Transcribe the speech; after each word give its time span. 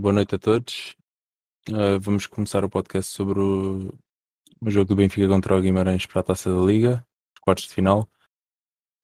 boa 0.00 0.14
noite 0.14 0.34
a 0.34 0.38
todos. 0.38 0.96
Uh, 1.68 2.00
vamos 2.00 2.26
começar 2.26 2.64
o 2.64 2.70
podcast 2.70 3.12
sobre 3.12 3.38
o, 3.38 3.94
o, 4.60 4.70
jogo 4.70 4.86
do 4.88 4.96
Benfica 4.96 5.28
contra 5.28 5.54
o 5.54 5.60
Guimarães 5.60 6.06
para 6.06 6.20
a 6.20 6.24
Taça 6.24 6.50
da 6.50 6.60
Liga, 6.62 7.06
quartos 7.42 7.66
de 7.66 7.74
final, 7.74 8.08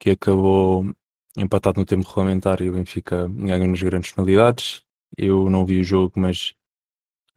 que 0.00 0.10
acabou 0.10 0.86
empatado 1.36 1.78
no 1.78 1.84
tempo 1.84 2.08
regulamentar 2.08 2.62
e 2.62 2.70
o 2.70 2.72
Benfica 2.72 3.28
ganhou 3.28 3.68
nas 3.68 3.82
grandes 3.82 4.12
penalidades. 4.12 4.82
Eu 5.18 5.50
não 5.50 5.66
vi 5.66 5.80
o 5.80 5.84
jogo, 5.84 6.14
mas, 6.16 6.54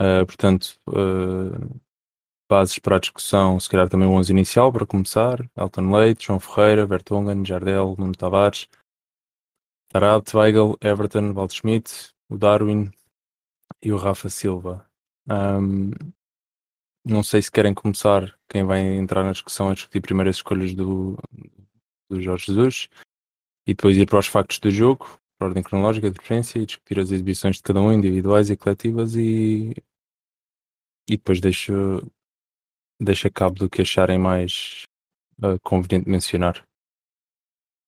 uh, 0.02 0.26
portanto, 0.26 0.80
uh, 0.88 1.82
bases 2.50 2.80
para 2.80 2.96
a 2.96 3.00
discussão, 3.00 3.60
se 3.60 3.68
calhar 3.68 3.90
também 3.90 4.08
o 4.08 4.12
11 4.14 4.32
inicial 4.32 4.72
para 4.72 4.86
começar, 4.86 5.38
Elton 5.58 5.92
Leite, 5.92 6.28
João 6.28 6.40
Ferreira, 6.40 6.86
Vertonghen, 6.86 7.46
Jardel, 7.46 7.96
Nuno 7.98 8.16
Tavares, 8.16 8.70
Tarab, 9.90 10.24
Weigel, 10.34 10.78
Everton, 10.82 11.34
Waldschmidt, 11.34 12.14
o 12.30 12.38
Darwin 12.38 12.92
e 13.82 13.92
o 13.92 13.98
Rafa 13.98 14.30
Silva. 14.30 14.86
Um, 15.30 15.92
não 17.06 17.24
sei 17.24 17.42
se 17.42 17.52
querem 17.52 17.74
começar, 17.74 18.38
quem 18.48 18.64
vai 18.64 18.82
entrar 18.82 19.24
na 19.24 19.32
discussão 19.32 19.70
a 19.70 19.74
discutir 19.74 20.02
primeiro 20.02 20.30
as 20.30 20.38
escolhas 20.38 20.74
do, 20.74 21.18
do 22.10 22.22
Jorge 22.22 22.48
Jesus 22.48 22.90
e 23.66 23.74
depois 23.74 23.98
ir 23.98 24.06
para 24.06 24.20
os 24.20 24.28
factos 24.28 24.60
do 24.60 24.70
jogo, 24.70 25.06
para 25.38 25.48
a 25.48 25.50
ordem 25.50 25.64
cronológica 25.64 26.10
de 26.10 26.16
preferência 26.16 26.60
e 26.60 26.66
discutir 26.66 27.00
as 27.00 27.12
exibições 27.12 27.58
de 27.58 27.64
cada 27.64 27.82
um, 27.82 27.92
individuais 27.92 28.50
e 28.50 28.58
coletivas 28.58 29.16
e, 29.16 29.74
e 31.08 31.18
depois 31.18 31.40
deixo, 31.40 31.74
deixo 33.00 33.32
cabo 33.32 33.56
do 33.56 33.70
que 33.70 33.82
acharem 33.82 34.20
mais 34.20 34.84
uh, 35.42 35.60
conveniente 35.64 36.10
mencionar. 36.10 36.66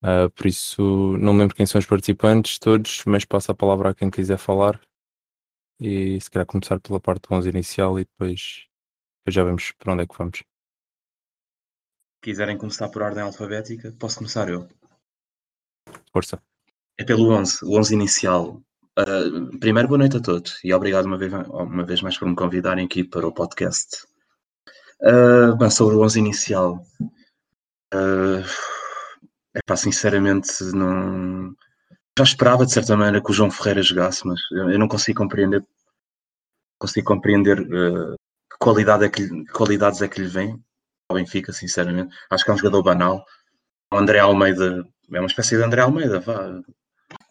Uh, 0.03 0.29
por 0.31 0.47
isso, 0.47 0.81
não 1.17 1.37
lembro 1.37 1.55
quem 1.55 1.65
são 1.65 1.77
os 1.77 1.85
participantes 1.85 2.57
todos, 2.57 3.03
mas 3.05 3.23
passo 3.23 3.51
a 3.51 3.55
palavra 3.55 3.89
a 3.89 3.93
quem 3.93 4.09
quiser 4.09 4.37
falar. 4.37 4.81
E 5.83 6.21
se 6.21 6.29
calhar 6.29 6.45
começar 6.45 6.79
pela 6.79 6.99
parte 6.99 7.27
do 7.27 7.33
11 7.33 7.49
inicial 7.49 7.99
e 7.99 8.05
depois, 8.05 8.67
depois 9.17 9.33
já 9.33 9.43
vemos 9.43 9.71
para 9.71 9.93
onde 9.93 10.03
é 10.03 10.07
que 10.07 10.15
vamos. 10.15 10.43
Quiserem 12.21 12.55
começar 12.55 12.87
por 12.89 13.01
ordem 13.01 13.23
alfabética, 13.23 13.91
posso 13.99 14.17
começar 14.19 14.47
eu. 14.47 14.69
Força. 16.13 16.39
É 16.99 17.03
pelo 17.03 17.31
11, 17.31 17.65
o 17.65 17.79
11 17.79 17.95
inicial. 17.95 18.61
Uh, 18.99 19.57
primeiro, 19.57 19.87
boa 19.87 19.97
noite 19.97 20.17
a 20.17 20.21
todos 20.21 20.59
e 20.63 20.71
obrigado 20.71 21.05
uma 21.05 21.17
vez, 21.17 21.33
uma 21.33 21.83
vez 21.83 21.99
mais 22.03 22.15
por 22.15 22.27
me 22.27 22.35
convidarem 22.35 22.85
aqui 22.85 23.03
para 23.03 23.27
o 23.27 23.33
podcast. 23.33 24.05
Uh, 25.01 25.57
bem, 25.57 25.71
sobre 25.71 25.95
o 25.95 26.03
11 26.03 26.19
inicial. 26.19 26.85
Uh, 27.91 28.45
é 29.55 29.59
pá, 29.65 29.75
sinceramente, 29.75 30.63
não. 30.75 31.55
Já 32.17 32.23
esperava 32.23 32.65
de 32.65 32.73
certa 32.73 32.95
maneira 32.95 33.23
que 33.23 33.31
o 33.31 33.33
João 33.33 33.49
Ferreira 33.49 33.81
jogasse, 33.81 34.25
mas 34.27 34.39
eu 34.51 34.77
não 34.77 34.87
consigo 34.87 35.19
compreender. 35.19 35.65
Consigo 36.79 37.07
compreender 37.07 37.59
uh, 37.61 38.15
que, 38.49 38.57
qualidade 38.59 39.05
é 39.05 39.09
que, 39.09 39.45
qualidades 39.45 40.01
é 40.01 40.07
que 40.07 40.21
lhe 40.21 40.27
vem 40.27 40.61
ao 41.09 41.15
Benfica, 41.15 41.53
sinceramente. 41.53 42.15
Acho 42.29 42.43
que 42.43 42.51
é 42.51 42.53
um 42.53 42.57
jogador 42.57 42.83
banal. 42.83 43.25
O 43.93 43.97
André 43.97 44.19
Almeida 44.19 44.85
é 45.11 45.19
uma 45.19 45.27
espécie 45.27 45.55
de 45.57 45.63
André 45.63 45.81
Almeida, 45.81 46.19
vá. 46.19 46.61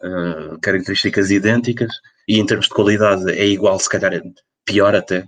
Uh, 0.03 0.59
características 0.61 1.31
idênticas 1.31 1.91
e 2.27 2.39
em 2.39 2.45
termos 2.45 2.67
de 2.67 2.73
qualidade 2.73 3.31
é 3.31 3.45
igual, 3.47 3.79
se 3.79 3.89
calhar 3.89 4.13
é 4.13 4.21
pior 4.65 4.95
até. 4.95 5.27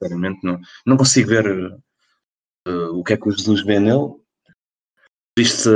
Sinceramente, 0.00 0.40
não, 0.44 0.60
não 0.86 0.96
consigo 0.96 1.28
ver 1.28 1.46
uh, 2.68 2.98
o 2.98 3.04
que 3.04 3.14
é 3.14 3.16
que 3.16 3.28
o 3.28 3.32
Jesus 3.32 3.64
vê 3.64 3.78
nele 3.78 4.20
Viste 5.38 5.68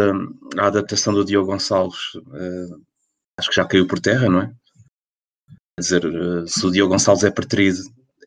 a 0.58 0.66
adaptação 0.66 1.14
do 1.14 1.24
Diogo 1.24 1.50
Gonçalves, 1.50 2.12
acho 3.38 3.50
que 3.50 3.56
já 3.56 3.64
caiu 3.64 3.86
por 3.86 4.00
terra, 4.00 4.28
não 4.28 4.42
é? 4.42 4.46
Quer 5.76 5.80
dizer, 5.80 6.06
uh, 6.06 6.46
se 6.46 6.64
o 6.66 6.70
Diogo 6.70 6.92
Gonçalves 6.92 7.24
é 7.24 7.30
preterido 7.30 7.80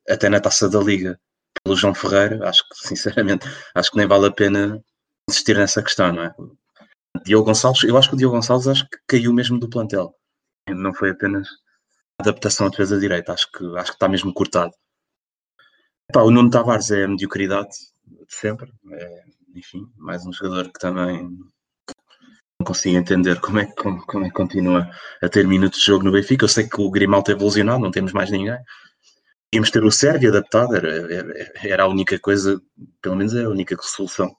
até 0.08 0.30
na 0.30 0.40
taça 0.40 0.70
da 0.70 0.80
Liga 0.80 1.20
pelo 1.64 1.76
João 1.76 1.94
Ferreira, 1.94 2.48
acho 2.48 2.64
que 2.68 2.76
sinceramente 2.88 3.48
acho 3.74 3.92
que 3.92 3.98
nem 3.98 4.08
vale 4.08 4.28
a 4.28 4.32
pena 4.32 4.84
insistir 5.30 5.58
nessa 5.58 5.82
questão, 5.82 6.12
não 6.14 6.24
é? 6.24 6.36
Diogo 7.24 7.46
Gonçalves, 7.46 7.84
eu 7.84 7.98
acho 7.98 8.10
que 8.10 8.16
o 8.16 8.18
Diogo 8.18 8.36
Gonçalves 8.36 8.68
acho 8.68 8.88
que 8.90 8.98
caiu 9.08 9.34
mesmo 9.34 9.60
do 9.60 9.70
plantel. 9.70 10.14
Não 10.70 10.94
foi 10.94 11.12
apenas 11.12 11.48
adaptação 12.20 12.68
à 12.68 12.70
defesa 12.70 13.00
direita, 13.00 13.34
acho 13.34 13.50
que, 13.52 13.66
acho 13.78 13.92
que 13.92 13.96
está 13.96 14.08
mesmo 14.08 14.34
cortado. 14.34 14.74
Epá, 16.10 16.22
o 16.22 16.32
Nuno 16.32 16.50
Tavares 16.50 16.92
é 16.92 17.04
a 17.04 17.08
mediocridade 17.08 17.70
de 18.06 18.36
sempre, 18.36 18.72
é, 18.92 19.24
enfim, 19.56 19.90
mais 19.98 20.26
um 20.26 20.32
jogador 20.32 20.72
que 20.72 20.80
também 20.80 21.30
consigo 22.68 22.98
entender 22.98 23.40
como 23.40 23.60
é, 23.60 23.66
que, 23.66 23.76
como, 23.76 24.06
como 24.06 24.26
é 24.26 24.28
que 24.28 24.36
continua 24.36 24.90
a 25.22 25.30
ter 25.30 25.48
minutos 25.48 25.80
de 25.80 25.86
jogo 25.86 26.04
no 26.04 26.12
Benfica. 26.12 26.44
Eu 26.46 26.50
sei 26.50 26.68
que 26.68 26.82
o 26.82 26.92
Grimaldo 26.92 27.32
evolucionado, 27.32 27.80
não 27.80 27.92
temos 27.92 28.12
mais 28.12 28.30
ninguém. 28.30 28.60
Íamos 29.54 29.72
ter 29.72 29.84
o 29.84 29.92
Sérvio 29.92 30.30
adaptado, 30.30 30.76
era, 30.76 30.90
era, 31.64 31.84
a 31.84 31.88
única 31.88 32.20
coisa, 32.20 32.62
pelo 33.02 33.16
menos 33.16 33.34
é 33.34 33.46
a 33.46 33.50
única 33.50 33.78
solução 33.82 34.36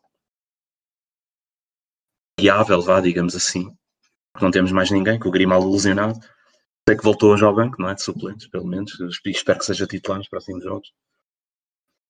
viável, 2.38 2.80
vá, 2.82 3.00
digamos 3.00 3.34
assim. 3.34 3.66
Não 4.40 4.50
temos 4.50 4.70
mais 4.70 4.90
ninguém, 4.90 5.18
com 5.18 5.28
o 5.28 5.32
Grimaldo 5.32 5.66
ilusionado. 5.66 6.20
Sei 6.86 6.96
que 6.96 7.02
voltou 7.02 7.32
hoje 7.32 7.44
ao 7.44 7.54
banco, 7.54 7.80
não 7.80 7.88
é? 7.88 7.94
De 7.94 8.02
suplentes, 8.02 8.48
pelo 8.48 8.66
menos. 8.66 8.92
Espero 9.26 9.58
que 9.58 9.64
seja 9.64 9.86
titular 9.86 10.18
nos 10.18 10.28
próximos 10.28 10.62
jogos. 10.62 10.92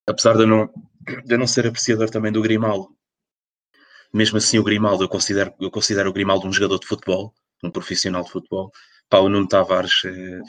Apesar 0.06 0.34
de 0.36 0.42
eu 0.42 0.46
não, 0.46 0.66
de 1.24 1.34
eu 1.34 1.38
não 1.38 1.46
ser 1.46 1.66
apreciador 1.66 2.10
também 2.10 2.32
do 2.32 2.42
Grimaldo, 2.42 2.97
mesmo 4.12 4.38
assim 4.38 4.58
o 4.58 4.64
Grimaldo, 4.64 5.04
eu 5.04 5.08
considero, 5.08 5.52
eu 5.60 5.70
considero 5.70 6.10
o 6.10 6.12
Grimaldo 6.12 6.46
um 6.46 6.52
jogador 6.52 6.78
de 6.78 6.86
futebol, 6.86 7.32
um 7.62 7.70
profissional 7.70 8.22
de 8.22 8.30
futebol. 8.30 8.70
Pá, 9.08 9.18
o 9.18 9.28
Nuno 9.28 9.48
Tavares, 9.48 10.02
é, 10.04 10.40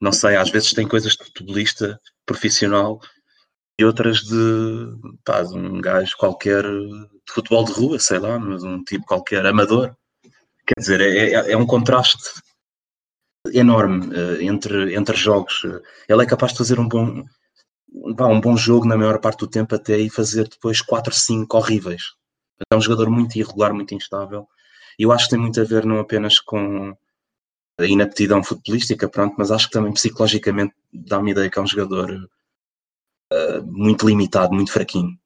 não 0.00 0.12
sei, 0.12 0.36
às 0.36 0.50
vezes 0.50 0.72
tem 0.72 0.86
coisas 0.86 1.12
de 1.12 1.24
futebolista 1.24 2.00
profissional 2.24 3.00
e 3.78 3.84
outras 3.84 4.18
de, 4.22 4.36
pá, 5.24 5.42
de 5.42 5.54
um 5.54 5.80
gajo 5.80 6.16
qualquer 6.16 6.62
de 6.62 7.32
futebol 7.32 7.64
de 7.64 7.72
rua, 7.72 7.98
sei 7.98 8.18
lá, 8.18 8.38
mas 8.38 8.62
um 8.62 8.82
tipo 8.84 9.04
qualquer 9.04 9.44
amador. 9.44 9.94
Quer 10.66 10.80
dizer, 10.80 11.00
é, 11.00 11.32
é, 11.32 11.52
é 11.52 11.56
um 11.56 11.66
contraste 11.66 12.22
enorme 13.52 14.08
uh, 14.08 14.40
entre, 14.40 14.94
entre 14.94 15.16
jogos. 15.16 15.62
Ele 16.08 16.22
é 16.22 16.26
capaz 16.26 16.52
de 16.52 16.58
fazer 16.58 16.80
um 16.80 16.88
bom, 16.88 17.22
um 17.92 18.40
bom 18.40 18.56
jogo 18.56 18.86
na 18.86 18.96
maior 18.96 19.20
parte 19.20 19.40
do 19.40 19.46
tempo 19.46 19.74
até 19.74 19.98
e 19.98 20.10
fazer 20.10 20.48
depois 20.48 20.80
4, 20.80 21.14
5 21.14 21.56
horríveis. 21.56 22.02
É 22.70 22.76
um 22.76 22.80
jogador 22.80 23.10
muito 23.10 23.36
irregular, 23.36 23.74
muito 23.74 23.94
instável. 23.94 24.48
E 24.98 25.02
eu 25.02 25.12
acho 25.12 25.24
que 25.24 25.30
tem 25.30 25.38
muito 25.38 25.60
a 25.60 25.64
ver 25.64 25.84
não 25.84 25.98
apenas 25.98 26.40
com 26.40 26.96
a 27.78 27.84
inaptidão 27.84 28.42
futebolística, 28.42 29.08
pronto, 29.08 29.34
mas 29.38 29.50
acho 29.50 29.66
que 29.66 29.72
também 29.72 29.92
psicologicamente 29.92 30.74
dá-me 30.92 31.32
ideia 31.32 31.50
que 31.50 31.58
é 31.58 31.62
um 31.62 31.66
jogador 31.66 32.10
uh, 33.32 33.62
muito 33.66 34.06
limitado, 34.06 34.54
muito 34.54 34.72
fraquinho. 34.72 35.18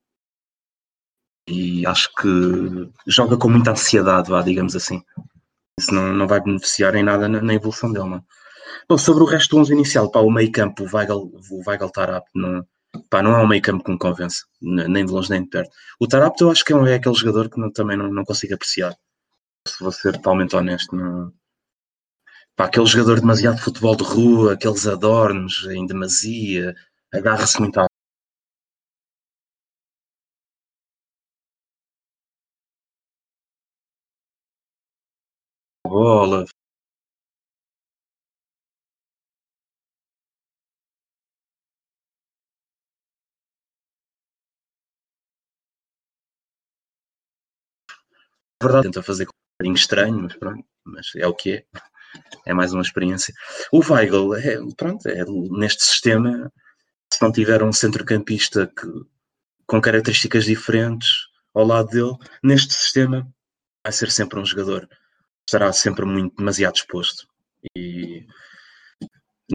E 1.49 1.87
acho 1.87 2.13
que 2.15 2.29
joga 3.07 3.37
com 3.37 3.49
muita 3.49 3.73
ansiedade, 3.73 4.31
vá, 4.31 4.43
digamos 4.43 4.75
assim. 4.77 5.03
Isso 5.79 5.95
não, 5.95 6.13
não 6.13 6.27
vai 6.27 6.41
beneficiar 6.41 6.95
em 6.95 7.03
nada 7.03 7.29
na, 7.29 7.41
na 7.41 7.55
evolução 7.55 7.93
dele, 7.93 8.09
não. 8.09 8.25
Bom, 8.89 8.99
sobre 8.99 9.23
o 9.23 9.27
resto 9.27 9.57
do 9.57 9.61
11 9.63 9.73
inicial, 9.73 10.11
pá, 10.11 10.21
o 10.21 10.31
meio 10.31 10.51
campo, 10.53 10.85
o 10.85 10.97
Weigel, 10.97 11.31
o 11.51 11.63
Weigel 11.67 11.91
Tarap, 11.91 12.27
não, 12.35 12.67
Pá, 13.09 13.23
não 13.23 13.33
é 13.33 13.43
um 13.43 13.47
meio 13.49 13.62
campo 13.62 13.84
que 13.84 13.91
me 13.93 13.99
convence, 13.99 14.45
nem 14.61 15.05
de 15.05 15.12
longe 15.12 15.31
nem 15.31 15.43
de 15.43 15.49
perto. 15.49 15.71
O 16.01 16.06
Tarapto 16.09 16.45
eu 16.45 16.51
acho 16.51 16.65
que 16.65 16.73
é, 16.73 16.77
é 16.77 16.95
aquele 16.95 17.15
jogador 17.15 17.49
que 17.51 17.61
não, 17.61 17.71
também 17.73 17.97
não, 17.97 18.12
não 18.12 18.25
consigo 18.25 18.55
apreciar. 18.55 18.95
Se 19.67 19.83
vou 19.83 19.93
ser 19.93 20.12
totalmente 20.15 20.56
honesto. 20.56 20.95
Não... 20.97 21.33
Pá, 22.56 22.67
aquele 22.67 22.87
jogador 22.87 23.21
demasiado 23.21 23.56
de 23.56 23.62
futebol 23.62 23.97
de 23.97 24.05
rua, 24.05 24.55
aqueles 24.55 24.87
adornos 24.87 25.67
em 25.71 25.87
demasia, 25.87 26.75
agarra-se 27.12 27.61
muito 27.61 27.78
à 27.78 27.87
bola, 35.87 36.45
verdade, 48.62 48.86
tenta 48.86 49.03
fazer 49.03 49.24
um 49.24 49.30
bocadinho 49.59 49.77
estranho, 49.77 50.22
mas 50.22 50.36
pronto, 50.36 50.65
mas 50.84 51.07
é 51.16 51.27
o 51.27 51.34
que 51.34 51.53
é. 51.53 51.65
É 52.45 52.53
mais 52.53 52.72
uma 52.72 52.83
experiência. 52.83 53.33
O 53.72 53.80
Weigl, 53.80 54.34
é, 54.34 54.59
pronto, 54.77 55.07
é, 55.09 55.24
neste 55.24 55.84
sistema, 55.84 56.53
se 57.12 57.22
não 57.22 57.30
tiver 57.30 57.62
um 57.62 57.72
centrocampista 57.72 58.66
que, 58.66 58.86
com 59.66 59.80
características 59.80 60.45
diferentes 60.45 61.28
ao 61.54 61.65
lado 61.65 61.89
dele, 61.89 62.16
neste 62.42 62.74
sistema 62.74 63.27
vai 63.84 63.92
ser 63.92 64.10
sempre 64.10 64.39
um 64.39 64.45
jogador, 64.45 64.89
estará 65.47 65.72
sempre 65.72 66.04
muito, 66.04 66.36
demasiado 66.36 66.77
exposto. 66.77 67.27
E 67.77 68.27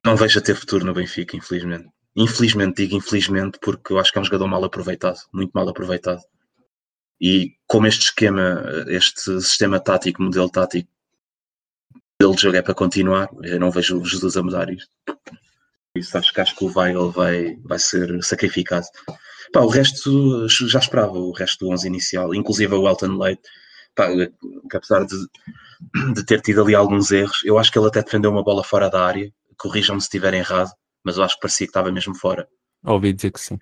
não 0.05 0.15
vejo 0.15 0.39
a 0.39 0.41
ter 0.41 0.55
futuro 0.55 0.85
no 0.85 0.93
Benfica, 0.93 1.35
infelizmente. 1.35 1.89
Infelizmente, 2.15 2.83
digo 2.83 2.95
infelizmente, 2.95 3.59
porque 3.61 3.91
eu 3.91 3.99
acho 3.99 4.11
que 4.11 4.17
é 4.17 4.21
um 4.21 4.25
jogador 4.25 4.47
mal 4.47 4.63
aproveitado, 4.63 5.19
muito 5.33 5.51
mal 5.53 5.67
aproveitado. 5.67 6.21
E 7.19 7.53
como 7.67 7.87
este 7.87 8.05
esquema, 8.05 8.63
este 8.87 9.41
sistema 9.41 9.79
tático, 9.79 10.21
modelo 10.21 10.49
tático, 10.49 10.89
ele 12.19 12.35
de 12.35 12.41
jogo 12.41 12.57
é 12.57 12.61
para 12.61 12.73
continuar. 12.73 13.29
Eu 13.43 13.59
não 13.59 13.71
vejo 13.71 14.03
Jesus 14.03 14.37
a 14.37 14.43
mudar 14.43 14.69
isto. 14.69 14.89
Isso 15.95 16.17
acho 16.17 16.33
que 16.33 16.41
acho 16.41 16.55
que 16.55 16.65
o 16.65 16.71
Weigl 16.75 17.09
vai, 17.11 17.55
vai 17.63 17.79
ser 17.79 18.21
sacrificado. 18.23 18.85
Pá, 19.53 19.61
o 19.61 19.69
resto 19.69 20.47
já 20.49 20.79
esperava, 20.79 21.13
o 21.13 21.31
resto 21.31 21.65
do 21.65 21.71
11 21.71 21.87
inicial, 21.87 22.35
inclusive 22.35 22.73
o 22.75 22.87
Elton 22.87 23.17
Leite, 23.17 23.43
que 24.69 24.77
apesar 24.77 25.05
de, 25.05 25.15
de 26.13 26.25
ter 26.25 26.41
tido 26.41 26.61
ali 26.61 26.75
alguns 26.75 27.11
erros, 27.11 27.41
eu 27.45 27.57
acho 27.57 27.71
que 27.71 27.79
ele 27.79 27.87
até 27.87 28.03
defendeu 28.03 28.31
uma 28.31 28.43
bola 28.43 28.63
fora 28.63 28.89
da 28.89 29.05
área. 29.05 29.31
Corrijam-me 29.57 30.01
se 30.01 30.07
estiver 30.07 30.33
errado, 30.33 30.69
mas 31.03 31.17
eu 31.17 31.23
acho 31.23 31.35
que 31.35 31.41
parecia 31.41 31.65
que 31.65 31.69
estava 31.69 31.91
mesmo 31.91 32.13
fora. 32.13 32.47
Ouvi 32.83 33.13
dizer 33.13 33.31
que 33.31 33.39
sim. 33.39 33.57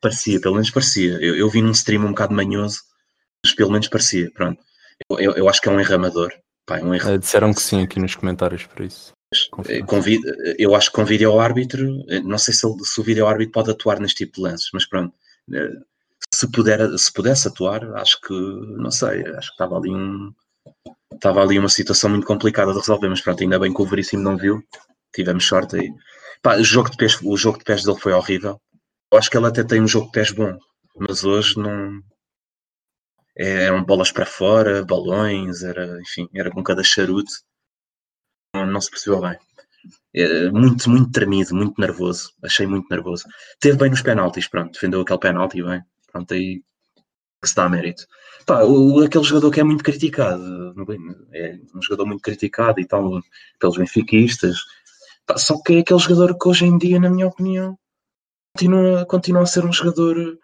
Parecia, 0.00 0.40
pelo 0.40 0.54
menos 0.54 0.70
parecia. 0.70 1.12
Eu, 1.20 1.36
eu 1.36 1.48
vi 1.48 1.62
num 1.62 1.70
stream 1.70 2.04
um 2.04 2.10
bocado 2.10 2.34
manhoso, 2.34 2.80
mas 3.44 3.54
pelo 3.54 3.70
menos 3.70 3.88
parecia. 3.88 4.30
Pronto. 4.32 4.60
Eu, 5.10 5.18
eu, 5.18 5.32
eu 5.32 5.48
acho 5.48 5.60
que 5.60 5.68
é 5.68 5.72
um 5.72 5.80
erramador. 5.80 6.32
Pá, 6.66 6.78
é 6.78 6.84
um 6.84 6.94
erro. 6.94 7.10
Eh, 7.10 7.18
disseram 7.18 7.54
que 7.54 7.62
sim 7.62 7.82
aqui 7.82 8.00
nos 8.00 8.14
comentários 8.14 8.66
por 8.66 8.84
isso. 8.84 9.12
Eh, 9.68 9.82
convido, 9.82 10.28
eh, 10.28 10.56
eu 10.58 10.74
acho 10.74 10.90
que 10.90 10.96
com 10.96 11.04
vídeo 11.04 11.38
árbitro, 11.38 12.04
não 12.24 12.38
sei 12.38 12.52
se, 12.52 12.66
ele, 12.66 12.74
se 12.84 13.00
o 13.00 13.04
vídeo 13.04 13.26
árbitro 13.26 13.52
pode 13.52 13.70
atuar 13.70 14.00
neste 14.00 14.24
tipo 14.24 14.36
de 14.36 14.42
lances, 14.42 14.68
mas 14.72 14.84
pronto, 14.84 15.14
se, 16.34 16.50
puder, 16.50 16.98
se 16.98 17.12
pudesse 17.12 17.46
atuar, 17.46 17.84
acho 17.96 18.20
que, 18.20 18.34
não 18.34 18.90
sei, 18.90 19.24
acho 19.26 19.48
que 19.48 19.54
estava 19.54 19.76
ali 19.76 19.90
um, 19.90 20.32
estava 21.12 21.42
ali 21.42 21.58
uma 21.58 21.68
situação 21.68 22.10
muito 22.10 22.26
complicada 22.26 22.72
de 22.72 22.78
resolver, 22.78 23.08
mas 23.08 23.20
pronto, 23.20 23.42
ainda 23.42 23.58
bem 23.58 23.72
que 23.72 23.82
o 23.82 23.86
Veríssimo 23.86 24.22
não 24.22 24.36
viu, 24.36 24.62
tivemos 25.14 25.46
sorte 25.46 25.76
aí. 25.76 25.92
Pá, 26.42 26.56
o, 26.56 26.64
jogo 26.64 26.90
de 26.90 26.96
pés, 26.96 27.18
o 27.22 27.36
jogo 27.36 27.58
de 27.58 27.64
pés 27.64 27.82
dele 27.84 27.98
foi 27.98 28.12
horrível. 28.12 28.60
Eu 29.12 29.18
acho 29.18 29.30
que 29.30 29.36
ele 29.36 29.46
até 29.46 29.62
tem 29.64 29.80
um 29.80 29.88
jogo 29.88 30.06
de 30.06 30.12
pés 30.12 30.30
bom, 30.30 30.58
mas 30.98 31.24
hoje 31.24 31.58
não. 31.58 32.00
É, 33.38 33.64
eram 33.64 33.84
bolas 33.84 34.10
para 34.10 34.26
fora, 34.26 34.84
balões, 34.84 35.62
era, 35.62 36.00
enfim, 36.00 36.28
era 36.34 36.50
com 36.50 36.62
cada 36.62 36.82
charuto. 36.82 37.30
Não, 38.54 38.66
não 38.66 38.80
se 38.80 38.90
percebeu 38.90 39.20
bem. 39.20 39.38
É, 40.14 40.50
muito, 40.50 40.88
muito 40.88 41.10
tremido, 41.10 41.54
muito 41.54 41.80
nervoso. 41.80 42.32
Achei 42.42 42.66
muito 42.66 42.88
nervoso. 42.90 43.24
Teve 43.60 43.76
bem 43.78 43.90
nos 43.90 44.02
penaltis, 44.02 44.48
pronto, 44.48 44.72
defendeu 44.72 45.02
aquele 45.02 45.18
penalti 45.20 45.62
bem. 45.62 45.82
Pronto, 46.10 46.34
aí 46.34 46.62
que 47.42 47.48
se 47.48 47.54
dá 47.54 47.68
mérito. 47.68 48.06
Pá, 48.46 48.64
o, 48.64 49.00
aquele 49.02 49.24
jogador 49.24 49.50
que 49.50 49.60
é 49.60 49.64
muito 49.64 49.84
criticado, 49.84 50.74
é 51.32 51.58
um 51.74 51.82
jogador 51.82 52.06
muito 52.06 52.22
criticado 52.22 52.80
e 52.80 52.86
tal, 52.86 53.20
pelos 53.58 53.76
benfiquistas, 53.76 54.58
pá, 55.26 55.36
só 55.36 55.60
que 55.62 55.74
é 55.74 55.78
aquele 55.80 56.00
jogador 56.00 56.38
que 56.38 56.48
hoje 56.48 56.64
em 56.64 56.78
dia, 56.78 57.00
na 57.00 57.10
minha 57.10 57.26
opinião, 57.26 57.78
continua, 58.56 59.04
continua 59.04 59.42
a 59.42 59.46
ser 59.46 59.64
um 59.66 59.72
jogador 59.72 60.38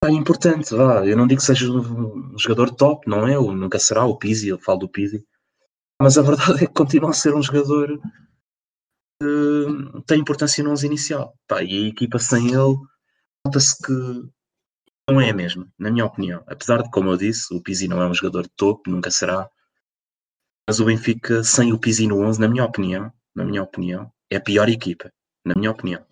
pá, 0.00 0.10
importante. 0.10 0.74
Vá. 0.74 1.04
Eu 1.04 1.16
não 1.16 1.26
digo 1.26 1.40
que 1.40 1.46
seja 1.46 1.70
um 1.70 2.38
jogador 2.38 2.70
top, 2.70 3.08
não 3.08 3.26
é? 3.26 3.36
Ou 3.36 3.52
nunca 3.52 3.78
será 3.80 4.04
o 4.04 4.16
Pizzi, 4.16 4.48
eu 4.48 4.58
falo 4.58 4.78
do 4.80 4.88
Pizzi, 4.88 5.26
mas 6.00 6.16
a 6.16 6.22
verdade 6.22 6.54
é 6.64 6.66
que 6.66 6.72
continua 6.72 7.10
a 7.10 7.12
ser 7.12 7.34
um 7.34 7.42
jogador 7.42 8.00
que 9.20 10.02
tem 10.06 10.20
importância 10.20 10.62
no 10.62 10.70
11 10.70 10.86
inicial. 10.86 11.34
Pá, 11.48 11.62
e 11.62 11.86
a 11.86 11.88
equipa 11.88 12.20
sem 12.20 12.46
ele, 12.46 12.76
nota-se 13.44 13.76
que 13.82 13.92
não 15.10 15.20
é 15.20 15.32
mesmo, 15.32 15.66
na 15.76 15.90
minha 15.90 16.04
opinião. 16.04 16.44
Apesar 16.46 16.82
de, 16.82 16.90
como 16.90 17.10
eu 17.10 17.16
disse, 17.16 17.52
o 17.52 17.60
Pizzi 17.60 17.88
não 17.88 18.00
é 18.00 18.06
um 18.06 18.14
jogador 18.14 18.42
de 18.42 18.50
topo, 18.50 18.88
nunca 18.88 19.10
será. 19.10 19.50
Mas 20.68 20.78
o 20.78 20.84
Benfica, 20.84 21.42
sem 21.42 21.72
o 21.72 21.78
Pizzi 21.78 22.06
no 22.06 22.20
11, 22.20 22.40
na 22.40 22.46
minha 22.46 22.64
opinião, 22.64 23.10
na 23.34 23.44
minha 23.44 23.62
opinião, 23.62 24.12
é 24.30 24.36
a 24.36 24.40
pior 24.40 24.68
equipa, 24.68 25.10
na 25.44 25.54
minha 25.54 25.70
opinião. 25.70 26.06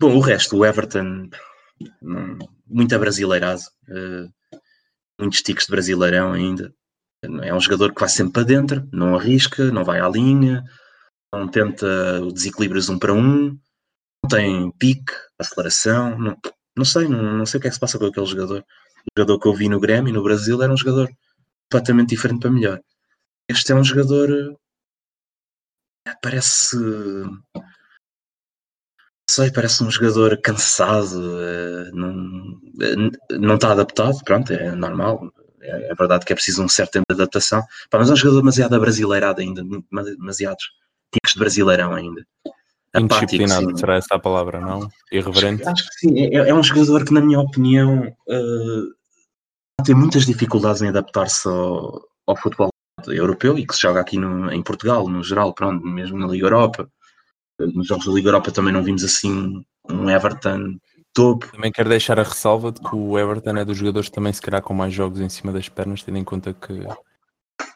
Bom, 0.00 0.16
o 0.16 0.20
resto, 0.20 0.56
o 0.56 0.64
Everton, 0.64 1.28
muita 2.66 2.98
brasileirado, 2.98 3.60
uh, 3.88 4.28
muitos 5.20 5.42
tiques 5.42 5.66
de 5.66 5.70
brasileirão 5.70 6.32
ainda. 6.32 6.74
É 7.42 7.54
um 7.54 7.60
jogador 7.60 7.94
que 7.94 8.00
vai 8.00 8.08
sempre 8.08 8.34
para 8.34 8.42
dentro, 8.42 8.88
não 8.92 9.16
arrisca, 9.16 9.70
não 9.70 9.84
vai 9.84 10.00
à 10.00 10.08
linha, 10.08 10.62
não 11.32 11.48
tenta 11.48 12.20
desequilíbrios 12.32 12.88
um 12.88 12.98
para 12.98 13.14
um, 13.14 13.58
não 14.22 14.28
tem 14.28 14.70
pique, 14.72 15.12
aceleração, 15.38 16.18
não, 16.18 16.36
não 16.76 16.84
sei, 16.84 17.08
não, 17.08 17.22
não 17.22 17.46
sei 17.46 17.58
o 17.58 17.60
que 17.60 17.68
é 17.68 17.70
que 17.70 17.74
se 17.74 17.80
passa 17.80 17.98
com 17.98 18.06
aquele 18.06 18.26
jogador. 18.26 18.60
O 18.60 19.20
jogador 19.20 19.38
que 19.38 19.48
eu 19.48 19.54
vi 19.54 19.68
no 19.68 19.80
Grêmio, 19.80 20.12
no 20.12 20.22
Brasil, 20.22 20.62
era 20.62 20.72
um 20.72 20.76
jogador 20.76 21.08
completamente 21.70 22.10
diferente 22.10 22.40
para 22.40 22.50
melhor. 22.50 22.80
Este 23.48 23.72
é 23.72 23.74
um 23.74 23.84
jogador. 23.84 24.30
Eh, 26.06 26.14
parece. 26.22 26.76
Não 29.36 29.44
sei, 29.44 29.50
parece 29.50 29.82
um 29.82 29.90
jogador 29.90 30.40
cansado, 30.40 31.40
eh, 31.40 31.90
não, 31.92 32.56
eh, 32.80 33.36
não 33.36 33.56
está 33.56 33.72
adaptado, 33.72 34.16
pronto, 34.24 34.52
é 34.52 34.70
normal. 34.76 35.28
É, 35.60 35.90
é 35.90 35.94
verdade 35.96 36.24
que 36.24 36.32
é 36.32 36.36
preciso 36.36 36.62
um 36.62 36.68
certo 36.68 36.92
tempo 36.92 37.06
de 37.08 37.20
adaptação, 37.20 37.60
mas 37.92 38.10
é 38.10 38.12
um 38.12 38.16
jogador 38.16 38.40
demasiado 38.42 38.76
abrasileirado 38.76 39.40
ainda, 39.40 39.64
demasiados 39.90 40.64
tipos 41.12 41.32
de 41.32 41.38
brasileirão 41.40 41.92
ainda. 41.92 42.24
Indisciplinado, 42.96 43.76
será 43.76 43.96
essa 43.96 44.14
a 44.14 44.20
palavra, 44.20 44.60
não? 44.60 44.88
Irreverente? 45.10 45.66
Acho 45.66 45.82
que 45.88 45.94
sim. 45.98 46.16
É, 46.16 46.50
é 46.50 46.54
um 46.54 46.62
jogador 46.62 47.04
que, 47.04 47.12
na 47.12 47.20
minha 47.20 47.40
opinião, 47.40 48.06
uh, 48.28 49.84
tem 49.84 49.96
muitas 49.96 50.26
dificuldades 50.26 50.80
em 50.80 50.90
adaptar-se 50.90 51.48
ao, 51.48 52.06
ao, 52.24 52.36
futebol 52.36 52.68
europeu 53.08 53.58
e 53.58 53.66
que 53.66 53.74
se 53.74 53.82
joga 53.82 54.00
aqui 54.00 54.16
no, 54.16 54.52
em 54.52 54.62
Portugal, 54.62 55.08
no 55.08 55.24
geral, 55.24 55.52
pronto, 55.52 55.84
mesmo 55.84 56.18
na 56.18 56.28
Liga 56.28 56.46
Europa. 56.46 56.88
Nos 57.58 57.86
jogos 57.86 58.06
da 58.06 58.12
Liga 58.12 58.28
Europa 58.28 58.50
também 58.50 58.72
não 58.72 58.82
vimos 58.82 59.04
assim 59.04 59.64
um 59.88 60.10
Everton 60.10 60.76
topo. 61.12 61.50
Também 61.52 61.70
quero 61.70 61.88
deixar 61.88 62.18
a 62.18 62.24
ressalva 62.24 62.72
de 62.72 62.80
que 62.80 62.94
o 62.94 63.18
Everton 63.18 63.56
é 63.56 63.64
dos 63.64 63.78
jogadores 63.78 64.10
também, 64.10 64.32
se 64.32 64.42
calhar, 64.42 64.60
com 64.60 64.74
mais 64.74 64.92
jogos 64.92 65.20
em 65.20 65.28
cima 65.28 65.52
das 65.52 65.68
pernas, 65.68 66.02
tendo 66.02 66.18
em 66.18 66.24
conta 66.24 66.52
que 66.52 66.86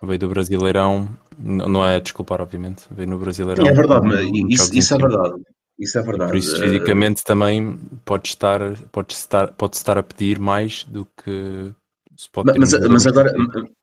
veio 0.03 0.19
do 0.19 0.29
Brasileirão, 0.29 1.09
não 1.39 1.87
é 1.87 2.01
desculpar, 2.01 2.41
obviamente, 2.41 2.85
veio 2.91 3.09
no 3.09 3.19
Brasileirão. 3.19 3.67
É 3.67 3.73
verdade, 3.73 4.07
mas 4.07 4.29
isso, 4.51 4.75
isso 4.77 4.95
é 4.95 4.99
verdade. 4.99 5.43
Isso 5.79 5.97
é 5.97 6.03
verdade. 6.03 6.33
Por 6.33 6.39
isso, 6.39 6.59
fisicamente, 6.59 7.23
também 7.23 7.79
pode 8.05 8.29
estar, 8.29 8.77
pode 8.91 9.13
estar, 9.13 9.53
pode 9.53 9.77
estar 9.77 9.97
a 9.97 10.03
pedir 10.03 10.41
mais 10.41 10.83
do 10.83 11.07
que 11.23 11.73
se 12.17 12.29
pode 12.31 12.59
Mas, 12.59 12.73
mas 12.73 13.07
agora, 13.07 13.33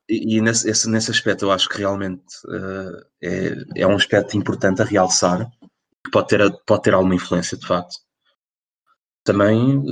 e, 0.06 0.42
nesse, 0.42 0.68
esse, 0.68 0.90
nesse 0.90 1.10
aspecto, 1.10 1.46
eu 1.46 1.50
acho 1.50 1.70
que 1.70 1.78
realmente 1.78 2.22
uh, 2.48 3.02
é, 3.22 3.56
é 3.76 3.86
um 3.86 3.96
aspecto 3.96 4.36
importante 4.36 4.82
a 4.82 4.84
realçar, 4.84 5.50
que 6.06 6.10
pode 6.10 6.28
ter, 6.28 6.40
pode 6.66 6.82
ter 6.82 6.94
alguma 6.94 7.14
influência, 7.14 7.58
de 7.58 7.66
facto. 7.66 7.96
Também, 9.24 9.82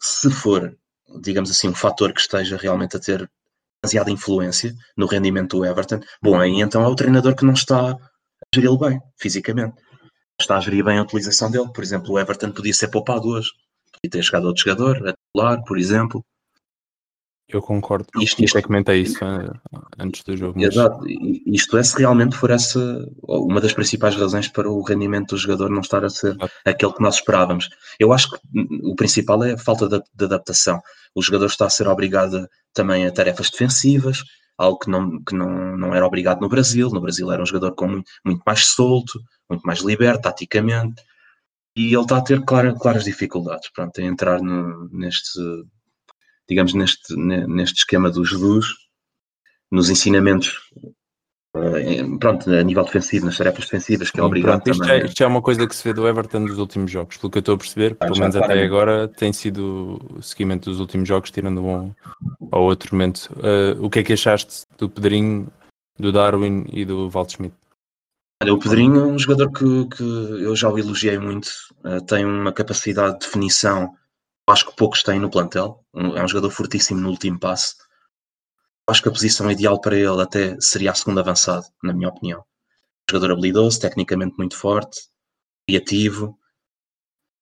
se 0.00 0.30
for, 0.30 0.76
digamos 1.20 1.50
assim, 1.50 1.68
um 1.68 1.74
fator 1.74 2.12
que 2.12 2.20
esteja 2.20 2.56
realmente 2.56 2.96
a 2.96 3.00
ter 3.00 3.30
demasiada 3.82 4.10
influência 4.10 4.74
no 4.96 5.06
rendimento 5.06 5.58
do 5.58 5.64
Everton, 5.64 6.00
bom, 6.22 6.40
aí 6.40 6.60
então 6.60 6.82
é 6.82 6.88
o 6.88 6.94
treinador 6.94 7.36
que 7.36 7.44
não 7.44 7.52
está 7.52 7.92
a 7.92 7.96
gerir 8.54 8.76
bem, 8.78 9.00
fisicamente. 9.18 9.74
Está 10.40 10.56
a 10.56 10.60
gerir 10.60 10.84
bem 10.84 10.98
a 10.98 11.02
utilização 11.02 11.50
dele. 11.50 11.70
Por 11.72 11.84
exemplo, 11.84 12.12
o 12.12 12.18
Everton 12.18 12.50
podia 12.50 12.74
ser 12.74 12.88
poupado 12.88 13.28
hoje. 13.28 13.50
Podia 13.92 14.10
ter 14.10 14.22
chegado 14.22 14.46
outro 14.46 14.62
jogador, 14.62 15.08
a 15.08 15.12
titular, 15.12 15.62
por 15.64 15.78
exemplo. 15.78 16.24
Eu 17.48 17.62
concordo. 17.62 18.06
Isto, 18.20 18.42
isto 18.42 18.58
é 18.58 18.62
comentei 18.62 19.02
isso 19.02 19.24
eh, 19.24 19.50
antes 19.98 20.24
do 20.24 20.36
jogo. 20.36 20.58
Mas... 20.58 20.74
Exato. 20.74 21.04
Isto 21.08 21.78
é 21.78 21.82
se 21.82 21.96
realmente 21.96 22.36
for 22.36 22.50
essa 22.50 23.08
uma 23.22 23.60
das 23.60 23.72
principais 23.72 24.16
razões 24.16 24.48
para 24.48 24.68
o 24.68 24.82
rendimento 24.82 25.30
do 25.30 25.38
jogador 25.38 25.70
não 25.70 25.80
estar 25.80 26.04
a 26.04 26.10
ser 26.10 26.36
aquele 26.64 26.92
que 26.92 27.02
nós 27.02 27.16
esperávamos. 27.16 27.68
Eu 28.00 28.12
acho 28.12 28.30
que 28.30 28.38
o 28.82 28.96
principal 28.96 29.44
é 29.44 29.52
a 29.52 29.58
falta 29.58 29.88
de, 29.88 30.02
de 30.12 30.24
adaptação. 30.24 30.80
O 31.14 31.22
jogador 31.22 31.46
está 31.46 31.66
a 31.66 31.70
ser 31.70 31.86
obrigado 31.86 32.48
também 32.74 33.06
a 33.06 33.12
tarefas 33.12 33.48
defensivas, 33.48 34.24
algo 34.58 34.80
que 34.80 34.90
não, 34.90 35.22
que 35.22 35.34
não, 35.34 35.76
não 35.76 35.94
era 35.94 36.06
obrigado 36.06 36.40
no 36.40 36.48
Brasil. 36.48 36.90
No 36.90 37.00
Brasil 37.00 37.30
era 37.30 37.42
um 37.42 37.46
jogador 37.46 37.76
com 37.76 37.86
muito, 37.86 38.10
muito 38.24 38.42
mais 38.44 38.66
solto, 38.66 39.20
muito 39.48 39.62
mais 39.62 39.80
liberto, 39.80 40.22
taticamente. 40.22 41.00
E 41.76 41.94
ele 41.94 42.02
está 42.02 42.16
a 42.16 42.22
ter 42.22 42.44
claras, 42.44 42.76
claras 42.76 43.04
dificuldades 43.04 43.70
pronto, 43.70 44.00
em 44.00 44.06
entrar 44.06 44.42
no, 44.42 44.88
neste 44.90 45.38
digamos, 46.48 46.74
neste, 46.74 47.14
neste 47.16 47.78
esquema 47.78 48.10
dos 48.10 48.30
Jesus, 48.30 48.66
nos 49.70 49.90
ensinamentos, 49.90 50.70
eh, 51.56 52.04
pronto, 52.20 52.50
a 52.50 52.62
nível 52.62 52.84
defensivo, 52.84 53.26
nas 53.26 53.36
tarefas 53.36 53.64
defensivas, 53.64 54.10
que 54.10 54.20
é 54.20 54.22
obrigado 54.22 54.62
pronto, 54.62 54.70
isto 54.70 54.80
também. 54.82 55.02
É, 55.02 55.06
isto 55.06 55.22
é 55.22 55.26
uma 55.26 55.42
coisa 55.42 55.66
que 55.66 55.74
se 55.74 55.84
vê 55.84 55.92
do 55.92 56.06
Everton 56.06 56.44
dos 56.44 56.58
últimos 56.58 56.90
jogos, 56.90 57.16
pelo 57.16 57.30
que 57.30 57.38
eu 57.38 57.40
estou 57.40 57.54
a 57.54 57.58
perceber, 57.58 57.96
ah, 57.98 58.06
pelo 58.06 58.18
menos 58.18 58.36
até 58.36 58.62
agora, 58.62 59.08
tem 59.08 59.32
sido 59.32 59.98
o 60.16 60.22
seguimento 60.22 60.70
dos 60.70 60.80
últimos 60.80 61.08
jogos, 61.08 61.30
tirando 61.30 61.64
um 61.64 61.94
ao 62.52 62.62
outro 62.62 62.94
momento. 62.94 63.30
Uh, 63.36 63.84
o 63.84 63.90
que 63.90 64.00
é 64.00 64.02
que 64.02 64.12
achaste 64.12 64.64
do 64.78 64.88
Pedrinho, 64.88 65.48
do 65.98 66.12
Darwin 66.12 66.66
e 66.72 66.84
do 66.84 67.10
Waldschmidt? 67.10 67.54
Olha, 68.42 68.52
o 68.52 68.58
Pedrinho 68.58 69.00
é 69.00 69.06
um 69.06 69.18
jogador 69.18 69.50
que, 69.50 69.96
que 69.96 70.02
eu 70.02 70.54
já 70.54 70.68
o 70.68 70.78
elogiei 70.78 71.18
muito, 71.18 71.48
uh, 71.84 72.04
tem 72.04 72.24
uma 72.24 72.52
capacidade 72.52 73.14
de 73.14 73.26
definição 73.26 73.94
acho 74.48 74.66
que 74.66 74.76
poucos 74.76 75.02
têm 75.02 75.18
no 75.18 75.30
plantel. 75.30 75.84
É 75.94 76.22
um 76.22 76.28
jogador 76.28 76.50
fortíssimo 76.50 77.00
no 77.00 77.10
último 77.10 77.38
passe. 77.38 77.74
Acho 78.88 79.02
que 79.02 79.08
a 79.08 79.12
posição 79.12 79.50
ideal 79.50 79.80
para 79.80 79.96
ele 79.96 80.22
até 80.22 80.56
seria 80.60 80.92
a 80.92 80.94
segunda 80.94 81.20
avançado, 81.20 81.66
na 81.82 81.92
minha 81.92 82.08
opinião. 82.08 82.44
Jogador 83.10 83.32
habilidoso, 83.32 83.80
tecnicamente 83.80 84.36
muito 84.38 84.56
forte, 84.56 85.00
criativo 85.68 86.38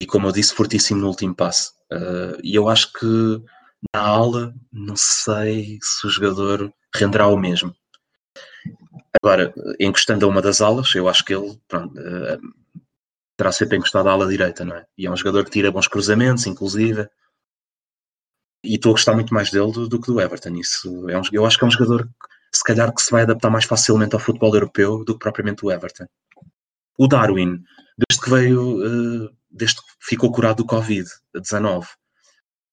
e, 0.01 0.07
como 0.07 0.29
eu 0.29 0.33
disse, 0.33 0.55
fortíssimo 0.55 1.01
no 1.01 1.09
último 1.09 1.35
passe. 1.35 1.71
Uh, 1.93 2.39
e 2.43 2.55
eu 2.55 2.69
acho 2.69 2.93
que 2.93 3.43
Na 3.95 4.01
aula, 4.01 4.55
não 4.73 4.97
sei 4.97 5.79
se 5.83 6.07
o 6.07 6.11
jogador 6.11 6.73
renderá 6.95 7.29
o 7.29 7.37
mesmo. 7.37 7.75
Agora, 9.23 9.53
encostando 9.81 10.27
a 10.27 10.29
uma 10.29 10.43
das 10.43 10.61
alas, 10.61 10.95
eu 10.95 11.09
acho 11.09 11.25
que 11.25 11.35
ele 11.35 11.59
pronto, 11.69 11.95
uh, 11.99 12.39
terá 13.37 13.53
sempre 13.53 13.77
encostado 13.77 14.09
à 14.09 14.13
ala 14.13 14.29
direita, 14.29 14.65
não 14.65 14.77
é? 14.77 14.87
E 14.97 15.07
é 15.07 15.11
um 15.11 15.17
jogador 15.17 15.45
que 15.45 15.51
tira 15.51 15.73
bons 15.73 15.89
cruzamentos, 15.89 16.47
inclusive. 16.47 17.09
E 18.63 18.77
estou 18.77 18.91
a 18.91 18.95
gostar 18.95 19.15
muito 19.15 19.35
mais 19.35 19.51
dele 19.51 19.73
do, 19.73 19.89
do 19.89 20.01
que 20.01 20.07
do 20.07 20.21
Everton. 20.21 20.55
Isso 20.57 21.09
é 21.11 21.19
um, 21.19 21.23
eu 21.33 21.45
acho 21.45 21.59
que 21.59 21.65
é 21.65 21.67
um 21.67 21.71
jogador 21.71 22.05
que, 22.05 22.59
se 22.59 22.65
calhar, 22.65 22.93
que 22.95 23.03
se 23.03 23.11
vai 23.11 23.23
adaptar 23.23 23.51
mais 23.51 23.65
facilmente 23.65 24.15
ao 24.15 24.21
futebol 24.21 24.55
europeu 24.55 25.05
do 25.05 25.15
que 25.15 25.21
propriamente 25.21 25.65
o 25.65 25.71
Everton. 25.71 26.07
O 26.97 27.09
Darwin, 27.09 27.63
desde 27.99 28.25
que 28.25 28.31
veio, 28.31 29.27
uh, 29.27 29.31
desde 29.51 29.77
que 29.77 29.87
ficou 30.01 30.33
curado 30.33 30.59
do 30.63 30.67
Covid-19, 30.67 31.87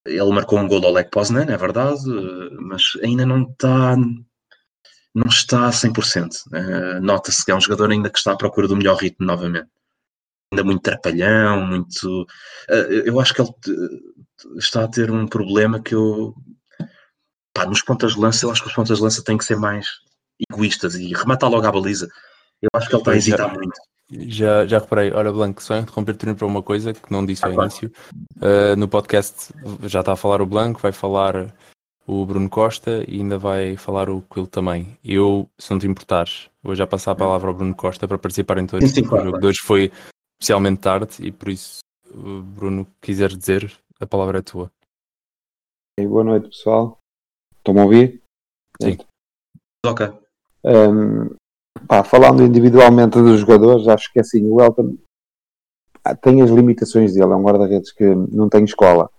ele 0.06 0.32
marcou 0.32 0.60
um 0.60 0.68
gol 0.68 0.86
ao 0.86 0.94
Lech 0.94 1.10
Poznan, 1.10 1.46
é 1.46 1.58
verdade, 1.58 2.10
uh, 2.10 2.62
mas 2.62 2.84
ainda 3.04 3.26
não 3.26 3.44
está 3.44 3.96
não 5.14 5.28
está 5.28 5.68
a 5.68 5.72
100%. 5.72 6.30
Uh, 6.48 7.02
Nota-se 7.02 7.44
que 7.44 7.52
é 7.52 7.56
um 7.56 7.62
jogador 7.62 7.92
ainda 7.92 8.10
que 8.10 8.18
está 8.18 8.32
à 8.32 8.38
procura 8.38 8.68
do 8.68 8.78
melhor 8.78 8.96
ritmo 8.98 9.26
novamente. 9.26 9.70
Ainda 10.52 10.64
muito 10.64 10.82
trapalhão, 10.82 11.66
muito. 11.66 12.24
Uh, 12.70 13.06
eu 13.06 13.20
acho 13.20 13.34
que 13.34 13.42
ele 13.42 13.52
está 14.58 14.84
a 14.84 14.88
ter 14.88 15.10
um 15.10 15.26
problema 15.28 15.82
que 15.82 15.96
eu. 15.96 16.34
Pá, 17.54 17.66
nos 17.66 17.82
pontas 17.82 18.14
de 18.14 18.20
lança, 18.20 18.46
eu 18.46 18.52
acho 18.52 18.62
que 18.62 18.68
os 18.68 18.76
pontas 18.76 18.98
de 18.98 19.04
lança 19.04 19.24
têm 19.24 19.38
que 19.38 19.46
ser 19.46 19.58
mais 19.58 19.88
egoístas 20.52 20.96
e 20.96 21.14
rematar 21.14 21.50
logo 21.50 21.66
à 21.66 21.72
baliza. 21.72 22.10
Eu 22.62 22.70
acho 22.74 22.88
que 22.88 22.96
ele 22.96 23.02
está 23.02 23.12
a 23.12 23.16
hesitar 23.16 23.50
já, 23.50 23.54
muito. 23.54 23.82
Já, 24.12 24.68
já 24.68 24.80
reparei, 24.80 25.12
ora 25.12 25.32
Blanco, 25.32 25.64
só 25.64 25.78
interromper-te 25.78 26.34
para 26.34 26.46
uma 26.46 26.62
coisa 26.62 26.94
que 26.94 27.12
não 27.12 27.26
disse 27.26 27.46
ao 27.46 27.52
ah, 27.52 27.64
início. 27.64 27.92
Uh, 28.38 28.76
no 28.78 28.88
podcast 28.88 29.54
já 29.84 30.02
está 30.02 30.14
a 30.14 30.18
falar 30.18 30.42
o 30.42 30.46
Blanco, 30.46 30.82
vai 30.82 30.92
falar 30.92 31.54
o 32.06 32.26
Bruno 32.26 32.50
Costa 32.50 33.06
e 33.08 33.20
ainda 33.20 33.38
vai 33.38 33.78
falar 33.78 34.10
o 34.10 34.22
Quil 34.22 34.48
também. 34.48 34.98
Eu, 35.04 35.50
se 35.58 35.72
não 35.72 35.80
te 35.80 35.88
importares, 35.88 36.50
vou 36.62 36.76
já 36.76 36.86
passar 36.86 37.12
a 37.12 37.16
palavra 37.16 37.48
ao 37.48 37.54
Bruno 37.54 37.74
Costa 37.74 38.08
para 38.08 38.18
participar 38.18 38.58
em 38.58 38.68
todos. 38.68 38.90
Sim, 38.90 39.04
sim, 39.04 39.08
o 39.08 39.24
jogo 39.24 39.48
hoje 39.48 39.60
foi 39.64 39.92
especialmente 40.42 40.82
tarde 40.82 41.24
e 41.24 41.32
por 41.32 41.50
isso, 41.50 41.82
Bruno, 42.12 42.88
quiser 43.00 43.30
dizer, 43.30 43.72
a 44.00 44.08
palavra 44.08 44.40
é 44.40 44.42
tua. 44.42 44.72
boa 46.00 46.24
noite, 46.24 46.50
pessoal. 46.50 46.98
Estão-me 47.58 47.80
a 47.80 47.84
ouvir? 47.84 48.24
Sim. 48.82 48.98
Ok. 49.86 50.08
Um, 50.66 51.36
pá, 51.88 52.04
falando 52.04 52.42
individualmente 52.42 53.22
dos 53.22 53.40
jogadores, 53.42 53.88
acho 53.88 54.12
que 54.12 54.20
assim, 54.20 54.50
o 54.50 54.60
Elton 54.60 54.98
tem 56.24 56.42
as 56.42 56.50
limitações 56.50 57.14
dele, 57.14 57.32
é 57.32 57.36
um 57.36 57.44
guarda-redes 57.44 57.92
que 57.92 58.04
não 58.04 58.50
tem 58.50 58.64
escola. 58.64 59.12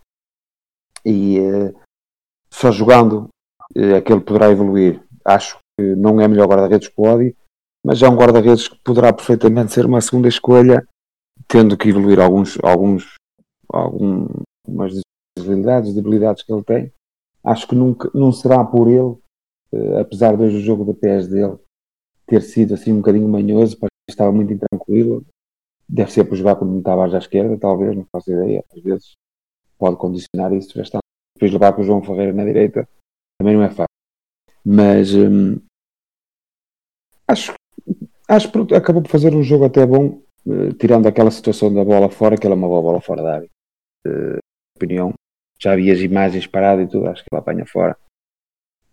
E 1.05 1.39
uh, 1.39 1.81
só 2.51 2.73
jogando 2.73 3.29
é 3.77 4.01
que 4.01 4.13
ele 4.13 4.23
poderá 4.23 4.51
evoluir. 4.51 5.01
Acho 5.25 5.57
que 5.79 5.95
não 5.95 6.21
é 6.21 6.27
melhor 6.27 6.49
guarda-redes 6.49 6.89
que 6.89 7.01
o 7.01 7.05
Odi, 7.05 7.37
mas 7.87 8.03
é 8.03 8.09
um 8.09 8.17
guarda-redes 8.17 8.67
que 8.67 8.79
poderá 8.83 9.13
perfeitamente 9.13 9.73
ser 9.73 9.87
uma 9.87 10.01
segunda 10.01 10.29
escolha, 10.29 10.85
tendo 11.53 11.77
que 11.77 11.91
evoluir 11.91 12.19
alguns, 12.19 12.59
alguns, 12.63 13.17
algumas 13.69 15.01
habilidades, 15.39 15.95
debilidades 15.95 16.43
que 16.43 16.51
ele 16.51 16.65
tem. 16.65 16.91
Acho 17.45 17.69
que 17.69 17.75
nunca, 17.75 18.11
não 18.15 18.33
será 18.33 18.65
por 18.65 18.89
ele, 18.89 19.19
eh, 19.71 20.01
apesar 20.01 20.35
de 20.35 20.45
hoje 20.45 20.57
o 20.57 20.63
jogo 20.63 20.91
de 20.91 20.99
pés 20.99 21.29
dele 21.29 21.59
ter 22.27 22.41
sido 22.41 22.73
assim 22.73 22.91
um 22.91 22.99
bocadinho 22.99 23.29
manhoso, 23.29 23.79
porque 23.79 23.93
estava 24.09 24.33
muito 24.33 24.51
intranquilo. 24.51 25.27
Deve 25.87 26.11
ser 26.11 26.25
por 26.25 26.37
jogar 26.37 26.57
com 26.57 26.65
o 26.65 26.83
Tavares 26.83 27.13
à 27.13 27.19
esquerda, 27.19 27.59
talvez, 27.59 27.95
não 27.95 28.07
faço 28.11 28.33
ideia. 28.33 28.65
Às 28.75 28.83
vezes 28.83 29.13
pode 29.77 29.97
condicionar 29.97 30.55
isso, 30.55 30.73
já 30.75 30.83
está 30.83 31.01
depois 31.35 31.53
levar 31.53 31.75
com 31.75 31.83
o 31.83 31.85
João 31.85 32.03
Ferreira 32.03 32.33
na 32.33 32.45
direita 32.45 32.89
também 33.39 33.57
não 33.57 33.63
é 33.63 33.69
fácil. 33.69 33.87
Mas 34.65 35.13
hum, 35.13 35.61
acho, 37.29 37.53
acho 38.29 38.51
que 38.51 38.75
acabou 38.75 39.03
por 39.03 39.11
fazer 39.11 39.35
um 39.35 39.43
jogo 39.43 39.65
até 39.65 39.85
bom, 39.85 40.23
uh, 40.47 40.73
tirando 40.75 41.07
aquela 41.07 41.31
situação 41.31 41.73
da 41.73 41.85
bola 41.85 42.11
fora, 42.11 42.37
que 42.37 42.47
ela 42.47 42.55
é 42.55 42.59
uma 42.59 42.69
boa 42.69 42.83
bola 42.83 43.01
fora 43.01 43.23
da 43.23 43.35
área. 43.35 43.49
Uh, 44.07 44.39
opinião. 44.77 45.13
Já 45.61 45.77
vi 45.77 45.91
as 45.91 46.01
imagens 46.01 46.47
paradas 46.47 46.87
e 46.87 46.91
tudo, 46.91 47.07
acho 47.07 47.23
que 47.23 47.29
ela 47.33 47.41
apanha 47.41 47.65
fora. 47.67 47.97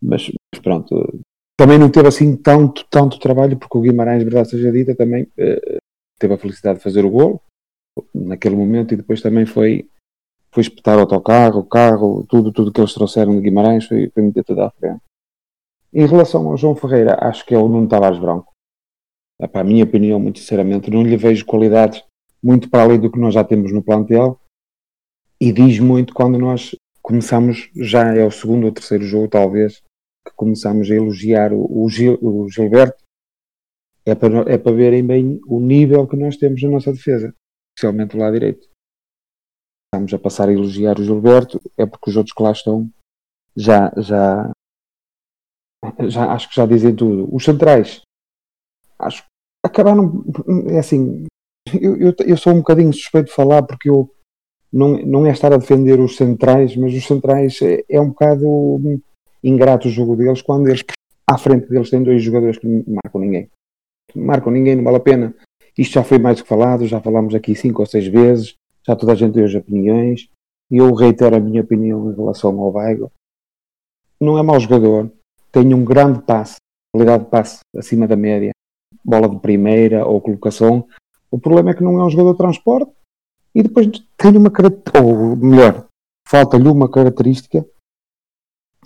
Mas, 0.01 0.31
mas, 0.53 0.61
pronto, 0.61 1.19
também 1.57 1.77
não 1.77 1.89
teve 1.89 2.07
assim 2.07 2.37
tanto, 2.37 2.85
tanto 2.89 3.19
trabalho, 3.19 3.57
porque 3.57 3.77
o 3.77 3.81
Guimarães, 3.81 4.23
verdade 4.23 4.49
seja 4.49 4.71
dita, 4.71 4.95
também 4.95 5.23
uh, 5.23 5.77
teve 6.19 6.33
a 6.33 6.37
felicidade 6.37 6.77
de 6.77 6.83
fazer 6.83 7.03
o 7.03 7.09
gol 7.09 7.41
naquele 8.13 8.55
momento 8.55 8.93
e 8.93 8.97
depois 8.97 9.21
também 9.21 9.45
foi 9.45 9.89
foi 10.51 10.61
espetar 10.61 10.97
o 10.97 11.01
autocarro, 11.01 11.59
o 11.59 11.65
carro, 11.65 12.25
tudo, 12.27 12.51
tudo 12.51 12.71
que 12.71 12.79
eles 12.81 12.93
trouxeram 12.93 13.35
de 13.35 13.41
Guimarães 13.41 13.85
foi, 13.85 14.09
foi 14.09 14.23
meter 14.23 14.43
tudo 14.43 14.61
à 14.61 14.71
frente. 14.71 15.01
Em 15.93 16.05
relação 16.05 16.47
ao 16.47 16.57
João 16.57 16.75
Ferreira, 16.75 17.17
acho 17.21 17.45
que 17.45 17.53
é 17.53 17.57
o 17.57 17.67
Nuno 17.67 17.87
Tavares 17.87 18.19
Branco. 18.19 18.48
É, 19.41 19.47
para 19.47 19.61
a 19.61 19.63
minha 19.63 19.83
opinião, 19.83 20.19
muito 20.19 20.39
sinceramente, 20.39 20.91
não 20.91 21.03
lhe 21.03 21.15
vejo 21.15 21.45
qualidades 21.45 22.03
muito 22.43 22.69
para 22.69 22.83
além 22.83 22.99
do 22.99 23.11
que 23.11 23.19
nós 23.19 23.33
já 23.33 23.43
temos 23.43 23.71
no 23.71 23.83
plantel. 23.83 24.39
E 25.39 25.51
diz 25.51 25.79
muito 25.79 26.13
quando 26.13 26.37
nós 26.37 26.75
começamos, 27.01 27.69
já 27.75 28.13
é 28.13 28.25
o 28.25 28.31
segundo 28.31 28.65
ou 28.65 28.71
terceiro 28.71 29.03
jogo 29.03 29.29
talvez, 29.29 29.81
que 30.25 30.33
começamos 30.35 30.91
a 30.91 30.95
elogiar 30.95 31.53
o, 31.53 31.87
Gil, 31.89 32.17
o 32.21 32.49
Gilberto, 32.49 33.01
é 34.05 34.13
para, 34.15 34.51
é 34.51 34.57
para 34.57 34.71
verem 34.71 35.05
bem 35.05 35.39
o 35.47 35.59
nível 35.59 36.07
que 36.07 36.15
nós 36.15 36.35
temos 36.35 36.61
na 36.61 36.69
nossa 36.69 36.91
defesa, 36.91 37.33
especialmente 37.75 38.11
do 38.11 38.17
lado 38.17 38.33
direito. 38.33 38.67
Estamos 39.87 40.13
a 40.13 40.19
passar 40.19 40.49
a 40.49 40.53
elogiar 40.53 40.99
o 40.99 41.03
Gilberto, 41.03 41.59
é 41.77 41.85
porque 41.85 42.09
os 42.09 42.17
outros 42.17 42.33
que 42.33 42.43
lá 42.43 42.51
estão 42.51 42.89
já, 43.55 43.91
já, 43.97 44.51
já 46.07 46.33
acho 46.33 46.49
que 46.49 46.55
já 46.55 46.65
dizem 46.65 46.95
tudo. 46.95 47.33
Os 47.33 47.43
centrais, 47.43 48.01
acho 48.99 49.23
que 49.23 49.29
acabaram, 49.63 50.23
é 50.67 50.79
assim, 50.79 51.25
eu, 51.79 51.97
eu, 51.97 52.15
eu, 52.25 52.37
sou 52.37 52.53
um 52.53 52.57
bocadinho 52.57 52.93
suspeito 52.93 53.29
de 53.29 53.35
falar 53.35 53.63
porque 53.63 53.89
eu 53.89 54.09
não, 54.71 54.97
não 54.99 55.25
é 55.25 55.31
estar 55.31 55.53
a 55.53 55.57
defender 55.57 55.99
os 55.99 56.15
centrais, 56.15 56.75
mas 56.75 56.93
os 56.93 57.05
centrais 57.05 57.61
é, 57.61 57.83
é 57.89 57.99
um 57.99 58.09
bocado 58.09 59.01
ingrato 59.43 59.87
o 59.87 59.91
jogo 59.91 60.15
deles 60.15 60.41
quando 60.41 60.67
eles 60.67 60.83
à 61.27 61.37
frente 61.37 61.69
deles 61.69 61.89
têm 61.89 62.03
dois 62.03 62.21
jogadores 62.21 62.57
que 62.57 62.67
não 62.67 62.83
marcam 63.03 63.21
ninguém. 63.21 63.49
Marcam 64.15 64.51
ninguém, 64.51 64.75
não 64.75 64.83
vale 64.83 64.97
a 64.97 65.01
pena. 65.01 65.35
Isto 65.77 65.93
já 65.93 66.03
foi 66.03 66.17
mais 66.17 66.37
do 66.37 66.43
que 66.43 66.49
falado, 66.49 66.87
já 66.87 66.99
falámos 66.99 67.35
aqui 67.35 67.55
cinco 67.55 67.81
ou 67.81 67.85
seis 67.85 68.07
vezes 68.07 68.59
já 68.89 68.95
toda 68.95 69.11
a 69.11 69.15
gente 69.15 69.33
deu 69.33 69.45
as 69.45 69.53
opiniões 69.53 70.27
e 70.71 70.77
eu 70.77 70.93
reitero 70.93 71.35
a 71.35 71.39
minha 71.39 71.61
opinião 71.61 72.11
em 72.11 72.15
relação 72.15 72.59
ao 72.59 72.73
Weigl. 72.73 73.11
Não 74.19 74.37
é 74.37 74.41
mau 74.41 74.59
jogador, 74.59 75.11
tem 75.51 75.73
um 75.73 75.85
grande 75.85 76.21
passe, 76.23 76.57
qualidade 76.93 77.25
de 77.25 77.29
passe 77.29 77.59
acima 77.75 78.07
da 78.07 78.15
média, 78.15 78.51
bola 79.09 79.27
de 79.27 79.39
primeira 79.39 80.05
ou 80.05 80.21
colocação. 80.21 80.85
O 81.31 81.39
problema 81.39 81.71
é 81.71 81.73
que 81.73 81.83
não 81.83 81.99
é 81.99 82.05
um 82.05 82.09
jogador 82.09 82.31
de 82.33 82.37
transporte 82.37 82.91
e 83.53 83.63
depois 83.63 83.87
tem 84.17 84.37
uma 84.37 84.49
característica, 84.49 85.01
ou 85.01 85.35
melhor, 85.35 85.85
falta-lhe 86.27 86.67
uma 86.67 86.89
característica, 86.89 87.65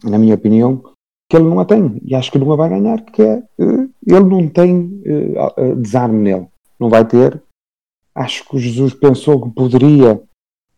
na 0.04 0.18
minha 0.18 0.36
opinião, 0.36 0.84
que 1.30 1.38
ele 1.38 1.46
não 1.46 1.60
a 1.60 1.66
tem 1.66 2.00
e 2.06 2.16
acho 2.16 2.32
que 2.32 2.40
não 2.40 2.52
a 2.52 2.56
vai 2.56 2.70
ganhar, 2.70 3.02
que 3.02 3.22
é 3.22 3.44
eh, 3.60 3.88
ele 4.08 4.26
não 4.26 4.48
tem 4.48 5.02
uh, 5.06 5.76
desarme 5.76 6.20
nele. 6.20 6.48
Não 6.80 6.90
vai 6.90 7.06
ter, 7.06 7.42
Acho 8.16 8.48
que 8.48 8.56
o 8.56 8.60
Jesus 8.60 8.94
pensou 8.94 9.42
que 9.42 9.50
poderia, 9.50 10.22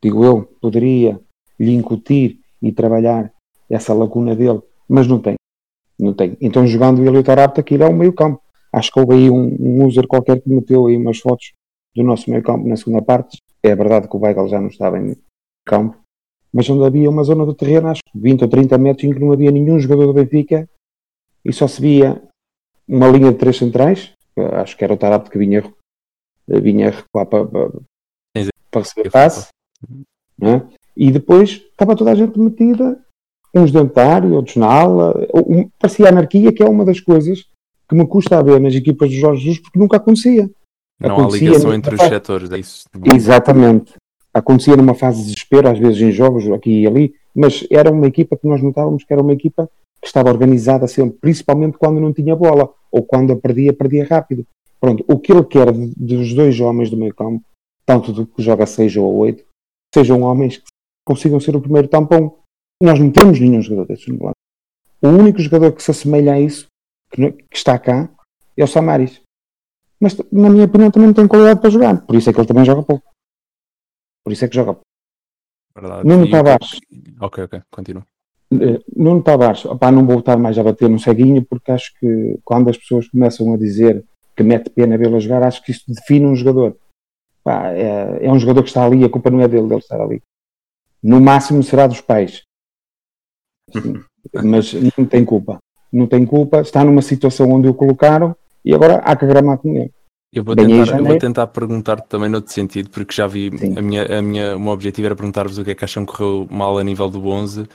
digo 0.01 0.23
eu, 0.23 0.43
poderia 0.61 1.19
lhe 1.59 1.73
incutir 1.73 2.39
e 2.61 2.71
trabalhar 2.71 3.31
essa 3.69 3.93
lacuna 3.93 4.35
dele, 4.35 4.61
mas 4.87 5.05
não 5.05 5.19
tem. 5.19 5.35
Não 5.99 6.13
tem. 6.13 6.37
Então, 6.39 6.65
jogando 6.65 7.01
ele 7.01 7.17
e 7.17 7.19
o 7.19 7.23
Tarapta, 7.23 7.59
aquilo 7.59 7.83
é 7.83 7.89
um 7.89 7.95
meio 7.95 8.13
campo. 8.13 8.41
Acho 8.75 8.91
que 8.91 8.99
houve 8.99 9.13
aí 9.13 9.29
um, 9.29 9.55
um 9.57 9.85
user 9.85 10.05
qualquer 10.05 10.41
que 10.41 10.49
meteu 10.49 10.87
aí 10.87 10.97
umas 10.97 11.19
fotos 11.19 11.53
do 11.95 12.03
nosso 12.03 12.29
meio 12.29 12.43
campo 12.43 12.67
na 12.67 12.75
segunda 12.75 13.01
parte. 13.01 13.37
É 13.63 13.73
verdade 13.73 14.09
que 14.09 14.17
o 14.17 14.19
Weigl 14.19 14.49
já 14.49 14.59
não 14.59 14.67
estava 14.67 14.99
em 14.99 15.15
campo, 15.65 15.97
mas 16.51 16.69
onde 16.69 16.85
havia 16.85 17.09
uma 17.09 17.23
zona 17.23 17.45
do 17.45 17.53
terreno, 17.53 17.87
acho 17.87 18.01
que 18.03 18.19
20 18.19 18.41
ou 18.43 18.49
30 18.49 18.77
metros, 18.77 19.05
em 19.05 19.13
que 19.13 19.19
não 19.19 19.31
havia 19.31 19.49
nenhum 19.49 19.79
jogador 19.79 20.07
do 20.07 20.13
Benfica 20.13 20.69
e 21.45 21.53
só 21.53 21.69
se 21.69 21.81
via 21.81 22.21
uma 22.85 23.07
linha 23.07 23.31
de 23.31 23.37
três 23.37 23.55
centrais. 23.55 24.11
Acho 24.35 24.75
que 24.75 24.83
era 24.83 24.93
o 24.93 24.97
Tarapta 24.97 25.31
que 25.31 25.37
vinha 25.37 25.63
vinha 26.47 26.91
recuar 26.91 27.25
para, 27.27 27.47
para, 27.47 27.71
para 28.69 28.81
receber 28.81 29.09
passe, 29.09 29.47
é? 30.41 30.61
e 30.95 31.11
depois 31.11 31.63
estava 31.71 31.95
toda 31.95 32.11
a 32.11 32.15
gente 32.15 32.37
metida, 32.37 33.01
uns 33.55 33.71
área, 33.97 34.29
outros 34.29 34.57
na 34.57 34.67
ala, 34.67 35.15
parecia 35.79 36.09
anarquia, 36.09 36.53
que 36.53 36.61
é 36.61 36.69
uma 36.69 36.83
das 36.83 36.99
coisas 36.99 37.45
que 37.87 37.95
me 37.95 38.07
custa 38.07 38.37
a 38.37 38.41
ver 38.41 38.59
nas 38.59 38.73
equipas 38.73 39.09
do 39.09 39.15
Jorge 39.15 39.43
Jesus, 39.43 39.59
porque 39.59 39.79
nunca 39.79 39.97
acontecia. 39.97 40.49
Não 40.99 41.11
acontecia 41.11 41.49
há 41.49 41.51
ligação 41.51 41.73
entre 41.73 41.95
os 41.95 42.01
setores, 42.01 42.51
é 42.51 42.57
isso? 42.57 42.85
Exatamente. 43.13 43.93
Acontecia 44.33 44.75
numa 44.75 44.93
fase 44.93 45.19
de 45.19 45.23
desespero, 45.25 45.69
às 45.69 45.79
vezes 45.79 46.01
em 46.01 46.11
jogos, 46.11 46.49
aqui 46.51 46.81
e 46.81 46.87
ali, 46.87 47.13
mas 47.33 47.65
era 47.69 47.91
uma 47.91 48.07
equipa 48.07 48.37
que 48.37 48.47
nós 48.47 48.61
notávamos 48.61 49.03
que 49.03 49.13
era 49.13 49.21
uma 49.21 49.33
equipa 49.33 49.69
que 50.01 50.07
estava 50.07 50.29
organizada 50.29 50.87
sempre, 50.87 51.17
principalmente 51.19 51.77
quando 51.77 51.99
não 51.99 52.13
tinha 52.13 52.35
bola, 52.35 52.69
ou 52.91 53.03
quando 53.03 53.33
a 53.33 53.35
perdia, 53.35 53.73
perdia 53.73 54.05
rápido. 54.05 54.45
Pronto, 54.79 55.03
o 55.07 55.19
que 55.19 55.31
ele 55.31 55.43
quer 55.43 55.71
dos 55.71 56.33
dois 56.33 56.59
homens 56.59 56.89
do 56.89 56.97
meio 56.97 57.13
campo, 57.13 57.43
tanto 57.85 58.11
do 58.11 58.25
que 58.25 58.41
joga 58.41 58.65
6 58.65 58.97
ou 58.97 59.15
8, 59.15 59.43
sejam 59.93 60.21
homens 60.21 60.57
que 60.57 60.65
consigam 61.05 61.39
ser 61.39 61.55
o 61.55 61.61
primeiro 61.61 61.87
tampão. 61.87 62.37
Nós 62.81 62.99
não 62.99 63.09
temos 63.09 63.39
nenhum 63.39 63.61
jogador 63.61 63.87
desses 63.87 64.07
no 64.07 64.17
plantel. 64.17 64.33
O 65.01 65.07
único 65.07 65.39
jogador 65.39 65.71
que 65.71 65.81
se 65.81 65.91
assemelha 65.91 66.33
a 66.33 66.39
isso, 66.39 66.67
que, 67.15 67.31
que 67.31 67.55
está 67.57 67.79
cá, 67.79 68.09
é 68.57 68.63
o 68.63 68.67
Samaris. 68.67 69.21
Mas, 69.99 70.17
na 70.31 70.49
minha 70.49 70.65
opinião, 70.65 70.91
também 70.91 71.07
não 71.07 71.13
tem 71.13 71.27
qualidade 71.27 71.61
para 71.61 71.69
jogar. 71.69 72.05
Por 72.05 72.15
isso 72.15 72.29
é 72.29 72.33
que 72.33 72.39
ele 72.39 72.47
também 72.47 72.65
joga 72.65 72.83
pouco. 72.83 73.03
Por 74.23 74.33
isso 74.33 74.43
é 74.43 74.47
que 74.47 74.55
joga 74.55 74.73
pouco. 74.73 74.85
Verdade. 75.75 76.07
Nuno 76.07 76.25
E 76.25 76.27
o- 76.27 76.31
Tavares. 76.31 76.69
Ok, 77.21 77.43
ok, 77.45 77.61
continua. 77.71 78.05
Eh, 78.53 78.79
Nuno 78.95 79.23
Tavares, 79.23 79.65
opá, 79.65 79.91
não 79.91 80.05
vou 80.05 80.19
estar 80.19 80.37
mais 80.37 80.57
a 80.57 80.63
bater 80.63 80.89
no 80.89 80.99
ceguinho 80.99 81.43
porque 81.45 81.71
acho 81.71 81.93
que 81.99 82.39
quando 82.43 82.69
as 82.69 82.77
pessoas 82.77 83.07
começam 83.09 83.53
a 83.53 83.57
dizer 83.57 84.05
que 84.35 84.43
mete 84.43 84.69
pena 84.69 84.97
vê-lo 84.97 85.15
a 85.15 85.19
jogar, 85.19 85.43
acho 85.43 85.63
que 85.63 85.71
isso 85.71 85.83
define 85.87 86.25
um 86.25 86.35
jogador. 86.35 86.77
Pá, 87.43 87.69
é, 87.71 88.25
é 88.25 88.31
um 88.31 88.39
jogador 88.39 88.63
que 88.63 88.69
está 88.69 88.85
ali, 88.85 89.03
a 89.03 89.09
culpa 89.09 89.29
não 89.29 89.39
é 89.41 89.47
dele, 89.47 89.67
dele 89.67 89.79
estar 89.79 89.99
ali. 90.01 90.21
No 91.01 91.21
máximo 91.21 91.63
será 91.63 91.87
dos 91.87 92.01
pais. 92.01 92.41
Sim, 93.71 94.03
mas 94.43 94.73
não 94.97 95.05
tem 95.05 95.23
culpa. 95.25 95.59
Não 95.95 96.07
tem 96.07 96.25
culpa, 96.25 96.61
está 96.61 96.83
numa 96.83 97.01
situação 97.01 97.49
onde 97.51 97.67
o 97.67 97.73
colocaram 97.73 98.35
e 98.63 98.73
agora 98.73 98.95
há 98.97 99.15
que 99.15 99.25
gramar 99.25 99.57
com 99.57 99.75
ele. 99.75 99.91
Eu 100.33 100.43
vou 100.43 100.53
tentar, 100.55 100.71
eu 100.71 100.75
vou 100.77 100.85
janeiro. 100.85 101.19
tentar 101.19 101.47
perguntar-te 101.47 102.07
também 102.09 102.29
noutro 102.29 102.51
sentido, 102.51 102.89
porque 102.89 103.13
já 103.15 103.25
vi, 103.25 103.49
Sim. 103.57 103.77
a 103.77 103.81
minha, 103.81 104.19
a 104.19 104.21
minha, 104.21 104.57
o 104.57 104.59
meu 104.59 104.73
objetivo 104.73 105.05
era 105.05 105.15
perguntar-vos 105.15 105.57
o 105.57 105.63
que 105.63 105.71
é 105.71 105.75
que 105.75 105.85
acham 105.85 106.05
que 106.05 106.11
correu 106.11 106.45
mal 106.51 106.77
a 106.77 106.83
nível 106.83 107.09
do 107.09 107.25
11 107.25 107.65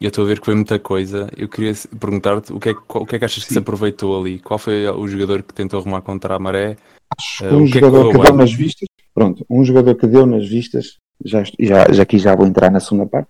e 0.00 0.04
eu 0.04 0.08
estou 0.08 0.24
a 0.24 0.28
ver 0.28 0.38
que 0.38 0.46
foi 0.46 0.54
muita 0.54 0.78
coisa. 0.78 1.28
Eu 1.36 1.48
queria 1.48 1.72
perguntar-te 1.98 2.52
o 2.52 2.60
que, 2.60 2.68
é, 2.68 2.72
o 2.72 3.04
que 3.04 3.16
é 3.16 3.18
que 3.18 3.24
achas 3.24 3.42
que 3.42 3.48
se 3.48 3.54
Sim. 3.54 3.60
aproveitou 3.60 4.20
ali? 4.20 4.38
Qual 4.38 4.56
foi 4.56 4.86
o 4.88 5.08
jogador 5.08 5.42
que 5.42 5.52
tentou 5.52 5.80
arrumar 5.80 6.02
contra 6.02 6.36
a 6.36 6.38
maré? 6.38 6.76
Acho 7.18 7.44
Eh, 7.44 7.52
um 7.52 7.64
que 7.64 7.78
é 7.78 7.80
que 7.80 7.80
jogador 7.80 8.12
que 8.12 8.18
deu 8.18 8.32
nas 8.36 8.52
vistas, 8.52 8.88
pronto, 9.12 9.44
um 9.50 9.64
jogador 9.64 9.94
que 9.96 10.06
deu 10.06 10.24
nas 10.24 10.48
vistas, 10.48 10.98
já, 11.24 11.42
já, 11.58 11.90
já 11.90 12.02
aqui 12.04 12.18
já 12.18 12.36
vou 12.36 12.46
entrar 12.46 12.70
na 12.70 12.78
segunda 12.78 13.06
parte, 13.06 13.28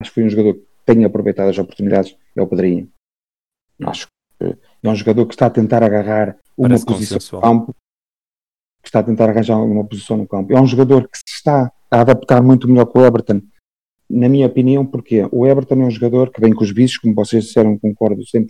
acho 0.00 0.10
que 0.10 0.14
foi 0.14 0.24
um 0.24 0.30
jogador 0.30 0.54
que 0.54 0.62
tem 0.86 1.04
aproveitado 1.04 1.50
as 1.50 1.58
oportunidades, 1.58 2.16
é 2.34 2.40
o 2.40 2.46
Pedrinho. 2.46 2.88
Acho 3.84 4.06
que 4.38 4.56
é 4.82 4.88
um 4.88 4.94
jogador 4.94 5.26
que 5.26 5.34
está 5.34 5.46
a 5.46 5.50
tentar 5.50 5.82
agarrar 5.82 6.36
uma 6.56 6.68
Parece 6.68 6.86
posição 6.86 7.16
consensual. 7.18 7.42
no 7.42 7.60
campo, 7.60 7.74
que 8.82 8.88
está 8.88 9.00
a 9.00 9.02
tentar 9.02 9.28
arranjar 9.30 9.58
uma 9.58 9.84
posição 9.84 10.16
no 10.16 10.26
campo. 10.26 10.52
É 10.52 10.60
um 10.60 10.66
jogador 10.66 11.08
que 11.08 11.18
se 11.18 11.24
está 11.36 11.70
a 11.90 12.00
adaptar 12.00 12.42
muito 12.42 12.68
melhor 12.68 12.86
que 12.86 12.98
o 12.98 13.04
Everton, 13.04 13.40
na 14.08 14.28
minha 14.28 14.46
opinião, 14.46 14.86
porque 14.86 15.26
o 15.32 15.46
Everton 15.46 15.74
é 15.82 15.84
um 15.86 15.90
jogador 15.90 16.30
que 16.30 16.40
vem 16.40 16.54
com 16.54 16.62
os 16.64 16.70
bichos, 16.72 16.98
como 16.98 17.14
vocês 17.14 17.44
disseram, 17.44 17.78
concordo 17.78 18.22
100%. 18.22 18.46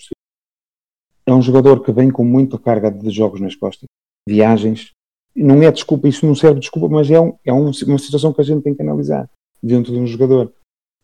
É 1.25 1.33
um 1.33 1.43
jogador 1.43 1.83
que 1.83 1.91
vem 1.93 2.11
com 2.11 2.25
muita 2.25 2.59
carga 2.59 2.91
de 2.91 3.11
jogos 3.11 3.41
nas 3.41 3.57
costas, 3.57 3.87
viagens. 4.29 4.91
Não 5.35 5.63
é 5.63 5.71
desculpa, 5.73 6.07
isso 6.09 6.25
não 6.27 6.35
serve 6.35 6.55
de 6.57 6.61
desculpa, 6.61 6.89
mas 6.89 7.11
é, 7.11 7.21
um- 7.21 7.37
é 7.45 7.53
um- 7.53 7.71
uma 7.87 7.99
situação 7.99 8.33
que 8.33 8.41
a 8.41 8.45
gente 8.45 8.63
tem 8.63 8.75
que 8.75 8.83
analisar 8.83 9.29
dentro 9.63 9.93
de 9.93 9.99
um 9.99 10.07
jogador. 10.07 10.53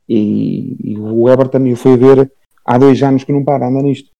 E, 0.08 0.76
e 0.92 0.98
o 0.98 1.28
Everton, 1.28 1.66
eu 1.66 1.76
fui 1.76 1.96
ver 1.96 2.30
há 2.64 2.78
dois 2.78 3.02
anos 3.02 3.24
que 3.24 3.32
não 3.32 3.44
para, 3.44 3.66
anda 3.68 3.82
nisto. 3.82 4.10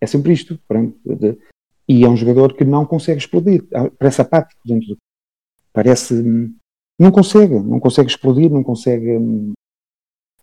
É 0.00 0.06
sempre 0.06 0.32
isto. 0.32 0.58
pronto. 0.66 0.96
E 1.88 2.04
é 2.04 2.08
um 2.08 2.16
jogador 2.16 2.54
que 2.54 2.64
não 2.64 2.86
consegue 2.86 3.18
explodir. 3.18 3.66
Ah, 3.74 3.90
Parece 3.98 4.22
apático 4.22 4.60
dentro 4.64 4.88
do. 4.88 4.96
Parece. 5.72 6.14
hum, 6.14 6.54
Não 6.98 7.10
consegue. 7.10 7.58
Não 7.58 7.80
consegue 7.80 8.08
explodir, 8.10 8.50
não 8.50 8.62
consegue 8.62 9.16
hum, 9.16 9.52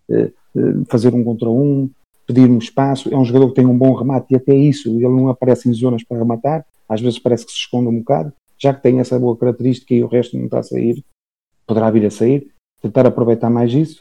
eh, 0.09 0.31
eh, 0.55 0.85
fazer 0.89 1.13
um 1.13 1.23
contra 1.23 1.49
um, 1.49 1.89
pedir 2.25 2.49
um 2.49 2.57
espaço. 2.57 3.13
É 3.13 3.17
um 3.17 3.25
jogador 3.25 3.49
que 3.49 3.55
tem 3.55 3.65
um 3.65 3.77
bom 3.77 3.93
remate 3.93 4.33
e 4.33 4.35
até 4.35 4.53
isso. 4.55 4.89
Ele 4.89 5.07
não 5.07 5.29
aparece 5.29 5.69
em 5.69 5.73
zonas 5.73 6.03
para 6.03 6.17
rematar. 6.17 6.65
Às 6.89 7.01
vezes 7.01 7.19
parece 7.19 7.45
que 7.45 7.51
se 7.51 7.59
esconde 7.59 7.87
um 7.89 7.99
bocado. 7.99 8.33
Já 8.59 8.73
que 8.73 8.81
tem 8.81 8.99
essa 8.99 9.19
boa 9.19 9.37
característica 9.37 9.93
e 9.93 10.03
o 10.03 10.07
resto 10.07 10.35
não 10.35 10.45
está 10.45 10.59
a 10.59 10.63
sair, 10.63 11.03
poderá 11.65 11.91
vir 11.91 12.05
a 12.05 12.11
sair. 12.11 12.51
Tentar 12.81 13.05
aproveitar 13.05 13.49
mais 13.49 13.71
isso. 13.73 13.99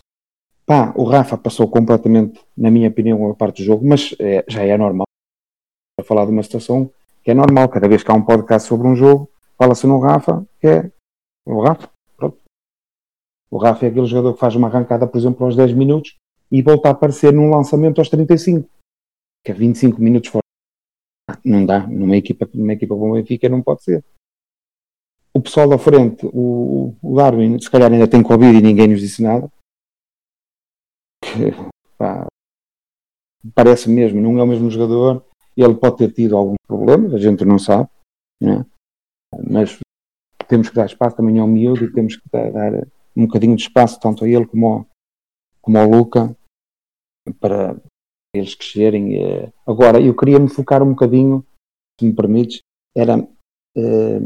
Pá, 0.66 0.92
o 0.96 1.04
Rafa 1.04 1.38
passou 1.38 1.70
completamente, 1.70 2.44
na 2.56 2.73
minha 2.73 2.88
opinião, 2.88 3.30
a 3.30 3.35
parte 3.35 3.62
do 3.62 3.66
jogo, 3.66 3.87
mas 3.87 4.16
é, 4.18 4.44
já 4.49 4.64
é 4.64 4.76
normal. 4.76 5.06
A 5.99 6.02
falar 6.02 6.25
de 6.25 6.32
uma 6.32 6.42
situação 6.42 6.90
que 7.23 7.30
é 7.30 7.35
normal. 7.35 7.68
Cada 7.68 7.87
vez 7.87 8.02
que 8.02 8.11
há 8.11 8.14
um 8.14 8.25
podcast 8.25 8.68
sobre 8.68 8.88
um 8.88 8.96
jogo, 8.96 9.30
fala-se 9.56 9.87
no 9.87 10.00
Rafa, 10.00 10.44
que 10.61 10.66
é 10.66 10.90
o 11.46 11.62
Rafa. 11.62 11.88
Pronto. 12.16 12.38
O 13.48 13.59
Rafa 13.59 13.87
é 13.87 13.88
aquele 13.88 14.07
jogador 14.07 14.35
que 14.35 14.40
faz 14.40 14.57
uma 14.57 14.66
arrancada, 14.66 15.07
por 15.07 15.16
exemplo, 15.16 15.46
aos 15.46 15.55
10 15.55 15.72
minutos 15.72 16.16
e 16.50 16.61
volta 16.62 16.88
a 16.88 16.92
aparecer 16.92 17.33
num 17.33 17.48
lançamento 17.48 18.00
aos 18.00 18.09
35, 18.09 18.68
que 19.44 19.52
é 19.52 19.55
25 19.55 20.02
minutos 20.02 20.31
fora. 20.31 20.42
Não 21.44 21.64
dá. 21.64 21.87
Numa 21.87 22.16
equipa, 22.16 22.48
numa 22.52 22.72
equipa 22.72 22.96
como 22.96 23.12
o 23.12 23.14
Benfica 23.14 23.48
não 23.48 23.62
pode 23.62 23.85
ser. 23.85 24.05
O 25.33 25.40
pessoal 25.40 25.68
da 25.68 25.79
frente, 25.79 26.26
o, 26.33 26.94
o 27.00 27.16
Darwin, 27.16 27.59
se 27.61 27.70
calhar 27.70 27.92
ainda 27.92 28.09
tem 28.09 28.22
Covid 28.22 28.59
e 28.59 28.62
ninguém 28.62 28.88
nos 28.88 29.00
disse 29.00 29.22
nada. 29.22 29.48
Pá, 31.99 32.27
parece 33.55 33.88
mesmo, 33.88 34.20
não 34.20 34.38
é 34.38 34.42
o 34.42 34.46
mesmo 34.46 34.70
jogador. 34.70 35.25
Ele 35.57 35.75
pode 35.75 35.96
ter 35.96 36.12
tido 36.12 36.37
alguns 36.37 36.59
problemas, 36.66 37.14
a 37.14 37.18
gente 37.18 37.44
não 37.44 37.59
sabe, 37.59 37.88
né? 38.42 38.66
mas 39.49 39.79
temos 40.49 40.68
que 40.68 40.75
dar 40.75 40.87
espaço 40.87 41.16
também 41.16 41.38
ao 41.38 41.46
miúdo 41.46 41.85
e 41.85 41.92
temos 41.92 42.16
que 42.16 42.29
dar, 42.31 42.53
dar 42.53 42.87
um 43.16 43.27
bocadinho 43.27 43.57
de 43.57 43.62
espaço 43.62 43.99
tanto 43.99 44.25
a 44.25 44.29
ele 44.29 44.46
como 44.46 44.66
ao, 44.66 44.87
como 45.62 45.79
ao 45.79 45.88
Luca 45.88 46.37
para 47.40 47.77
eles 48.35 48.55
crescerem. 48.55 49.16
eh. 49.16 49.53
Agora, 49.66 50.01
eu 50.01 50.14
queria 50.14 50.38
me 50.38 50.49
focar 50.49 50.83
um 50.83 50.90
bocadinho, 50.90 51.44
se 51.99 52.07
me 52.07 52.14
permites, 52.14 52.61
era 52.94 53.16
eh, 53.77 54.20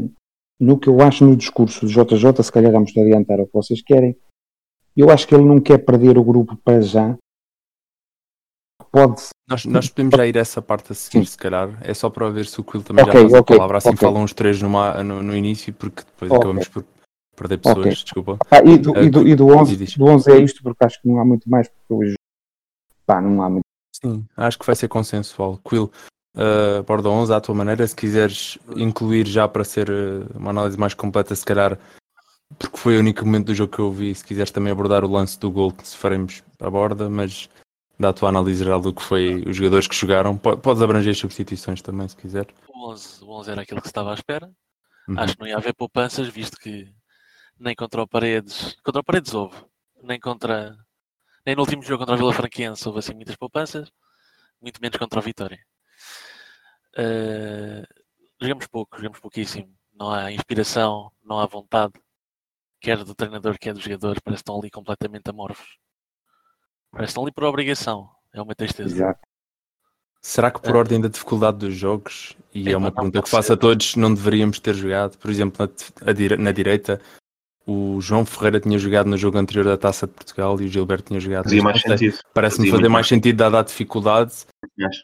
no 0.59 0.79
que 0.79 0.87
eu 0.87 1.01
acho 1.01 1.25
no 1.25 1.35
discurso 1.35 1.85
do 1.85 1.91
JJ, 1.91 2.43
se 2.43 2.51
calhar 2.51 2.71
vamos 2.71 2.95
adiantar 2.95 3.39
o 3.39 3.47
que 3.47 3.53
vocês 3.53 3.81
querem. 3.81 4.15
Eu 4.95 5.09
acho 5.09 5.27
que 5.27 5.33
ele 5.33 5.45
não 5.45 5.59
quer 5.59 5.77
perder 5.79 6.17
o 6.17 6.23
grupo 6.23 6.55
para 6.57 6.81
já. 6.81 7.17
Pode 8.91 9.21
Nós, 9.47 9.65
nós 9.65 9.89
podemos 9.89 10.17
já 10.17 10.27
ir 10.27 10.37
a 10.37 10.41
essa 10.41 10.61
parte 10.61 10.91
a 10.91 10.95
seguir, 10.95 11.25
Sim. 11.25 11.31
se 11.31 11.37
calhar. 11.37 11.77
É 11.81 11.93
só 11.93 12.09
para 12.09 12.29
ver 12.29 12.45
se 12.45 12.59
o 12.59 12.63
Quill 12.63 12.83
também 12.83 13.03
Ok, 13.03 13.13
já 13.13 13.21
faz 13.21 13.33
a 13.33 13.39
ok, 13.39 13.55
palavra. 13.55 13.77
Assim 13.77 13.89
ok. 13.89 13.99
falam 13.99 14.23
os 14.23 14.33
três 14.33 14.61
numa, 14.61 15.01
no, 15.01 15.23
no 15.23 15.35
início, 15.35 15.73
porque 15.73 16.03
depois 16.03 16.29
Ok. 16.29 16.39
acabamos 16.39 16.67
por 16.67 16.85
perder 17.35 17.57
pessoas. 17.59 17.85
Ok. 17.85 17.91
Desculpa. 18.03 18.37
Ah, 18.51 18.59
e, 18.59 18.77
do, 18.77 18.97
e, 18.97 19.09
do, 19.09 19.27
e 19.27 19.35
do, 19.35 19.47
11, 19.47 19.77
diz. 19.77 19.95
do 19.95 20.05
11 20.05 20.31
é 20.31 20.37
isto, 20.39 20.61
porque 20.61 20.83
acho 20.83 21.01
que 21.01 21.07
não 21.07 21.19
há 21.19 21.25
muito 21.25 21.49
mais, 21.49 21.69
porque 21.69 21.93
hoje 21.93 22.15
pá, 23.05 23.21
não 23.21 23.41
há 23.41 23.49
muito. 23.49 23.65
Sim, 23.93 24.25
acho 24.35 24.59
que 24.59 24.65
vai 24.65 24.75
ser 24.75 24.87
consensual. 24.89 25.57
Quill, 25.63 25.89
uh, 26.35 26.83
borda 26.83 27.09
11 27.09 27.33
à 27.33 27.39
tua 27.39 27.55
maneira, 27.55 27.87
se 27.87 27.95
quiseres 27.95 28.57
incluir 28.75 29.25
já 29.27 29.47
para 29.47 29.63
ser 29.63 29.89
uh, 29.89 30.27
uma 30.35 30.49
análise 30.49 30.77
mais 30.77 30.93
completa, 30.93 31.33
se 31.35 31.45
calhar, 31.45 31.77
porque 32.59 32.77
foi 32.77 32.97
o 32.97 32.99
único 32.99 33.25
momento 33.25 33.47
do 33.47 33.55
jogo 33.55 33.73
que 33.73 33.79
eu 33.79 33.91
vi, 33.91 34.13
se 34.15 34.23
quiseres 34.23 34.51
também 34.51 34.71
abordar 34.71 35.03
o 35.03 35.11
lance 35.11 35.39
do 35.39 35.51
gol 35.51 35.71
que 35.71 35.85
faremos 35.95 36.43
à 36.59 36.69
borda, 36.69 37.09
mas 37.09 37.49
dá 37.99 38.09
a 38.09 38.13
tua 38.13 38.29
análise 38.29 38.63
geral 38.63 38.79
do 38.81 38.93
que 38.93 39.01
foi 39.03 39.43
os 39.47 39.55
jogadores 39.55 39.87
que 39.87 39.95
jogaram. 39.95 40.37
Po- 40.37 40.57
Podes 40.57 40.81
abranger 40.81 41.11
as 41.11 41.17
substituições 41.17 41.81
também, 41.81 42.07
se 42.07 42.15
quiser. 42.15 42.47
O 42.67 42.89
11, 42.91 43.23
o 43.23 43.29
11 43.31 43.51
era 43.51 43.61
aquilo 43.61 43.81
que 43.81 43.87
se 43.87 43.91
estava 43.91 44.11
à 44.11 44.13
espera. 44.13 44.51
Uhum. 45.07 45.19
Acho 45.19 45.33
que 45.35 45.39
não 45.41 45.47
ia 45.47 45.57
haver 45.57 45.73
poupanças, 45.73 46.27
visto 46.27 46.57
que 46.57 46.91
nem 47.59 47.75
contra 47.75 48.01
o 48.01 48.07
Paredes, 48.07 48.75
contra 48.83 49.01
o 49.01 49.03
Paredes 49.03 49.33
houve, 49.33 49.55
nem 50.03 50.19
contra 50.19 50.75
nem 51.45 51.55
no 51.55 51.61
último 51.61 51.81
jogo 51.83 51.99
contra 51.99 52.13
o 52.15 52.17
Vila 52.17 52.33
Franquense 52.33 52.87
houve 52.87 52.99
assim 52.99 53.13
muitas 53.15 53.35
poupanças, 53.35 53.91
muito 54.61 54.79
menos 54.81 54.97
contra 54.97 55.19
o 55.19 55.23
Vitória. 55.23 55.59
Eh, 56.95 57.83
jogamos 58.41 58.67
pouco, 58.67 58.97
jogamos 58.97 59.19
pouquíssimo. 59.19 59.69
Não 59.93 60.11
há 60.11 60.31
inspiração, 60.31 61.11
não 61.23 61.39
há 61.39 61.45
vontade, 61.45 61.93
quer 62.81 63.03
do 63.03 63.13
treinador, 63.15 63.57
quer 63.59 63.73
dos 63.73 63.83
jogadores, 63.83 64.19
parece 64.23 64.39
que 64.39 64.49
estão 64.49 64.59
ali 64.59 64.69
completamente 64.69 65.29
amorfos. 65.29 65.77
Parece 66.91 67.07
que 67.07 67.11
estão 67.11 67.23
ali 67.23 67.31
por 67.31 67.43
obrigação. 67.45 68.09
É 68.33 68.41
uma 68.41 68.55
tristeza. 68.55 68.93
Exato. 68.93 69.19
Será 70.21 70.51
que 70.51 70.59
por 70.61 70.75
Ah. 70.75 70.79
ordem 70.79 70.99
da 71.01 71.07
dificuldade 71.07 71.57
dos 71.59 71.73
jogos, 71.75 72.35
e 72.53 72.67
é 72.67 72.71
Epá, 72.71 72.77
uma 72.77 72.91
pergunta 72.91 73.21
que 73.21 73.29
faço 73.29 73.47
ser. 73.47 73.53
a 73.53 73.57
todos, 73.57 73.95
não 73.95 74.13
deveríamos 74.13 74.59
ter 74.59 74.75
jogado? 74.75 75.17
Por 75.17 75.31
exemplo, 75.31 75.67
na, 76.01 76.13
dire- 76.13 76.37
na 76.37 76.51
direita, 76.51 77.01
o 77.65 77.99
João 78.01 78.25
Ferreira 78.25 78.59
tinha 78.59 78.77
jogado 78.79 79.07
no 79.07 79.17
jogo 79.17 79.37
anterior 79.37 79.63
da 79.65 79.77
Taça 79.77 80.07
de 80.07 80.13
Portugal 80.13 80.59
e 80.59 80.65
o 80.65 80.67
Gilberto 80.67 81.07
tinha 81.09 81.19
jogado. 81.19 81.43
Fazia 81.43 81.61
mais 81.61 81.81
sentido. 81.81 82.17
Parece-me 82.33 82.67
fazer 82.69 82.81
muito 82.81 82.91
mais 82.91 83.07
sentido 83.07 83.37
dada 83.37 83.59
a 83.59 83.63
dificuldade, 83.63 84.31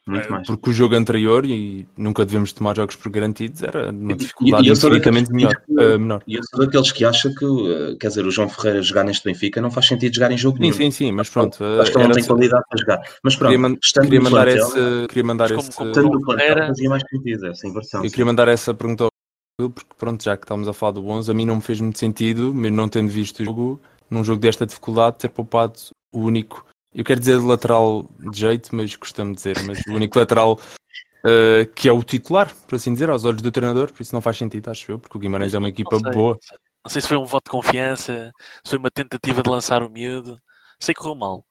muito 0.08 0.26
eh, 0.28 0.30
mais. 0.30 0.48
porque 0.48 0.70
o 0.70 0.74
jogo 0.74 0.96
anterior, 0.96 1.46
e 1.46 1.88
nunca 1.98 2.26
devemos 2.26 2.52
tomar 2.52 2.76
jogos 2.76 2.96
por 2.96 3.10
garantidos, 3.12 3.62
era 3.64 3.92
uma 3.92 4.16
dificuldade 4.16 4.68
e 4.68 4.72
infinitamente 4.72 5.32
diz 5.32 5.48
que- 5.50 5.80
eh, 5.80 5.98
menor. 5.98 6.22
E 6.28 6.36
eu 6.36 6.42
sou 6.44 6.60
daqueles 6.66 6.92
que 6.92 7.06
acha 7.06 7.30
que, 7.34 7.46
uh, 7.46 7.98
quer 8.00 8.08
dizer, 8.08 8.26
o 8.26 8.32
João 8.32 8.50
Ferreira 8.50 8.82
jogar 8.82 9.04
neste 9.04 9.24
Benfica 9.24 9.62
não 9.62 9.70
faz 9.72 9.88
sentido 9.88 10.16
jogar 10.16 10.32
em 10.32 10.38
jogo 10.38 10.58
Sim, 10.58 10.62
nenhum. 10.64 10.74
sim, 10.74 10.92
sim, 10.92 11.12
mas 11.12 11.30
pronto. 11.30 11.64
eh, 11.64 11.82
Acho 11.82 11.92
que 11.92 11.98
ele 11.98 12.08
não 12.08 12.14
tem 12.14 12.24
só- 12.24 12.34
qualidade 12.34 12.64
para 12.70 12.80
jogar. 12.80 13.02
Mas 13.24 13.36
pronto, 13.36 13.52
queria, 13.52 13.70
man- 13.70 13.78
queria 14.04 14.22
mandar 14.22 14.46
plantel, 14.48 14.68
esse, 14.68 15.08
queria 15.08 15.24
mandar 15.24 15.44
Mas 15.44 15.52
como- 15.52 15.70
esse, 15.70 15.78
como 15.78 15.90
estando 15.90 16.04
João 16.08 16.16
no 16.20 16.26
plantel 16.26 16.46
Ferreira- 16.48 16.68
fazia 16.68 16.90
mais 16.90 17.04
sentido 17.10 17.48
essa 17.48 17.68
inversão. 17.68 18.00
Eu 18.02 18.04
sim. 18.06 18.10
queria 18.10 18.26
mandar 18.26 18.48
essa 18.48 18.74
pergunta 18.74 19.04
ao 19.04 19.10
Porque 19.58 19.96
pronto, 19.98 20.24
já 20.24 20.38
que 20.38 20.44
estamos 20.44 20.68
a 20.68 20.74
falar 20.74 20.92
do 20.92 21.08
11, 21.08 21.32
a 21.32 21.34
mim 21.34 21.46
não 21.46 21.56
me 21.56 21.62
fez 21.62 21.82
muito 21.82 21.98
sentido, 21.98 22.54
mesmo 22.54 22.78
não 22.78 22.88
tendo 22.88 23.10
visto 23.10 23.42
o 23.42 23.46
jogo, 23.46 23.82
num 24.08 24.24
jogo 24.24 24.40
desta 24.40 24.68
dificuldade, 24.68 25.18
ter 25.18 25.30
poupado 25.30 25.80
o 26.12 26.20
único, 26.20 26.64
eu 26.94 27.04
quero 27.04 27.20
dizer 27.20 27.38
lateral 27.38 28.08
de 28.20 28.40
jeito, 28.40 28.76
mas 28.76 28.96
costumo 28.96 29.34
dizer, 29.34 29.58
mas 29.66 29.80
o 29.88 29.94
único 29.94 30.20
lateral 30.20 30.60
eh, 31.26 31.68
que 31.76 31.90
é 31.90 31.92
o 31.92 32.04
titular, 32.04 32.54
por 32.68 32.76
assim 32.76 32.94
dizer, 32.94 33.10
aos 33.10 33.26
olhos 33.26 33.42
do 33.42 33.52
treinador, 33.52 33.92
por 33.92 34.02
isso 34.02 34.14
não 34.14 34.22
faz 34.22 34.38
sentido, 34.38 34.70
acho 34.70 34.92
eu, 34.92 35.00
porque 35.00 35.18
o 35.18 35.20
Guimarães 35.20 35.56
é 35.56 35.58
uma 35.58 35.70
equipa 35.70 36.00
Não 36.00 36.12
boa. 36.12 36.40
Não 36.84 36.92
sei 36.92 37.02
se 37.02 37.08
foi 37.08 37.18
um 37.18 37.26
voto 37.26 37.46
de 37.46 37.52
confiança, 37.52 38.32
se 38.64 38.70
foi 38.70 38.80
uma 38.80 38.92
tentativa 38.92 39.42
de 39.42 39.50
lançar 39.50 39.82
o 39.82 39.90
miúdo. 39.90 40.40
Sei 40.80 40.94
que 40.94 41.02
correu 41.02 41.16
mal. 41.16 41.46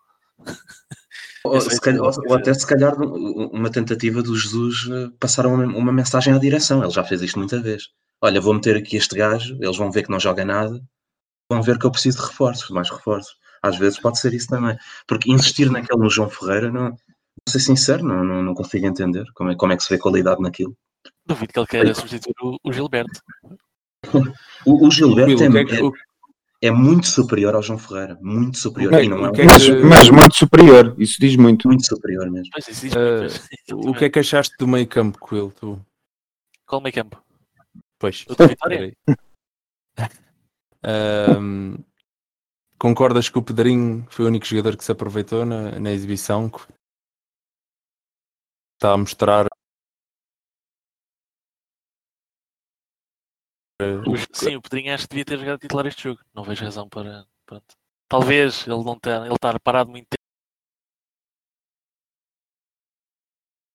Ou, 1.45 1.57
é 1.57 1.61
se 1.61 1.81
calhar- 1.81 2.01
é 2.05 2.09
ou- 2.29 2.35
até 2.35 2.53
se 2.53 2.67
calhar 2.67 2.95
uma 3.01 3.71
tentativa 3.71 4.23
do 4.23 4.37
Jesus 4.37 4.89
eh, 4.91 5.09
passar 5.21 5.47
uma, 5.47 5.65
uma 5.65 5.93
mensagem 5.93 6.33
à 6.35 6.39
direção. 6.39 6.83
Ele 6.83 6.91
já 6.93 7.05
fez 7.05 7.23
isto 7.23 7.39
muita 7.39 7.61
vez. 7.61 7.85
Olha, 8.21 8.41
vou 8.41 8.55
meter 8.55 8.77
aqui 8.77 8.97
este 8.97 9.15
gajo, 9.15 9.57
eles 9.61 9.77
vão 9.77 9.91
ver 9.93 10.03
que 10.05 10.11
não 10.11 10.19
joga 10.19 10.45
nada, 10.45 10.81
vão 11.51 11.63
ver 11.63 11.79
que 11.79 11.87
eu 11.87 11.91
preciso 11.91 12.19
de 12.19 12.25
reforços, 12.27 12.71
mais 12.71 12.91
reforços. 12.91 13.37
Às 13.63 13.77
vezes 13.79 13.99
pode 14.01 14.19
ser 14.19 14.33
isso 14.35 14.49
também. 14.49 14.77
Porque 15.07 15.31
insistir 15.31 15.71
naquele 15.71 16.01
no 16.01 16.11
João 16.11 16.29
Ferreira, 16.31 16.71
não, 16.71 16.91
vou 16.91 16.99
ser 17.49 17.61
sincero, 17.61 18.05
não, 18.05 18.25
não, 18.25 18.43
não 18.43 18.55
consigo 18.55 18.87
entender 18.87 19.25
como 19.35 19.51
é, 19.51 19.55
como 19.57 19.73
é 19.73 19.77
que 19.77 19.85
se 19.85 19.91
vê 19.91 19.99
qualidade 19.99 20.41
naquilo. 20.43 20.77
Duvido 21.27 21.53
que 21.53 21.59
ele 21.61 21.67
queira 21.67 21.95
substituir 21.95 22.35
o, 22.43 22.57
o 22.65 22.73
Gilberto. 22.73 23.21
O, 24.65 24.87
o 24.87 24.91
Gilberto 24.91 25.31
o 25.33 25.59
é 25.59 25.65
que- 25.65 25.77
é, 25.77 25.83
o- 25.83 25.93
é 26.63 26.71
muito 26.71 27.07
superior 27.07 27.55
ao 27.55 27.63
João 27.63 27.79
Ferreira. 27.79 28.19
Muito 28.21 28.59
superior. 28.59 29.03
E 29.03 29.09
não 29.09 29.19
é 29.27 29.31
um- 29.31 29.35
é 29.35 29.45
Mas, 29.45 29.69
mas 29.69 30.11
muito 30.11 30.37
superior, 30.37 30.95
isso 30.99 31.21
diz 31.21 31.37
muito. 31.37 31.69
muito 31.69 31.85
superior 31.87 32.31
mesmo. 32.31 32.51
Pois. 32.53 32.67
o 33.73 33.95
que 33.95 34.05
é 34.07 34.11
que 34.11 34.19
achaste 34.19 34.55
do 34.59 34.67
meio 34.67 34.87
campo, 34.87 35.19
Quill? 35.27 35.53
Tu? 35.53 35.81
Qual 36.67 36.81
meio 36.81 36.95
campo? 36.95 37.23
Pois. 37.99 38.25
O 38.29 38.35
da 38.35 38.47
Vitória? 38.47 38.93
Ahm, 40.83 41.79
concordas 42.79 43.29
que 43.29 43.39
o 43.39 43.43
Pedrinho 43.43 44.07
foi 44.11 44.25
o 44.25 44.29
único 44.29 44.47
jogador 44.47 44.77
que 44.77 44.85
se 44.85 44.93
aproveitou 44.93 45.45
na, 45.45 45.79
na 45.81 45.91
exibição? 45.93 46.49
que 46.49 46.61
Está 48.77 48.93
a 48.93 48.97
mostrar. 48.97 49.47
Sim, 54.33 54.57
o 54.57 54.63
Pedrinho 54.63 54.95
acho 54.95 55.05
que 55.05 55.11
devia 55.11 55.25
ter 55.25 55.39
jogado 55.39 55.61
titular 55.61 55.87
este 55.87 56.05
jogo. 56.05 56.21
Não 56.35 56.43
vejo 56.43 56.65
razão 56.65 56.89
para. 56.89 57.27
Pronto. 57.45 57.75
Talvez 58.09 58.67
ele 58.67 58.85
não 58.85 58.99
ter, 58.99 59.21
ele 59.23 59.35
estar 59.35 59.59
parado 59.61 59.91
muito 59.91 60.09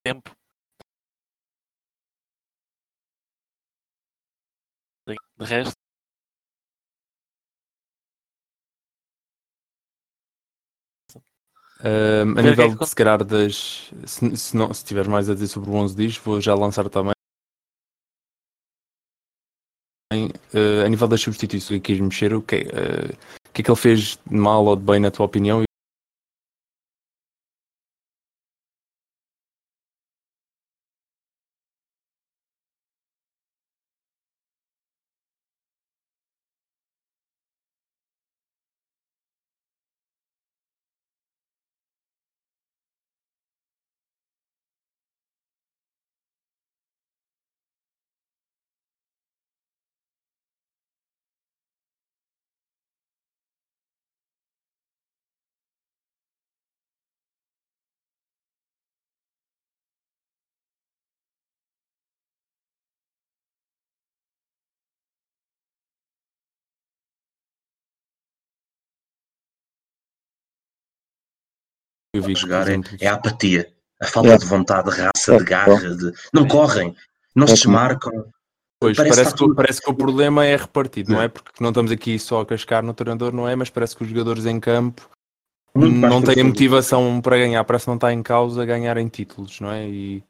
tempo. 0.03 0.31
De 5.37 5.45
resto, 5.45 5.75
Ahm, 11.83 12.37
a 12.37 12.41
é 12.41 12.43
nível 12.43 12.77
que 12.77 12.83
de 12.83 12.89
se 12.89 12.95
calhar 12.95 13.23
das. 13.23 13.91
Se, 14.05 14.37
se, 14.37 14.55
não, 14.55 14.73
se 14.73 14.85
tiveres 14.85 15.07
mais 15.07 15.29
a 15.29 15.33
dizer 15.33 15.47
sobre 15.47 15.69
o 15.69 15.73
11 15.73 15.95
diz, 15.95 16.17
vou 16.17 16.39
já 16.39 16.53
lançar 16.53 16.87
também. 16.89 17.13
Eh, 20.11 20.85
a 20.85 20.89
nível 20.89 21.07
das 21.07 21.21
substituições 21.21 21.81
quis 21.81 21.99
mexer, 21.99 22.33
o 22.33 22.41
que, 22.41 22.57
o 22.57 23.53
que 23.53 23.61
é 23.61 23.63
que 23.63 23.71
ele 23.71 23.77
fez 23.77 24.19
de 24.29 24.37
mal 24.37 24.65
ou 24.65 24.75
de 24.75 24.83
bem, 24.83 24.99
na 24.99 25.11
tua 25.11 25.25
opinião? 25.25 25.63
Eu 72.13 72.21
vi, 72.21 72.35
jogar 72.35 72.67
é, 72.67 72.77
é 72.99 73.07
a 73.07 73.13
apatia, 73.13 73.71
a 74.01 74.05
falta 74.05 74.33
É. 74.33 74.37
de 74.37 74.45
vontade, 74.45 74.91
de 74.91 74.97
raça, 75.01 75.33
É. 75.33 75.37
de 75.37 75.43
garra, 75.45 75.95
de 75.95 76.11
não 76.33 76.45
correm, 76.45 76.93
não 77.33 77.47
se 77.47 77.53
É 77.53 77.55
desmarcam. 77.55 78.25
Pois, 78.81 78.97
Parece 78.97 79.15
parece, 79.15 79.35
que 79.35 79.55
parece 79.55 79.81
que 79.81 79.89
o 79.91 79.93
problema 79.93 80.43
é 80.45 80.55
repartido, 80.55 81.13
não 81.13 81.21
é? 81.21 81.27
Porque 81.27 81.51
não 81.61 81.69
estamos 81.69 81.91
aqui 81.91 82.17
só 82.17 82.41
a 82.41 82.45
cascar 82.45 82.83
no 82.83 82.93
treinador, 82.95 83.31
não 83.31 83.47
é? 83.47 83.55
Mas 83.55 83.69
parece 83.69 83.95
que 83.95 84.03
os 84.03 84.09
jogadores 84.09 84.45
em 84.45 84.59
campo 84.59 85.07
Muito 85.75 85.95
não 85.95 86.21
têm 86.21 86.41
a 86.41 86.45
motivação 86.45 87.21
para 87.21 87.37
ganhar, 87.37 87.63
parece 87.63 87.85
que 87.85 87.89
não 87.89 87.95
está 87.95 88.11
em 88.11 88.23
causa 88.23 88.65
ganharem 88.65 89.07
títulos, 89.07 89.61
não 89.61 89.71
é? 89.71 89.87
E, 89.87 90.23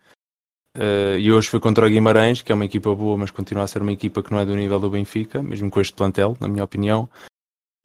eh, 0.77 1.17
e 1.17 1.31
hoje 1.31 1.47
foi 1.47 1.61
contra 1.61 1.87
o 1.87 1.89
Guimarães, 1.89 2.41
que 2.41 2.51
é 2.51 2.55
uma 2.55 2.65
equipa 2.65 2.93
boa, 2.93 3.17
mas 3.17 3.31
continua 3.31 3.63
a 3.63 3.67
ser 3.67 3.81
uma 3.81 3.93
equipa 3.93 4.21
que 4.21 4.31
não 4.31 4.39
é 4.39 4.45
do 4.45 4.53
nível 4.55 4.79
do 4.81 4.89
Benfica, 4.89 5.41
mesmo 5.41 5.71
com 5.71 5.79
este 5.79 5.93
plantel, 5.93 6.35
na 6.39 6.49
minha 6.49 6.63
opinião. 6.65 7.09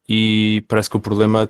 E 0.08 0.64
parece 0.68 0.90
que 0.90 0.96
o 0.96 1.00
problema 1.00 1.48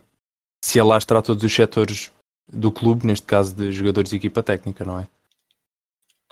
se 0.62 0.78
alastra 0.78 1.18
a 1.18 1.22
todos 1.22 1.42
os 1.42 1.52
setores 1.54 2.12
do 2.48 2.70
clube, 2.70 3.06
neste 3.06 3.26
caso 3.26 3.54
de 3.54 3.72
jogadores 3.72 4.12
e 4.12 4.16
equipa 4.16 4.42
técnica, 4.42 4.84
não 4.84 5.00
é? 5.00 5.08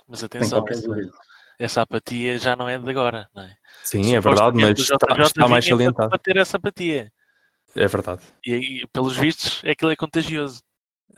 mas 0.07 0.23
atenção, 0.23 0.63
essa, 1.57 1.81
apatia 1.81 2.37
já 2.37 2.55
não 2.55 2.69
é 2.69 2.77
de 2.77 2.89
agora, 2.89 3.27
não 3.33 3.43
é? 3.43 3.55
Sim, 3.83 4.15
é 4.15 4.19
verdade, 4.19 4.57
mas 4.57 4.79
está, 4.79 4.97
está 5.21 5.47
mais 5.47 5.65
salientado. 5.65 6.09
Para 6.09 6.19
ter 6.19 6.37
essa 6.37 6.57
apatia. 6.57 7.11
É 7.75 7.87
verdade. 7.87 8.21
E, 8.45 8.81
e, 8.81 8.87
pelos 8.87 9.17
vistos, 9.17 9.61
é 9.63 9.73
que 9.73 9.83
ele 9.83 9.93
é 9.93 9.95
contagioso. 9.95 10.61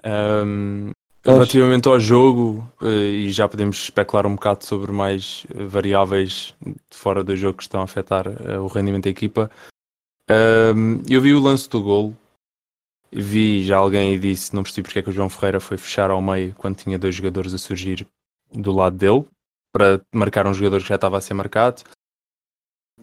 Um, 0.05 0.91
relativamente 1.23 1.87
ao 1.87 1.99
jogo, 1.99 2.71
eh, 2.81 3.25
e 3.25 3.31
já 3.31 3.47
podemos 3.47 3.83
especular 3.83 4.25
um 4.25 4.35
bocado 4.35 4.65
sobre 4.65 4.91
mais 4.91 5.45
eh, 5.53 5.65
variáveis 5.65 6.55
de 6.65 6.97
fora 6.97 7.23
do 7.23 7.35
jogo 7.35 7.57
que 7.57 7.63
estão 7.63 7.81
a 7.81 7.83
afetar 7.83 8.25
eh, 8.27 8.57
o 8.57 8.67
rendimento 8.67 9.03
da 9.03 9.09
equipa. 9.09 9.51
Um, 10.29 11.01
eu 11.09 11.21
vi 11.21 11.33
o 11.33 11.39
lance 11.39 11.69
do 11.69 11.81
gol, 11.81 12.15
vi 13.11 13.63
já 13.65 13.77
alguém 13.77 14.13
e 14.13 14.19
disse, 14.19 14.53
não 14.55 14.63
percebi 14.63 14.83
porque 14.83 14.99
é 14.99 15.01
que 15.01 15.09
o 15.09 15.13
João 15.13 15.29
Ferreira 15.29 15.59
foi 15.59 15.77
fechar 15.77 16.09
ao 16.11 16.21
meio 16.21 16.53
quando 16.55 16.75
tinha 16.77 16.99
dois 16.99 17.15
jogadores 17.15 17.53
a 17.53 17.57
surgir 17.57 18.07
do 18.51 18.71
lado 18.71 18.95
dele, 18.97 19.25
para 19.71 20.01
marcar 20.13 20.47
um 20.47 20.53
jogador 20.53 20.81
que 20.81 20.87
já 20.89 20.95
estava 20.95 21.17
a 21.17 21.21
ser 21.21 21.33
marcado. 21.33 21.83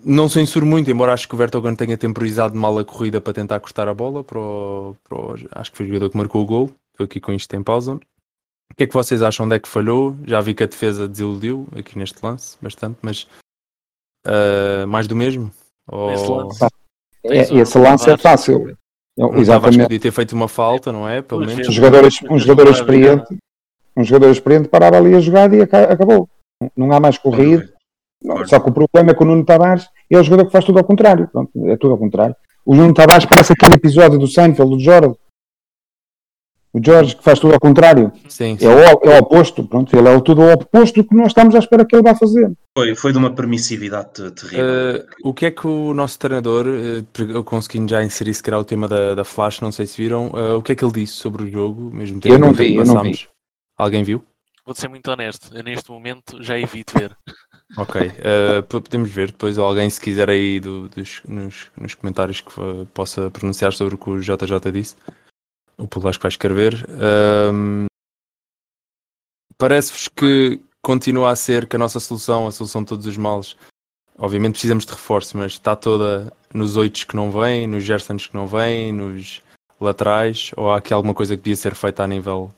Não 0.05 0.29
censuro 0.29 0.67
muito, 0.67 0.91
embora 0.91 1.13
acho 1.13 1.29
que 1.29 1.35
o 1.35 1.39
Vertonghen 1.39 1.77
tenha 1.77 1.97
temporizado 1.97 2.57
mal 2.57 2.77
a 2.79 2.85
corrida 2.85 3.21
para 3.21 3.33
tentar 3.33 3.61
cortar 3.61 3.87
a 3.89 3.95
bola 3.95 4.25
para 4.25 4.39
o, 4.39 4.97
para 5.05 5.19
o- 5.19 5.35
acho 5.53 5.71
que 5.71 5.77
foi 5.77 5.87
o 5.87 5.89
jogador 5.89 6.11
que 6.11 6.17
marcou 6.17 6.43
o 6.43 6.47
gol. 6.47 6.71
Estou 6.93 7.05
aqui 7.05 7.21
com 7.21 7.33
isto 7.33 7.55
em 7.55 7.63
pausa. 7.63 7.95
O 7.95 8.75
que 8.77 8.85
é 8.85 8.87
que 8.87 8.95
vocês 8.95 9.23
acham 9.23 9.47
onde 9.47 9.55
é 9.57 9.61
que 9.61 9.69
falhou? 9.69 10.17
Já 10.27 10.41
vi 10.41 10.53
que 10.55 10.65
a 10.65 10.67
defesa 10.67 11.07
desiludiu 11.07 11.69
aqui 11.77 11.97
neste 11.97 12.19
lance 12.25 12.57
bastante, 12.61 12.99
mas 13.03 13.27
ah, 14.27 14.87
mais 14.87 15.07
do 15.07 15.15
mesmo? 15.15 15.53
Ou... 15.87 16.11
Esse 16.11 16.29
lance. 16.29 16.65
É, 17.25 17.39
esse 17.61 17.79
lance 17.79 18.11
é 18.11 18.15
o- 18.15 18.19
fácil. 18.19 18.77
Não 19.17 19.35
Exatamente. 19.37 19.83
podia 19.83 20.01
ter 20.01 20.11
feito 20.11 20.33
uma 20.33 20.49
falta, 20.49 20.93
não 20.93 21.09
é? 21.09 21.23
Pelo 21.23 21.47
menos. 21.47 21.69
Um 21.69 21.73
jogador, 21.73 22.09
um 22.31 22.39
jogador 22.39 22.71
experiente, 22.71 23.39
um 23.97 24.03
jogador 24.03 24.31
experiente 24.33 24.69
parava 24.69 24.97
ali 24.97 25.15
a 25.15 25.21
jogada 25.21 25.55
e 25.57 25.63
aca- 25.63 25.93
acabou. 25.93 26.29
Não 26.77 26.91
há 26.93 26.99
mais 26.99 27.17
corrida. 27.19 27.69
Não, 28.23 28.45
Só 28.47 28.59
que 28.59 28.71
o 28.71 28.73
problema 28.73 29.11
é 29.11 29.15
que 29.15 29.23
o 29.23 29.27
Nuno 29.27 29.45
Tavares 29.45 29.87
é 30.11 30.19
o 30.19 30.23
jogador 30.23 30.47
que 30.47 30.53
faz 30.53 30.65
tudo 30.65 30.79
ao 30.79 30.85
contrário. 30.85 31.29
Pronto, 31.31 31.51
é 31.69 31.77
tudo 31.77 31.93
ao 31.93 31.99
contrário. 31.99 32.35
O 32.65 32.75
Nuno 32.75 32.95
Tavares 32.95 33.27
parece 33.27 33.53
aquele 33.53 33.75
episódio 33.77 34.19
do 34.19 34.27
Seinfeld, 34.27 34.71
do 34.77 34.81
Jorge. 34.81 35.15
O 36.75 36.81
Jorge 36.85 37.15
que 37.15 37.23
faz 37.23 37.39
tudo 37.39 37.55
ao 37.55 37.61
contrário. 37.61 38.13
Sim, 38.29 38.59
sim. 38.59 38.67
É 38.67 38.69
o, 38.69 39.09
é 39.09 39.15
o 39.15 39.19
oposto. 39.21 39.63
Pronto, 39.63 39.97
ele 39.97 40.09
é 40.09 40.15
o 40.17 40.21
tudo 40.21 40.43
ao 40.43 40.55
oposto 40.55 41.01
do 41.03 41.09
que 41.09 41.15
nós 41.15 41.29
estamos 41.29 41.55
à 41.55 41.61
espera 41.61 41.85
que 41.85 41.95
ele 41.95 42.03
vá 42.03 42.17
fazer. 42.17 42.51
Foi, 42.77 42.97
foi 42.97 43.13
de 43.13 43.19
uma 43.19 43.33
permissividade 43.33 44.09
te- 44.13 44.31
terrível. 44.33 44.65
Eh, 44.97 45.07
o 45.23 45.33
que 45.33 45.47
é 45.47 45.51
que 45.53 45.67
o 45.69 45.95
nosso 45.95 46.19
treinador, 46.19 46.67
eh, 46.67 47.05
eu 47.33 47.45
conseguindo 47.45 47.89
já 47.89 48.03
inserir 48.03 48.35
se 48.35 48.43
calhar 48.43 48.59
o 48.59 48.65
tema 48.65 48.89
da, 48.89 49.15
da 49.15 49.25
Flash, 49.25 49.61
não 49.61 49.71
sei 49.71 49.87
se 49.87 49.97
viram, 50.03 50.33
eh, 50.35 50.55
o 50.55 50.63
que 50.63 50.73
é 50.73 50.75
que 50.75 50.85
ele 50.85 50.93
disse 50.93 51.13
sobre 51.13 51.45
o 51.45 51.51
jogo, 51.51 51.91
mesmo 51.95 52.21
tendo 52.21 52.33
Eu 52.35 52.39
não 52.41 52.53
vi, 52.53 52.75
eu 52.75 52.85
não 52.85 52.95
passámos? 52.95 53.29
Alguém 53.79 54.03
viu? 54.03 54.25
Vou 54.67 54.75
ser 54.75 54.89
muito 54.89 55.09
honesto. 55.13 55.57
Eu 55.57 55.63
neste 55.63 55.89
momento 55.93 56.43
já 56.43 56.59
evito 56.59 56.99
ver. 56.99 57.13
Ok, 57.77 58.01
p- 58.11 58.81
podemos 58.81 59.11
ver 59.11 59.29
depois 59.29 59.59
alguém 59.59 59.89
se 59.91 60.01
quiser 60.01 60.29
aí 60.31 60.61
do- 60.61 60.89
dos, 60.91 61.23
nos, 61.27 61.67
nos 61.81 61.95
comentários 61.95 62.41
que 62.41 62.53
possa 62.93 63.31
pronunciar 63.31 63.73
sobre 63.73 63.95
o 63.97 63.99
que 63.99 64.11
o 64.11 64.21
JJ 64.21 64.71
disse. 64.73 64.95
O 65.79 65.89
que 65.89 65.99
vai 65.99 66.13
escrever. 66.29 66.87
Ahm, 66.91 67.87
Parece-vos 69.57 70.09
que 70.09 70.61
continua 70.83 71.31
a 71.31 71.37
ser 71.37 71.67
que 71.69 71.77
a 71.77 71.79
nossa 71.79 72.01
solução, 72.01 72.47
a 72.47 72.53
solução 72.53 72.83
de 72.83 72.89
todos 72.89 73.07
os 73.07 73.17
males, 73.17 73.57
obviamente 74.19 74.53
precisamos 74.55 74.85
de 74.85 74.93
reforço, 74.93 75.37
mas 75.39 75.53
está 75.53 75.77
toda 75.77 76.33
nos 76.53 76.77
oitos 76.77 77.05
que 77.05 77.15
não 77.17 77.31
vêm, 77.31 77.67
nos 77.67 77.85
Gersons 77.85 78.27
que 78.27 78.35
não 78.35 78.47
vêm, 78.47 78.93
nos 78.93 79.43
laterais, 79.81 80.51
ou 80.57 80.71
há 80.71 80.79
aqui 80.79 80.93
alguma 80.93 81.15
coisa 81.15 81.37
que 81.37 81.43
devia 81.43 81.57
ser 81.57 81.75
feita 81.75 82.03
a 82.03 82.07
nível 82.07 82.51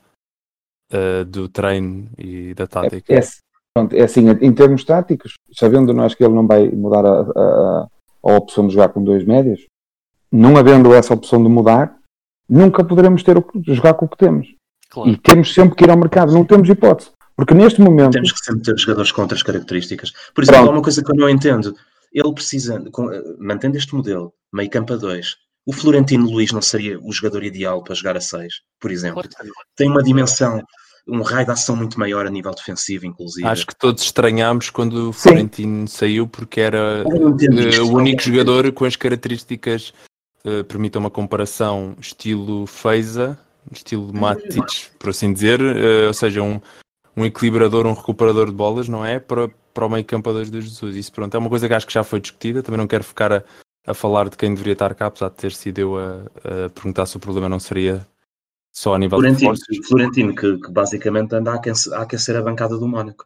eh, 0.91 1.23
do 1.23 1.47
treino 1.47 2.09
e 2.17 2.53
da 2.55 2.65
tática? 2.67 3.13
É, 3.13 3.19
é, 3.19 3.21
pronto, 3.73 3.95
é 3.95 4.01
assim, 4.03 4.25
em 4.41 4.53
termos 4.53 4.83
táticos, 4.83 5.35
sabendo 5.53 5.93
nós 5.93 6.15
que 6.15 6.23
ele 6.23 6.33
não 6.33 6.47
vai 6.47 6.67
mudar 6.69 7.05
a, 7.05 7.21
a- 7.21 7.87
a 8.23 8.33
opção 8.35 8.67
de 8.67 8.73
jogar 8.73 8.89
com 8.89 9.03
dois 9.03 9.23
médios, 9.23 9.65
não 10.31 10.57
havendo 10.57 10.93
essa 10.93 11.13
opção 11.13 11.41
de 11.41 11.47
mudar, 11.47 11.96
nunca 12.49 12.83
poderemos 12.83 13.23
ter 13.23 13.37
o, 13.37 13.45
jogar 13.67 13.93
com 13.93 14.05
o 14.05 14.09
que 14.09 14.17
temos. 14.17 14.47
Claro. 14.89 15.09
E 15.09 15.17
temos 15.17 15.53
sempre 15.53 15.75
que 15.75 15.83
ir 15.83 15.89
ao 15.89 15.97
mercado, 15.97 16.33
não 16.33 16.45
temos 16.45 16.69
hipótese. 16.69 17.11
Porque 17.35 17.53
neste 17.53 17.81
momento. 17.81 18.13
Temos 18.13 18.31
que 18.31 18.39
sempre 18.39 18.61
ter 18.63 18.77
jogadores 18.77 19.11
com 19.11 19.21
outras 19.21 19.43
características. 19.43 20.11
Por 20.33 20.43
exemplo, 20.43 20.61
Pronto. 20.61 20.71
há 20.71 20.77
uma 20.77 20.81
coisa 20.83 21.03
que 21.03 21.11
eu 21.11 21.15
não 21.15 21.29
entendo. 21.29 21.75
Ele 22.11 22.33
precisa, 22.33 22.83
com- 22.91 23.11
eh, 23.11 23.21
mantendo 23.37 23.77
este 23.77 23.93
modelo, 23.93 24.33
meio 24.51 24.69
campo 24.69 24.93
a 24.93 24.95
2, 24.95 25.35
o 25.65 25.73
Florentino 25.73 26.25
Luís 26.29 26.51
não 26.51 26.61
seria 26.61 26.97
o 26.99 27.11
jogador 27.11 27.43
ideal 27.43 27.83
para 27.83 27.93
jogar 27.93 28.17
a 28.17 28.21
6, 28.21 28.53
por 28.79 28.89
exemplo. 28.91 29.21
Sim. 29.23 29.49
Tem 29.75 29.87
uma 29.89 30.01
dimensão, 30.01 30.63
um 31.07 31.21
raio 31.21 31.45
de 31.45 31.51
ação 31.51 31.75
muito 31.75 31.99
maior 31.99 32.25
a 32.25 32.29
nível 32.31 32.53
defensivo, 32.55 33.05
inclusive. 33.05 33.45
Acho 33.47 33.67
que 33.67 33.77
todos 33.77 34.01
estranhámos 34.01 34.69
quando 34.71 35.09
o 35.09 35.13
Sim. 35.13 35.29
Florentino 35.29 35.87
saiu 35.87 36.27
porque 36.27 36.59
era 36.61 37.03
eh, 37.05 37.81
o 37.81 37.93
único 37.93 38.21
jogador 38.23 38.71
com 38.71 38.85
as 38.85 38.95
características, 38.95 39.93
uh, 40.45 40.63
permitam 40.65 40.99
uma 40.99 41.09
comparação, 41.09 41.95
estilo 41.99 42.65
Feiza, 42.65 43.37
estilo 43.71 44.13
Matic, 44.13 44.91
por 44.97 45.09
assim 45.09 45.33
dizer, 45.33 45.59
eh, 45.59 46.07
ou 46.07 46.13
seja, 46.13 46.41
um, 46.41 46.61
um 47.15 47.25
equilibrador, 47.25 47.85
um 47.85 47.93
recuperador 47.93 48.47
de 48.47 48.53
bolas, 48.53 48.87
não 48.87 49.05
é? 49.05 49.19
Para, 49.19 49.49
para 49.73 49.85
o 49.85 49.89
meio 49.89 50.05
campo 50.05 50.29
a 50.29 50.33
dois 50.33 50.49
de 50.49 50.61
Jesus. 50.61 50.95
Isso 50.95 51.11
pronto, 51.11 51.35
é 51.35 51.37
uma 51.37 51.49
coisa 51.49 51.67
que 51.67 51.73
acho 51.73 51.87
que 51.87 51.93
já 51.93 52.03
foi 52.03 52.19
discutida, 52.19 52.63
também 52.63 52.77
não 52.77 52.87
quero 52.87 53.03
ficar 53.03 53.33
a, 53.33 53.43
a 53.85 53.93
falar 53.93 54.29
de 54.29 54.37
quem 54.37 54.51
deveria 54.51 54.73
estar 54.73 54.93
cá, 54.95 55.07
apesar 55.07 55.29
de 55.29 55.35
ter 55.35 55.51
sido 55.51 55.79
eu 55.79 55.97
a, 55.97 56.65
a 56.65 56.69
perguntar 56.69 57.05
se 57.05 57.17
o 57.17 57.19
problema 57.19 57.49
não 57.49 57.59
seria 57.59 58.07
só 58.73 58.93
a 58.93 58.99
nível 58.99 59.17
de 59.17 59.23
Florentino, 59.23 59.51
reforços. 59.51 59.87
Florentino 59.87 60.35
que, 60.35 60.57
que 60.57 60.71
basicamente 60.71 61.35
anda 61.35 61.51
a 61.51 61.55
aquecer, 61.55 61.93
a 61.93 62.01
aquecer 62.03 62.35
a 62.35 62.41
bancada 62.41 62.77
do 62.77 62.87
Mónaco. 62.87 63.25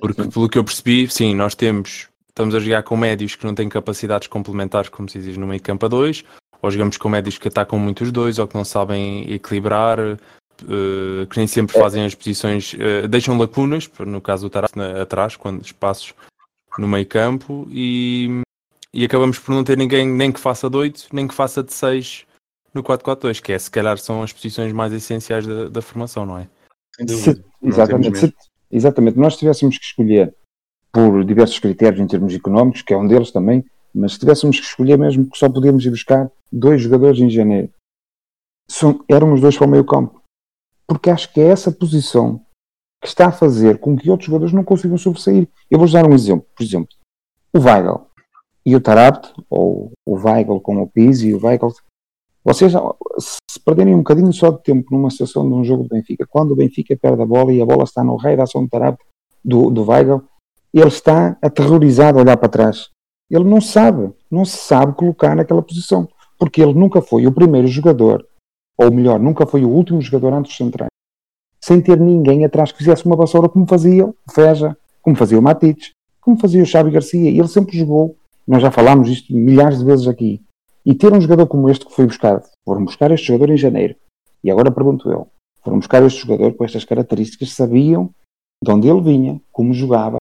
Porque 0.00 0.28
pelo 0.28 0.48
que 0.48 0.58
eu 0.58 0.64
percebi, 0.64 1.08
sim, 1.08 1.34
nós 1.34 1.54
temos, 1.54 2.08
estamos 2.36 2.54
a 2.54 2.60
jogar 2.60 2.82
com 2.82 2.98
médios 2.98 3.34
que 3.34 3.46
não 3.46 3.54
têm 3.54 3.66
capacidades 3.66 4.28
complementares, 4.28 4.90
como 4.90 5.08
se 5.08 5.18
diz 5.18 5.38
no 5.38 5.46
meio 5.46 5.62
campo 5.62 5.86
a 5.86 5.88
dois, 5.88 6.22
ou 6.60 6.70
jogamos 6.70 6.98
com 6.98 7.08
médios 7.08 7.38
que 7.38 7.48
atacam 7.48 7.78
muito 7.78 8.04
os 8.04 8.12
dois, 8.12 8.38
ou 8.38 8.46
que 8.46 8.54
não 8.54 8.64
sabem 8.64 9.32
equilibrar, 9.32 9.98
eh, 9.98 11.26
que 11.30 11.38
nem 11.38 11.46
sempre 11.46 11.78
fazem 11.78 12.04
as 12.04 12.14
posições, 12.14 12.76
eh, 12.78 13.08
deixam 13.08 13.38
lacunas, 13.38 13.90
no 14.00 14.20
caso 14.20 14.46
do 14.46 14.50
Taraf 14.50 14.76
na- 14.76 15.00
atrás, 15.00 15.34
quando 15.34 15.64
espaços 15.64 16.12
no 16.78 16.86
meio 16.86 17.06
campo, 17.06 17.66
e, 17.70 18.42
e 18.92 19.02
acabamos 19.06 19.38
por 19.38 19.54
não 19.54 19.64
ter 19.64 19.78
ninguém 19.78 20.06
nem 20.06 20.30
que 20.30 20.38
faça 20.38 20.68
de 20.68 20.76
8, 20.76 21.06
nem 21.14 21.26
que 21.26 21.34
faça 21.34 21.62
de 21.62 21.72
6 21.72 22.26
no 22.74 22.82
4-4-2, 22.82 23.40
que 23.40 23.52
é 23.54 23.58
se 23.58 23.70
calhar 23.70 23.96
são 23.96 24.22
as 24.22 24.30
posições 24.34 24.74
mais 24.74 24.92
essenciais 24.92 25.46
da, 25.46 25.70
da 25.70 25.80
formação, 25.80 26.26
não 26.26 26.36
é? 26.38 26.46
Se- 27.08 27.42
exatamente, 27.62 28.18
se, 28.18 28.34
exatamente. 28.70 29.18
Nós 29.18 29.38
tivéssemos 29.38 29.78
que 29.78 29.84
escolher 29.86 30.34
por 30.92 31.24
diversos 31.24 31.58
critérios 31.58 32.00
em 32.00 32.06
termos 32.06 32.34
económicos, 32.34 32.82
que 32.82 32.94
é 32.94 32.96
um 32.96 33.06
deles 33.06 33.30
também, 33.30 33.64
mas 33.94 34.12
se 34.12 34.18
tivéssemos 34.18 34.58
que 34.58 34.66
escolher 34.66 34.98
mesmo 34.98 35.28
que 35.28 35.38
só 35.38 35.48
podíamos 35.48 35.84
ir 35.84 35.90
buscar 35.90 36.30
dois 36.52 36.82
jogadores 36.82 37.20
em 37.20 37.30
janeiro, 37.30 37.70
são, 38.68 39.04
eram 39.08 39.32
os 39.32 39.40
dois 39.40 39.56
para 39.56 39.66
o 39.66 39.70
meio 39.70 39.84
campo. 39.84 40.22
Porque 40.86 41.10
acho 41.10 41.32
que 41.32 41.40
é 41.40 41.48
essa 41.48 41.72
posição 41.72 42.40
que 43.02 43.08
está 43.08 43.28
a 43.28 43.32
fazer 43.32 43.78
com 43.78 43.96
que 43.96 44.10
outros 44.10 44.26
jogadores 44.26 44.54
não 44.54 44.64
consigam 44.64 44.98
sobressair. 44.98 45.48
Eu 45.70 45.78
vou 45.78 45.90
dar 45.90 46.06
um 46.06 46.14
exemplo. 46.14 46.46
Por 46.56 46.62
exemplo, 46.62 46.88
o 47.54 47.60
Weigl 47.60 48.06
e 48.64 48.74
o 48.74 48.80
Tarabt, 48.80 49.32
ou 49.48 49.92
o 50.04 50.14
Weigl 50.14 50.60
com 50.60 50.80
o 50.82 50.88
Pizzi 50.88 51.28
e 51.28 51.34
o 51.34 51.44
Weigl, 51.44 51.72
vocês 52.44 52.72
se 53.50 53.60
perderem 53.64 53.94
um 53.94 53.98
bocadinho 53.98 54.32
só 54.32 54.50
de 54.50 54.62
tempo 54.62 54.88
numa 54.92 55.10
situação 55.10 55.48
de 55.48 55.54
um 55.54 55.64
jogo 55.64 55.84
do 55.84 55.88
Benfica, 55.88 56.26
quando 56.28 56.52
o 56.52 56.56
Benfica 56.56 56.96
perde 56.96 57.22
a 57.22 57.26
bola 57.26 57.52
e 57.52 57.60
a 57.60 57.66
bola 57.66 57.84
está 57.84 58.04
no 58.04 58.16
raio 58.16 58.36
da 58.36 58.44
ação 58.44 58.62
do 58.62 58.68
Tarabt, 58.68 59.02
do, 59.44 59.70
do 59.70 59.84
Weigl, 59.84 60.22
ele 60.78 60.88
está 60.88 61.36
aterrorizado 61.40 62.18
a 62.18 62.22
olhar 62.22 62.36
para 62.36 62.48
trás. 62.48 62.90
Ele 63.30 63.44
não 63.44 63.60
sabe, 63.60 64.12
não 64.30 64.44
se 64.44 64.58
sabe 64.58 64.94
colocar 64.94 65.34
naquela 65.34 65.62
posição, 65.62 66.08
porque 66.38 66.62
ele 66.62 66.74
nunca 66.74 67.00
foi 67.00 67.26
o 67.26 67.32
primeiro 67.32 67.66
jogador, 67.66 68.24
ou 68.76 68.92
melhor, 68.92 69.18
nunca 69.18 69.46
foi 69.46 69.64
o 69.64 69.70
último 69.70 70.00
jogador 70.02 70.34
antes 70.34 70.50
dos 70.50 70.56
centrais, 70.58 70.90
sem 71.64 71.80
ter 71.80 71.98
ninguém 71.98 72.44
atrás 72.44 72.70
que 72.70 72.78
fizesse 72.78 73.06
uma 73.06 73.16
vassoura 73.16 73.48
como 73.48 73.66
fazia 73.66 74.06
o 74.06 74.14
Feja, 74.30 74.76
como 75.00 75.16
fazia 75.16 75.38
o 75.38 75.42
Matites, 75.42 75.92
como 76.20 76.38
fazia 76.38 76.62
o 76.62 76.66
Xavi 76.66 76.90
Garcia. 76.90 77.30
Ele 77.30 77.48
sempre 77.48 77.78
jogou, 77.78 78.16
nós 78.46 78.60
já 78.60 78.70
falámos 78.70 79.08
isto 79.08 79.34
milhares 79.34 79.78
de 79.78 79.84
vezes 79.84 80.06
aqui, 80.06 80.42
e 80.84 80.94
ter 80.94 81.12
um 81.12 81.20
jogador 81.20 81.46
como 81.46 81.70
este 81.70 81.86
que 81.86 81.94
foi 81.94 82.06
buscado, 82.06 82.44
foram 82.64 82.84
buscar 82.84 83.10
este 83.10 83.28
jogador 83.28 83.52
em 83.52 83.56
janeiro, 83.56 83.96
e 84.44 84.50
agora 84.50 84.70
pergunto 84.70 85.10
eu, 85.10 85.26
foram 85.64 85.78
buscar 85.78 86.02
este 86.02 86.20
jogador 86.20 86.54
com 86.54 86.64
estas 86.64 86.84
características, 86.84 87.54
sabiam 87.54 88.10
de 88.62 88.70
onde 88.70 88.88
ele 88.88 89.00
vinha, 89.00 89.40
como 89.50 89.72
jogava, 89.72 90.18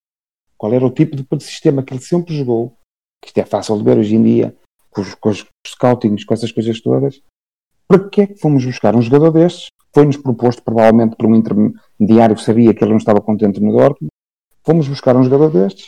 qual 0.57 0.73
era 0.73 0.85
o 0.85 0.91
tipo 0.91 1.15
de 1.15 1.43
sistema 1.43 1.83
que 1.83 1.93
ele 1.93 2.01
sempre 2.01 2.35
jogou, 2.35 2.77
que 3.21 3.29
isto 3.29 3.37
é 3.37 3.45
fácil 3.45 3.77
de 3.77 3.83
ver 3.83 3.97
hoje 3.97 4.15
em 4.15 4.23
dia, 4.23 4.55
com 4.89 5.01
os, 5.01 5.15
com 5.15 5.29
os 5.29 5.45
scoutings, 5.67 6.23
com 6.23 6.33
essas 6.33 6.51
coisas 6.51 6.79
todas. 6.81 7.21
Para 7.87 8.09
que 8.09 8.21
é 8.21 8.27
que 8.27 8.39
fomos 8.39 8.65
buscar 8.65 8.95
um 8.95 9.01
jogador 9.01 9.31
destes? 9.31 9.67
Foi-nos 9.93 10.17
proposto 10.17 10.63
provavelmente 10.63 11.15
por 11.15 11.27
um 11.27 11.35
intermediário 11.35 12.35
que 12.35 12.41
sabia 12.41 12.73
que 12.73 12.83
ele 12.83 12.91
não 12.91 12.97
estava 12.97 13.21
contente 13.21 13.59
no 13.59 13.71
Dortmund. 13.71 14.09
Fomos 14.63 14.87
buscar 14.87 15.15
um 15.15 15.23
jogador 15.23 15.51
destes 15.51 15.87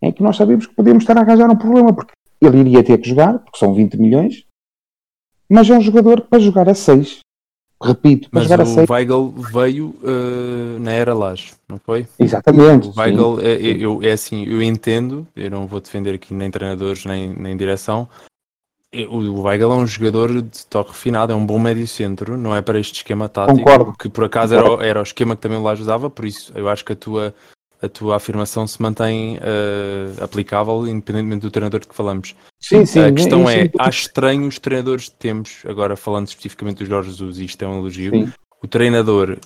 em 0.00 0.12
que 0.12 0.22
nós 0.22 0.36
sabíamos 0.36 0.66
que 0.66 0.74
podíamos 0.74 1.02
estar 1.02 1.16
a 1.16 1.22
arranjar 1.22 1.50
um 1.50 1.56
problema, 1.56 1.92
porque 1.92 2.12
ele 2.40 2.58
iria 2.58 2.84
ter 2.84 2.98
que 2.98 3.08
jogar, 3.08 3.38
porque 3.38 3.58
são 3.58 3.74
20 3.74 3.96
milhões, 3.96 4.44
mas 5.48 5.68
é 5.68 5.76
um 5.76 5.80
jogador 5.80 6.22
para 6.22 6.38
jogar 6.38 6.68
a 6.68 6.74
6. 6.74 7.20
Repito, 7.82 8.30
para 8.30 8.40
Mas 8.40 8.48
jogar 8.48 8.60
a 8.62 8.64
o 8.64 8.74
6. 8.74 8.88
Weigl 8.90 9.34
veio 9.52 9.94
eh, 10.02 10.78
na 10.80 10.92
era 10.92 11.12
Laje, 11.12 11.52
não 11.68 11.78
foi? 11.78 12.06
Exatamente. 12.18 12.88
O. 12.88 12.92
Weigl, 12.98 13.38
é, 13.40 13.52
é- 13.52 13.76
eu, 13.84 14.00
é 14.02 14.12
assim, 14.12 14.44
eu 14.46 14.62
entendo, 14.62 15.26
eu 15.36 15.50
não 15.50 15.66
vou 15.66 15.80
defender 15.80 16.14
aqui 16.14 16.32
nem 16.32 16.50
treinadores 16.50 17.04
nem, 17.04 17.28
nem 17.34 17.56
direção. 17.56 18.08
O 19.10 19.42
Weigl 19.42 19.70
é 19.72 19.74
um 19.76 19.86
jogador 19.86 20.40
de 20.40 20.64
toque 20.66 20.92
refinado, 20.92 21.30
é 21.32 21.36
um 21.36 21.44
bom 21.44 21.58
médio 21.58 21.86
centro, 21.86 22.36
não 22.38 22.56
é 22.56 22.62
para 22.62 22.78
este 22.80 22.94
esquema 22.96 23.28
tático, 23.28 23.58
Concordo. 23.58 23.92
que 23.98 24.08
por 24.08 24.24
acaso 24.24 24.54
era, 24.54 24.70
o- 24.72 24.80
era 24.80 25.00
o 25.00 25.02
esquema 25.02 25.36
que 25.36 25.42
também 25.42 25.58
o 25.58 25.62
Laje 25.62 25.82
usava, 25.82 26.08
por 26.08 26.24
isso 26.24 26.50
eu 26.54 26.66
acho 26.70 26.82
que 26.82 26.94
a 26.94 26.96
tua, 26.96 27.34
a 27.82 27.88
tua 27.88 28.16
afirmação 28.16 28.66
se 28.66 28.80
mantém 28.80 29.38
eh, 29.40 30.22
aplicável, 30.22 30.86
independentemente 30.86 31.42
do 31.42 31.50
treinador 31.50 31.80
de 31.80 31.88
que 31.88 31.94
falamos. 31.94 32.34
Sim, 32.60 32.86
sim. 32.86 33.00
a 33.00 33.12
questão 33.12 33.42
eu 33.42 33.48
é, 33.48 33.62
sinto- 33.62 33.80
acho 33.80 34.00
estranho 34.00 34.46
os 34.46 34.58
treinadores 34.58 35.08
que 35.08 35.16
temos, 35.16 35.62
agora 35.66 35.96
falando 35.96 36.26
especificamente 36.28 36.78
do 36.78 36.86
Jorge 36.86 37.10
Jesus, 37.10 37.38
e 37.38 37.44
isto 37.44 37.62
é 37.62 37.68
um 37.68 37.78
elogio, 37.78 38.12
Sim. 38.12 38.32
o 38.62 38.66
treinador 38.66 39.38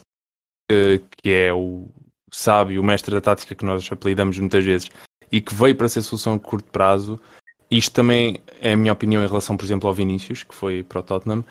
eh, 0.70 1.00
que 1.16 1.30
é 1.30 1.52
o 1.52 1.88
sábio, 2.32 2.80
o 2.80 2.84
mestre 2.84 3.12
da 3.14 3.20
tática 3.20 3.54
que 3.54 3.64
nós 3.64 3.88
apelidamos 3.90 4.38
muitas 4.38 4.64
vezes 4.64 4.90
e 5.32 5.40
que 5.40 5.54
veio 5.54 5.74
para 5.74 5.88
ser 5.88 6.02
solução 6.02 6.34
a 6.34 6.38
curto 6.38 6.70
prazo, 6.70 7.20
isto 7.70 7.92
também 7.92 8.38
é 8.60 8.72
a 8.72 8.76
minha 8.76 8.92
opinião 8.92 9.22
em 9.22 9.26
relação, 9.28 9.56
por 9.56 9.64
exemplo, 9.64 9.88
ao 9.88 9.94
Vinícius, 9.94 10.42
que 10.42 10.54
foi 10.54 10.82
para 10.82 11.00
o 11.00 11.02
Tottenham. 11.02 11.44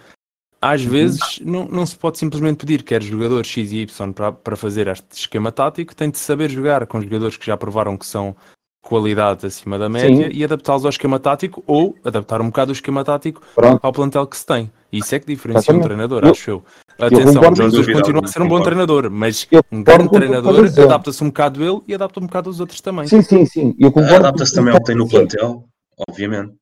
Às 0.61 0.81
Uhum. 0.83 0.89
vezes 0.89 1.39
não, 1.41 1.65
não 1.67 1.85
se 1.85 1.95
pode 1.95 2.17
simplesmente 2.17 2.57
pedir 2.57 2.83
quer 2.83 3.01
jogador 3.01 3.45
X 3.45 3.71
e 3.71 3.77
Y 3.83 4.11
para, 4.13 4.31
para 4.31 4.55
fazer 4.57 4.87
este 4.87 5.05
esquema 5.13 5.51
tático, 5.51 5.95
tem 5.95 6.09
de 6.09 6.17
saber 6.17 6.49
jogar 6.49 6.85
com 6.85 6.99
jogadores 7.01 7.37
que 7.37 7.45
já 7.45 7.55
provaram 7.55 7.95
que 7.97 8.05
são 8.05 8.35
qualidade 8.81 9.45
acima 9.45 9.77
da 9.77 9.87
média 9.89 10.29
Sim. 10.29 10.35
e 10.35 10.43
adaptá-los 10.43 10.83
ao 10.85 10.89
esquema 10.89 11.19
tático 11.19 11.63
ou 11.67 11.95
adaptar 12.03 12.41
um 12.41 12.45
bocado 12.47 12.71
o 12.71 12.73
esquema 12.73 13.03
tático 13.03 13.41
Pronto. 13.55 13.79
ao 13.83 13.91
plantel 13.91 14.25
que 14.25 14.37
se 14.37 14.45
tem. 14.45 14.71
Isso 14.91 15.13
é 15.13 15.19
que 15.19 15.27
diferencia 15.27 15.73
um 15.73 15.81
treinador, 15.81 16.23
Eu- 16.23 16.31
acho 16.31 16.49
eu. 16.49 16.63
Atenção, 16.97 17.35
concordo. 17.35 17.63
o 17.67 17.71
Jorge 17.71 17.93
continua 17.93 18.21
a 18.25 18.27
ser 18.27 18.41
um 18.41 18.47
bom 18.47 18.61
treinador, 18.61 19.09
mas 19.11 19.47
Eu 19.51 19.61
um 19.71 19.83
grande 19.83 20.09
treinador 20.09 20.65
adapta-se 20.83 21.23
um 21.23 21.27
bocado 21.27 21.63
ele 21.63 21.81
e 21.87 21.93
adapta 21.93 22.19
um 22.19 22.23
bocado 22.25 22.49
os 22.49 22.59
outros 22.59 22.81
também. 22.81 23.07
Sim, 23.07 23.21
sim, 23.21 23.45
sim. 23.45 23.75
Eu 23.79 23.91
concordo 23.91 24.15
Adapta-se 24.15 24.51
com 24.51 24.57
também 24.57 24.73
ao 24.73 24.79
que 24.79 24.85
tem 24.87 24.95
no 24.95 25.07
plantel, 25.07 25.63
obviamente. 26.09 26.53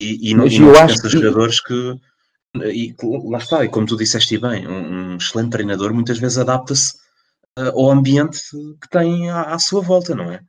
E, 0.00 0.30
e 0.30 0.34
não, 0.34 0.46
e 0.46 0.58
não 0.58 0.68
eu 0.68 0.78
acho 0.80 1.00
que- 1.02 1.08
jogadores 1.08 1.60
que. 1.60 1.94
E, 2.54 2.94
lá 3.24 3.38
está, 3.38 3.64
e 3.64 3.68
como 3.68 3.86
tu 3.86 3.96
disseste 3.96 4.36
bem, 4.38 4.66
um, 4.68 5.12
um 5.12 5.16
excelente 5.16 5.50
treinador 5.52 5.94
muitas 5.94 6.18
vezes 6.18 6.36
adapta-se 6.38 6.94
ah, 7.56 7.68
ao 7.68 7.90
ambiente 7.90 8.40
que 8.80 8.88
tem 8.90 9.30
à, 9.30 9.54
à 9.54 9.58
sua 9.58 9.80
volta, 9.80 10.14
não 10.14 10.30
é? 10.30 10.40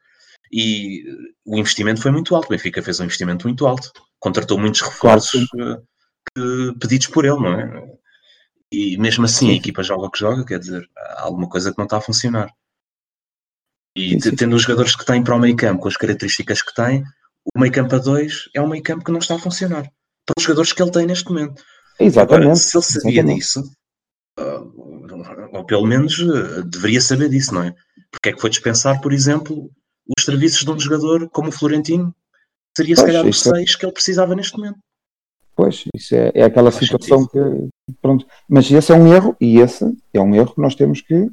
E 0.52 1.02
eh, 1.10 1.14
o 1.46 1.58
investimento 1.58 2.02
foi 2.02 2.12
muito 2.12 2.36
alto. 2.36 2.46
O 2.48 2.50
Benfica 2.50 2.84
fez 2.84 3.00
um 3.00 3.06
investimento 3.06 3.48
muito 3.48 3.66
alto. 3.66 3.92
Contratou 4.20 4.60
muitos 4.60 4.82
reforços 4.82 5.48
eh, 5.60 5.82
que- 6.36 6.80
pedidos 6.80 7.08
por 7.08 7.26
ele, 7.26 7.40
não 7.40 7.60
é? 7.60 7.84
E 8.72 8.98
mesmo 8.98 9.26
assim 9.26 9.52
a 9.52 9.56
equipa 9.56 9.84
joga 9.84 10.08
o 10.08 10.12
que 10.12 10.20
joga, 10.20 10.46
quer 10.46 10.60
dizer, 10.60 10.88
há 10.98 11.24
alguma 11.24 11.48
coisa 11.50 11.72
que 11.72 11.78
não 11.78 11.86
está 11.86 11.98
a 11.98 12.02
funcionar. 12.02 12.52
E 13.96 14.18
tendo 14.18 14.56
os 14.56 14.64
jogadores 14.64 14.96
que 14.96 15.06
têm 15.06 15.24
para 15.24 15.36
o 15.36 15.40
meio 15.40 15.56
campo, 15.56 15.82
com 15.84 15.88
as 15.88 15.98
características 15.98 16.62
que 16.62 16.74
tem, 16.74 17.04
o 17.56 17.60
meio 17.60 17.72
campo 17.72 17.96
a 17.96 18.00
2 18.00 18.50
é 18.54 18.62
um 18.62 18.68
meio 18.68 18.84
campo 18.84 19.04
que 19.06 19.12
não 19.12 19.20
está 19.20 19.36
a 19.36 19.40
funcionar. 19.40 19.84
Para 20.26 20.34
os 20.38 20.44
jogadores 20.44 20.74
que 20.74 20.82
ele 20.82 20.92
tem 20.92 21.06
neste 21.06 21.30
momento. 21.30 21.64
Exatamente. 22.00 22.44
Agora, 22.44 22.56
se 22.56 22.78
ele 22.78 22.84
sabia 22.84 23.12
exatamente. 23.12 23.40
disso, 23.40 23.72
ah, 24.40 24.64
ou 25.54 25.66
pelo 25.66 25.86
menos 25.86 26.20
ah, 26.20 26.62
deveria 26.62 27.02
saber 27.02 27.30
disso, 27.30 27.54
não 27.54 27.64
é? 27.64 27.76
Porque 28.12 28.30
é 28.30 28.34
que 28.34 28.42
foi 28.42 28.50
dispensar, 28.50 29.02
por 29.02 29.12
exemplo, 29.14 29.70
os 30.18 30.24
serviços 30.26 30.64
de 30.64 30.72
um 30.72 30.80
jogador 30.80 31.30
como 31.30 31.50
o 31.50 31.52
Florentino? 31.52 32.14
Seria 32.76 32.96
se 32.96 33.06
calhar 33.06 33.26
os 33.26 33.38
isso 33.38 33.50
é- 33.54 33.58
6 33.60 33.76
que 33.76 33.86
ele 33.86 33.92
precisava 33.94 34.36
neste 34.36 34.58
momento. 34.58 34.80
Pois, 35.56 35.84
isso 35.96 36.16
é, 36.16 36.32
é 36.34 36.44
aquela 36.44 36.72
Faz 36.72 36.84
situação 36.84 37.28
que. 37.28 37.38
Pronto. 38.02 38.26
Mas 38.50 38.72
esse 38.72 38.92
é 38.92 38.96
um 38.96 39.14
erro, 39.14 39.36
e 39.40 39.60
esse 39.60 39.86
é 40.12 40.20
um 40.20 40.34
erro 40.34 40.56
que 40.56 40.62
nós 40.62 40.74
temos 40.74 41.00
que 41.02 41.30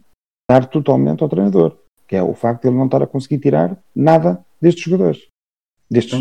dar 0.50 0.66
totalmente 0.66 1.22
ao 1.22 1.28
treinador, 1.28 1.78
que 2.06 2.14
é 2.16 2.22
o 2.22 2.34
facto 2.34 2.62
de 2.62 2.68
ele 2.68 2.76
não 2.76 2.84
estar 2.84 3.02
a 3.02 3.06
conseguir 3.06 3.38
tirar 3.38 3.82
nada 3.96 4.44
destes 4.60 4.84
jogadores. 4.84 5.26
Destes, 5.90 6.20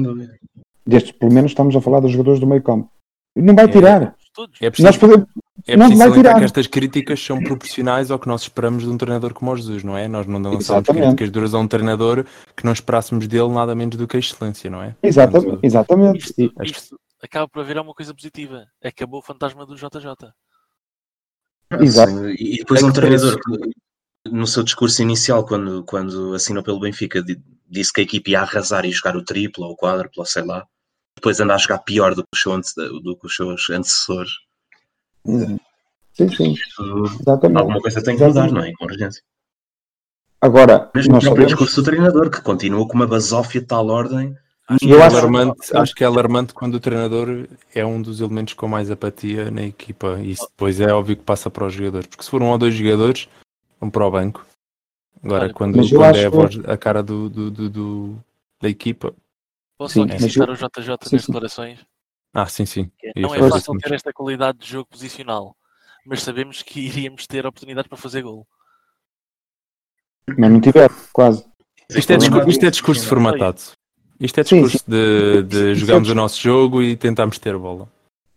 destes 0.86 1.12
pelo 1.12 1.34
menos 1.34 1.52
estamos 1.52 1.76
a 1.76 1.82
falar 1.82 2.00
dos 2.00 2.12
jogadores 2.12 2.40
do 2.40 2.48
meio 2.48 2.64
campo. 2.64 2.90
Não 3.36 3.54
vai 3.54 3.66
É. 3.66 3.68
tirar. 3.68 4.16
Todos. 4.40 4.58
É 4.62 4.66
Nós 4.66 4.72
preciso, 4.78 5.00
podemos, 5.00 5.28
é 5.68 5.76
preciso 5.78 5.98
salientar 5.98 6.38
que 6.38 6.44
estas 6.46 6.68
críticas 6.68 7.20
são 7.24 7.44
proporcionais 7.44 8.10
ao 8.12 8.18
que 8.20 8.28
nós 8.28 8.42
esperamos 8.44 8.84
de 8.84 8.90
um 8.90 8.98
treinador 8.98 9.34
como 9.34 9.52
o 9.52 9.56
Jesus, 9.58 9.84
não 9.84 9.98
é? 9.98 10.08
Nós 10.08 10.26
não 10.28 10.40
lançamos 10.40 10.62
Exatamente. 10.62 11.02
críticas 11.08 11.30
duras 11.32 11.54
a 11.54 11.60
um 11.60 11.68
treinador 11.68 12.26
que 12.56 12.64
não 12.66 12.72
esperássemos 12.72 13.28
dele 13.28 13.50
nada 13.50 13.76
menos 13.76 13.98
do 13.98 14.08
que 14.08 14.16
a 14.16 14.20
excelência, 14.20 14.70
não 14.70 14.82
é? 14.82 14.96
exatamente, 15.04 15.44
Portanto, 15.46 15.66
exatamente. 15.66 16.20
Isto, 16.20 16.54
isto 16.64 17.00
acaba 17.22 17.48
por 17.48 17.62
haver 17.62 17.78
uma 17.78 17.94
coisa 17.94 18.14
positiva. 18.14 18.66
Acabou 18.84 19.20
o 19.20 19.24
fantasma 19.24 19.66
do 19.66 19.76
JJ. 19.76 20.32
Exato. 21.82 22.30
E 22.30 22.58
depois 22.58 22.82
É 22.82 22.86
um 22.86 22.92
treinador 22.94 23.38
que, 23.40 24.30
no 24.32 24.48
seu 24.48 24.64
discurso 24.64 25.02
inicial, 25.02 25.46
quando, 25.46 25.84
quando 25.84 26.34
assinou 26.34 26.64
pelo 26.64 26.80
Benfica, 26.80 27.22
di- 27.22 27.42
disse 27.70 27.94
que 27.94 28.02
a 28.02 28.04
equipe 28.04 28.32
ia 28.32 28.42
arrasar 28.42 28.86
e 28.86 28.92
jogar 28.92 29.16
o 29.16 29.24
triplo 29.24 29.66
ou 29.66 29.74
o 29.74 29.78
quádruplo, 29.78 30.22
ou 30.22 30.26
sei 30.26 30.44
lá. 30.44 30.66
Depois 31.20 31.38
anda 31.42 31.54
a 31.54 31.58
jogar 31.58 31.80
pior 31.80 32.16
do 32.16 32.24
que 32.24 32.30
os 32.34 32.42
seus, 32.42 32.56
ante- 32.56 33.02
do 33.04 33.14
que 33.18 33.28
os 33.28 33.36
seus 33.36 33.70
antecessores. 33.70 34.32
Uhum. 35.26 35.60
Sim, 36.14 36.30
sim, 36.30 36.56
exatamente. 37.20 37.60
alguma 37.60 37.82
coisa 37.82 38.02
tem 38.02 38.16
que 38.18 38.24
mudar, 38.24 38.50
não 38.50 38.64
é? 38.64 38.72
Com 38.74 38.86
urgência. 38.86 39.22
Agora, 40.42 40.90
Mesmo 40.96 41.12
nós 41.14 41.24
o 41.24 41.28
próprio 41.28 41.44
sabemos, 41.44 41.48
discurso 41.52 41.82
do 41.82 41.86
treinador, 41.86 42.30
que 42.30 42.42
continua 42.42 42.88
com 42.88 42.94
uma 42.94 43.06
basófia 43.08 43.60
de 43.60 43.68
tal 43.68 43.88
ordem. 43.90 44.34
Acho 44.70 44.86
Eu 44.86 44.90
que, 44.90 44.94
é 44.96 45.06
acho- 45.06 45.18
alarmante, 45.18 45.76
acho 45.78 45.96
que 45.96 46.04
é 46.04 46.08
alarmante 46.08 46.54
quando 46.54 46.76
o 46.76 46.80
treinador 46.80 47.48
é 47.76 47.86
um 47.86 48.02
dos 48.02 48.22
elementos 48.22 48.54
com 48.54 48.68
mais 48.68 48.90
apatia 48.90 49.52
na 49.52 49.64
equipa. 49.64 50.18
E 50.22 50.32
isso 50.32 50.48
depois 50.50 50.80
é 50.80 50.94
óbvio 50.94 51.18
que 51.18 51.24
passa 51.24 51.50
para 51.50 51.66
os 51.66 51.74
jogadores. 51.74 52.08
Porque 52.08 52.24
se 52.24 52.30
for 52.30 52.42
um 52.42 52.48
ou 52.50 52.58
dois 52.58 52.74
jogadores, 52.74 53.28
vão 53.82 53.90
para 53.90 54.06
o 54.08 54.12
banco. 54.12 54.46
Agora, 55.22 55.46
Olha, 55.46 55.54
quando, 55.54 55.74
quando 55.90 56.16
é 56.16 56.26
a, 56.26 56.30
voz, 56.30 56.60
a 56.66 56.78
cara 56.78 57.04
do, 57.04 57.28
do- 57.30 57.52
do- 57.52 57.70
do- 57.70 58.20
da 58.62 58.70
equipa. 58.70 59.14
Posso 59.80 59.94
Sim, 59.94 60.04
aqui 60.04 60.30
citar 60.30 60.50
eu- 60.50 60.54
o 60.54 60.58
JJ 60.58 60.98
sim, 61.08 61.16
nas 61.16 61.24
sim. 61.24 61.32
declarações? 61.32 61.80
Ah, 62.34 62.46
sim, 62.48 62.66
sim. 62.66 62.92
é, 63.02 63.22
Não 63.22 63.34
é 63.34 63.50
fácil 63.50 63.78
ter 63.78 63.94
esta 63.94 64.12
qualidade 64.12 64.58
de 64.58 64.68
jogo 64.68 64.90
posicional, 64.90 65.56
mas 66.06 66.22
sabemos 66.22 66.62
que 66.62 66.82
iríamos 66.86 67.26
ter 67.26 67.46
oportunidades 67.46 67.88
para 67.88 67.98
fazer 67.98 68.24
gol. 68.24 68.46
mas 70.38 70.52
não 70.52 70.60
tiver, 70.60 70.92
quase. 71.14 71.46
Isto 71.90 72.12
é, 72.12 72.18
discurso, 72.18 72.50
isto 72.50 72.66
é 72.66 72.70
discurso 72.70 73.08
formatado. 73.08 73.62
Isto 74.20 74.42
é 74.42 74.44
Sim, 74.44 74.62
discurso 74.64 74.84
de, 74.86 75.44
de 75.44 75.72
é 75.72 75.76
jogarmos 75.76 76.10
o 76.10 76.12
discurso. 76.12 76.16
nosso 76.16 76.42
jogo 76.42 76.82
e 76.84 76.98
tentarmos 76.98 77.40
ter 77.40 77.58
bola. 77.58 77.88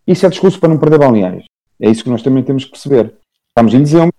Isso 0.07 0.25
é 0.25 0.29
discurso 0.31 0.61
para 0.61 0.69
não 0.69 0.79
perder 0.79 0.99
balneários. 0.99 1.45
É 1.81 1.91
isso 1.91 2.05
que 2.05 2.09
nós 2.11 2.23
também 2.23 2.45
temos 2.45 2.65
que 2.65 2.71
perceber. 2.71 3.15
Estamos 3.49 3.75
em 3.75 3.81
dezembro, 3.81 4.15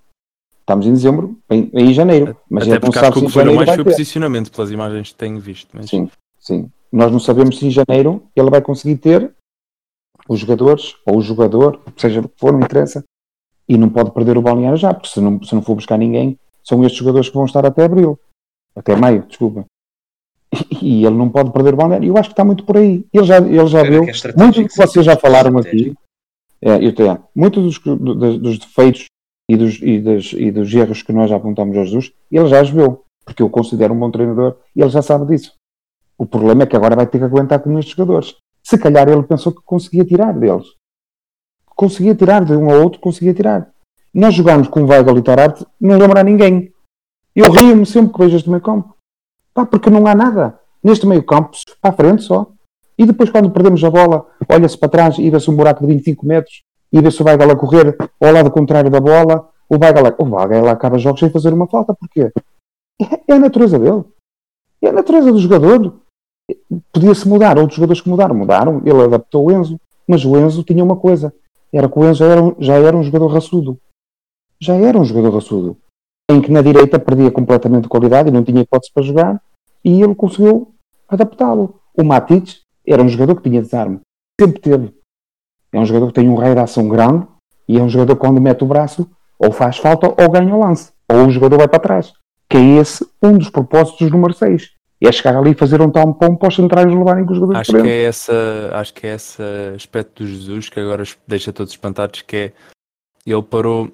estamos 0.59 0.85
em 0.85 0.91
dezembro, 0.91 1.41
em, 1.49 1.71
em 1.73 1.93
janeiro, 1.93 2.37
mas 2.49 2.63
Até 2.63 2.73
não 2.73 2.79
porque 2.81 2.99
acho 2.99 3.05
sabe 3.07 3.13
que 3.13 3.25
o 3.25 3.27
que 3.29 3.33
janeiro 3.33 3.55
mais 3.55 3.69
foi 3.69 3.81
o 3.81 3.85
posicionamento, 3.85 4.51
pelas 4.51 4.69
imagens 4.71 5.09
que 5.09 5.15
tenho 5.15 5.39
visto. 5.39 5.69
Mas... 5.73 5.89
Sim, 5.89 6.11
sim. 6.37 6.69
Nós 6.93 7.11
não 7.11 7.19
sabemos 7.19 7.57
se 7.57 7.65
em 7.65 7.71
janeiro 7.71 8.23
ele 8.35 8.49
vai 8.51 8.61
conseguir 8.61 8.97
ter 8.97 9.33
os 10.29 10.39
jogadores, 10.39 10.95
ou 11.07 11.17
o 11.17 11.21
jogador, 11.21 11.81
seja 11.97 12.19
o 12.21 12.29
que 12.29 12.39
for, 12.39 12.53
não 12.53 12.61
interessa, 12.61 13.03
e 13.67 13.77
não 13.77 13.89
pode 13.89 14.11
perder 14.11 14.37
o 14.37 14.41
balneário 14.41 14.77
já, 14.77 14.93
porque 14.93 15.09
se 15.09 15.19
não, 15.19 15.41
se 15.43 15.55
não 15.55 15.61
for 15.61 15.75
buscar 15.75 15.97
ninguém, 15.97 16.37
são 16.63 16.83
estes 16.83 16.99
jogadores 16.99 17.29
que 17.29 17.35
vão 17.35 17.45
estar 17.45 17.65
até 17.65 17.83
abril, 17.83 18.17
até 18.75 18.95
maio, 18.95 19.25
desculpa. 19.27 19.65
E 20.81 21.03
ele 21.05 21.15
não 21.15 21.29
pode 21.29 21.51
perder 21.51 21.73
o 21.73 21.77
balneário. 21.77 22.07
Eu 22.07 22.17
acho 22.17 22.29
que 22.29 22.33
está 22.33 22.45
muito 22.45 22.63
por 22.63 22.77
aí. 22.77 23.03
Ele 23.11 23.23
já, 23.25 23.37
ele 23.39 23.67
já 23.67 23.81
viu. 23.89 24.03
é 24.03 24.37
Muito 24.43 24.61
do 24.61 24.67
que 24.69 24.75
vocês 24.87 25.05
já 25.05 25.17
falaram 25.17 25.57
aqui, 25.57 25.93
é, 26.61 26.85
eu 26.85 26.93
tenho, 26.93 27.23
muitos 27.35 27.63
dos, 27.63 27.79
do- 27.79 28.15
dos- 28.15 28.37
dos 28.39 28.59
defeitos 28.59 29.05
e 29.49 29.57
dos, 29.57 29.81
e, 29.81 29.99
das- 29.99 30.31
e 30.33 30.51
dos 30.51 30.71
erros 30.73 31.01
que 31.01 31.11
nós 31.11 31.29
já 31.29 31.37
apontamos 31.37 31.75
ao 31.75 31.83
Jesus, 31.85 32.13
ele 32.31 32.47
já 32.47 32.61
os 32.61 32.69
viu, 32.69 33.03
porque 33.25 33.41
eu 33.41 33.49
considero 33.49 33.93
um 33.95 33.99
bom 33.99 34.11
treinador 34.11 34.57
e 34.75 34.81
ele 34.81 34.89
já 34.91 35.01
sabe 35.01 35.25
disso. 35.25 35.53
O 36.17 36.25
problema 36.25 36.63
é 36.63 36.65
que 36.65 36.75
agora 36.75 36.95
vai 36.95 37.07
ter 37.07 37.17
que 37.17 37.23
aguentar 37.25 37.59
com 37.59 37.77
estes 37.79 37.95
jogadores. 37.95 38.35
Se 38.63 38.77
calhar 38.77 39.09
ele 39.09 39.23
pensou 39.23 39.51
que 39.51 39.61
conseguia 39.63 40.05
tirar 40.05 40.33
deles. 40.33 40.67
Conseguia 41.75 42.15
tirar 42.15 42.45
de 42.45 42.53
um 42.55 42.69
ao 42.69 42.81
outro, 42.81 42.99
conseguia 42.99 43.33
tirar. 43.33 43.69
Nós 44.13 44.35
jogámos 44.35 44.67
com 44.67 44.83
o 44.83 44.87
Weigl 44.87 45.17
e 45.17 45.23
Tararte, 45.23 45.65
não 45.81 45.97
lembra 45.97 46.21
a 46.21 46.23
ninguém. 46.23 46.71
Eu 47.35 47.51
rio-me 47.51 47.85
sempre 47.85 48.13
que 48.13 48.19
vejo 48.19 48.37
este 48.37 48.49
meio 48.49 48.61
campo. 48.61 48.95
Pá, 49.53 49.65
porque 49.65 49.89
não 49.89 50.05
há 50.05 50.13
nada. 50.13 50.59
Neste 50.83 51.07
meio 51.07 51.23
campo, 51.23 51.57
para 51.81 51.91
a 51.91 51.93
frente 51.93 52.23
só. 52.23 52.47
E 52.97 53.05
depois, 53.05 53.31
quando 53.31 53.49
perdemos 53.49 53.83
a 53.83 53.89
bola, 53.89 54.25
olha-se 54.47 54.77
para 54.77 54.89
trás 54.89 55.17
e 55.17 55.29
vê-se 55.29 55.49
um 55.49 55.55
buraco 55.55 55.81
de 55.81 55.93
25 55.93 56.25
metros 56.25 56.63
e 56.91 57.01
vê-se 57.01 57.21
o 57.23 57.25
Weigl 57.25 57.51
a 57.51 57.55
correr 57.55 57.97
ao 58.21 58.31
lado 58.31 58.51
contrário 58.51 58.91
da 58.91 58.99
bola. 58.99 59.49
O 59.67 59.75
Weigl, 59.75 60.15
o 60.19 60.35
Weigl 60.35 60.69
acaba 60.69 60.99
jogos 60.99 61.19
sem 61.19 61.31
fazer 61.31 61.51
uma 61.51 61.67
falta. 61.67 61.95
Porquê? 61.95 62.31
É, 63.01 63.31
é 63.31 63.33
a 63.33 63.39
natureza 63.39 63.79
dele. 63.79 64.03
É 64.79 64.89
a 64.89 64.93
natureza 64.93 65.31
do 65.31 65.39
jogador. 65.39 66.02
Podia-se 66.91 67.27
mudar. 67.27 67.57
Outros 67.57 67.75
jogadores 67.75 68.01
que 68.01 68.09
mudaram, 68.09 68.35
mudaram. 68.35 68.81
Ele 68.85 69.01
adaptou 69.03 69.47
o 69.47 69.51
Enzo. 69.51 69.79
Mas 70.07 70.25
o 70.25 70.37
Enzo 70.37 70.63
tinha 70.63 70.83
uma 70.83 70.95
coisa. 70.97 71.33
Era 71.71 71.89
que 71.89 71.97
o 71.97 72.03
Enzo 72.05 72.19
já 72.19 72.27
era, 72.27 72.43
um- 72.43 72.55
já 72.59 72.73
era 72.75 72.95
um 72.95 73.03
jogador 73.03 73.27
raçudo. 73.27 73.77
Já 74.61 74.75
era 74.75 74.97
um 74.97 75.05
jogador 75.05 75.33
raçudo. 75.33 75.77
Em 76.29 76.41
que 76.41 76.51
na 76.51 76.61
direita 76.61 76.99
perdia 76.99 77.31
completamente 77.31 77.83
de 77.83 77.89
qualidade 77.89 78.29
e 78.29 78.31
não 78.31 78.43
tinha 78.43 78.61
hipótese 78.61 78.91
para 78.93 79.03
jogar. 79.03 79.41
E 79.83 80.01
ele 80.01 80.15
conseguiu 80.15 80.73
adaptá-lo. 81.07 81.79
O 81.97 82.03
Matic 82.03 82.61
era 82.87 83.01
um 83.01 83.09
jogador 83.09 83.35
que 83.35 83.49
tinha 83.49 83.61
desarme. 83.61 83.99
Sempre 84.39 84.59
teve. 84.59 84.93
É 85.71 85.79
um 85.79 85.85
jogador 85.85 86.07
que 86.07 86.13
tem 86.13 86.29
um 86.29 86.35
raio 86.35 86.55
de 86.55 86.61
ação 86.61 86.87
grande 86.87 87.27
e 87.67 87.77
é 87.77 87.81
um 87.81 87.89
jogador 87.89 88.15
que 88.15 88.21
quando 88.21 88.39
mete 88.39 88.63
o 88.63 88.67
braço 88.67 89.09
ou 89.39 89.51
faz 89.51 89.77
falta 89.77 90.07
ou 90.07 90.29
ganha 90.31 90.55
o 90.55 90.59
lance. 90.59 90.91
Ou 91.11 91.25
o 91.27 91.31
jogador 91.31 91.57
vai 91.57 91.67
para 91.67 91.79
trás. 91.79 92.13
Que 92.49 92.57
é 92.57 92.61
esse 92.77 93.05
um 93.21 93.37
dos 93.37 93.49
propósitos 93.49 94.07
do 94.07 94.15
número 94.15 94.33
6. 94.33 94.71
É 95.05 95.11
chegar 95.11 95.35
ali 95.35 95.51
e 95.51 95.55
fazer 95.55 95.81
um 95.81 95.91
tampão 95.91 96.35
para 96.35 96.47
os 96.47 96.55
centrais 96.55 96.87
levarem 96.87 97.25
com 97.25 97.33
os 97.33 97.37
jogadores 97.37 97.69
Acho 97.69 97.81
que 97.81 97.89
é 97.89 98.03
essa, 98.03 98.71
acho 98.73 98.93
que 98.93 99.05
é 99.07 99.15
esse 99.15 99.43
aspecto 99.75 100.23
do 100.23 100.29
Jesus 100.29 100.69
que 100.69 100.79
agora 100.79 101.03
deixa 101.27 101.51
todos 101.51 101.73
espantados, 101.73 102.21
que 102.21 102.35
é 102.37 102.53
ele 103.25 103.43
parou, 103.43 103.91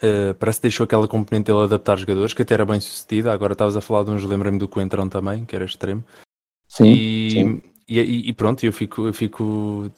eh, 0.00 0.32
parece 0.34 0.58
que 0.60 0.62
deixou 0.62 0.84
aquela 0.84 1.08
componente 1.08 1.46
dele 1.46 1.64
adaptar 1.64 1.98
jogadores, 1.98 2.32
que 2.34 2.42
até 2.42 2.54
era 2.54 2.64
bem 2.64 2.80
sucedida, 2.80 3.32
agora 3.32 3.52
estavas 3.52 3.76
a 3.76 3.80
falar 3.80 4.04
de 4.04 4.10
uns, 4.10 4.24
lembra-me 4.24 4.58
do 4.58 4.68
Coentrão 4.68 5.08
também, 5.08 5.44
que 5.44 5.56
era 5.56 5.64
extremo, 5.64 6.04
Sim, 6.68 6.92
e, 6.92 7.30
sim. 7.30 7.62
e, 7.88 8.28
e- 8.28 8.32
pronto, 8.32 8.64
eu 8.64 8.72
fico, 8.72 9.06
eu 9.06 9.12
fico 9.12 9.90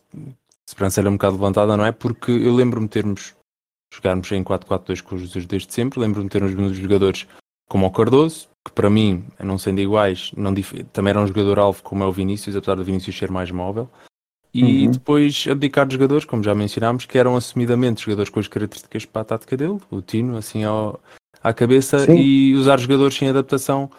esperança 0.67 1.01
era 1.01 1.09
um 1.11 1.15
bocado 1.15 1.35
levantada, 1.37 1.77
não 1.77 1.85
é? 1.85 1.93
Porque 1.93 2.33
eu 2.33 2.55
lembro-me 2.55 2.87
de 2.87 2.93
termos 2.93 3.35
jogarmos 3.93 4.31
em 4.33 4.43
4-4-2 4.43 5.03
com 5.03 5.15
os 5.15 5.21
Jesus 5.21 5.47
desde 5.47 5.73
sempre, 5.73 6.01
lembro-me 6.01 6.29
de 6.29 6.33
termos 6.33 6.77
jogadores 6.77 7.27
como 7.69 7.87
o 7.87 7.91
Cardoso, 7.91 8.49
que 8.65 8.73
para 8.73 8.89
mim, 8.89 9.25
não 9.39 9.59
sendo 9.59 9.81
iguais, 9.81 10.33
não 10.37 10.55
também 10.93 11.11
era 11.11 11.21
um 11.21 11.27
jogador-alvo 11.27 11.83
como 11.83 12.03
é 12.03 12.07
o 12.07 12.13
Vinícius, 12.13 12.57
apesar 12.57 12.77
do 12.77 12.85
Vinícius 12.85 13.17
ser 13.17 13.31
mais 13.31 13.51
móvel. 13.51 13.89
E 14.55 14.87
Uhum. 14.87 14.93
depois 14.93 15.47
abdicar 15.51 15.85
de 15.85 15.95
jogadores, 15.95 16.25
como 16.25 16.43
já 16.43 16.55
mencionámos, 16.55 17.05
que 17.05 17.19
eram 17.19 17.37
assumidamente 17.37 18.03
jogadores 18.03 18.31
com 18.31 18.39
as 18.39 18.47
características 18.47 19.05
para 19.05 19.23
a 19.23 19.25
tática 19.25 19.57
dele, 19.57 19.81
o 19.91 20.01
Tino, 20.01 20.37
assim 20.37 20.63
ao, 20.63 21.01
à 21.43 21.53
cabeça, 21.53 21.99
Sim. 22.07 22.17
e 22.17 22.55
usar 22.55 22.79
jogadores 22.79 23.17
sem 23.17 23.29
adaptação 23.29 23.91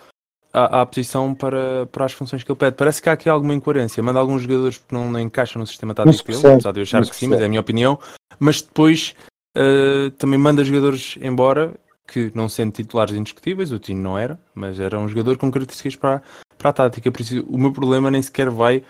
à, 0.54 0.82
à 0.82 0.86
posição 0.86 1.36
para, 1.36 1.86
para 1.88 2.06
as 2.06 2.14
funções 2.14 2.42
que 2.42 2.50
ele 2.50 2.58
pede. 2.58 2.78
Parece 2.78 3.02
que 3.02 3.10
há 3.10 3.14
aqui 3.14 3.30
alguma 3.30 3.54
incoerência. 3.54 4.02
Manda 4.02 4.18
alguns 4.18 4.44
jogadores 4.44 4.78
que 4.78 4.94
não, 4.94 5.12
não 5.12 5.20
encaixam 5.20 5.60
no 5.60 5.68
sistema 5.68 5.94
tático 5.94 6.32
dele, 6.32 6.48
apesar 6.48 6.72
de 6.72 6.80
eu 6.80 6.84
achar 6.84 7.06
que 7.06 7.16
sim, 7.16 7.28
mas 7.28 7.42
é 7.42 7.46
a 7.46 7.50
minha 7.50 7.62
opinião. 7.62 8.00
Mas 8.40 8.62
depois 8.62 9.14
eh, 9.56 10.10
também 10.18 10.40
manda 10.40 10.64
jogadores 10.64 11.18
embora 11.22 11.74
que 12.08 12.32
não 12.36 12.48
sendo 12.48 12.72
titulares 12.72 13.16
indiscutíveis, 13.16 13.72
o 13.72 13.80
Tino 13.80 14.02
não 14.02 14.18
era, 14.18 14.40
mas 14.54 14.80
era 14.80 15.00
um 15.00 15.08
jogador 15.08 15.38
com 15.38 15.52
características 15.52 15.96
para, 15.96 16.22
para 16.58 16.70
a 16.70 16.74
tática. 16.74 17.12
Por 17.12 17.22
isso, 17.22 17.44
o 17.48 17.58
meu 17.58 17.72
problema 17.72 18.12
nem 18.12 18.22
sequer 18.22 18.50
vai 18.50 18.84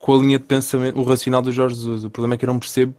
com 0.00 0.14
a 0.14 0.18
linha 0.18 0.38
de 0.38 0.44
pensamento, 0.44 0.98
o 0.98 1.02
racional 1.04 1.42
do 1.42 1.52
Jorge 1.52 1.76
Jesus. 1.76 2.04
O 2.04 2.10
problema 2.10 2.34
é 2.34 2.38
que 2.38 2.44
eu 2.44 2.52
não 2.52 2.58
percebo 2.58 2.94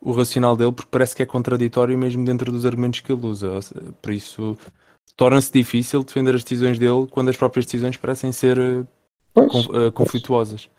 o 0.00 0.12
racional 0.12 0.56
dele 0.56 0.72
porque 0.72 0.90
parece 0.90 1.14
que 1.16 1.22
é 1.22 1.26
contraditório 1.26 1.98
mesmo 1.98 2.24
dentro 2.24 2.52
dos 2.52 2.64
argumentos 2.64 3.00
que 3.00 3.12
ele 3.12 3.26
usa. 3.26 3.58
Por 4.00 4.12
isso, 4.12 4.56
torna-se 5.16 5.52
difícil 5.52 6.04
defender 6.04 6.34
as 6.34 6.42
decisões 6.44 6.78
dele 6.78 7.06
quando 7.10 7.28
as 7.30 7.36
próprias 7.36 7.66
decisões 7.66 7.96
parecem 7.96 8.30
ser 8.32 8.56
eh, 8.58 8.84
Pois, 9.34 9.50
conf- 9.50 9.70
eh, 9.74 9.90
conflituosas. 9.90 10.70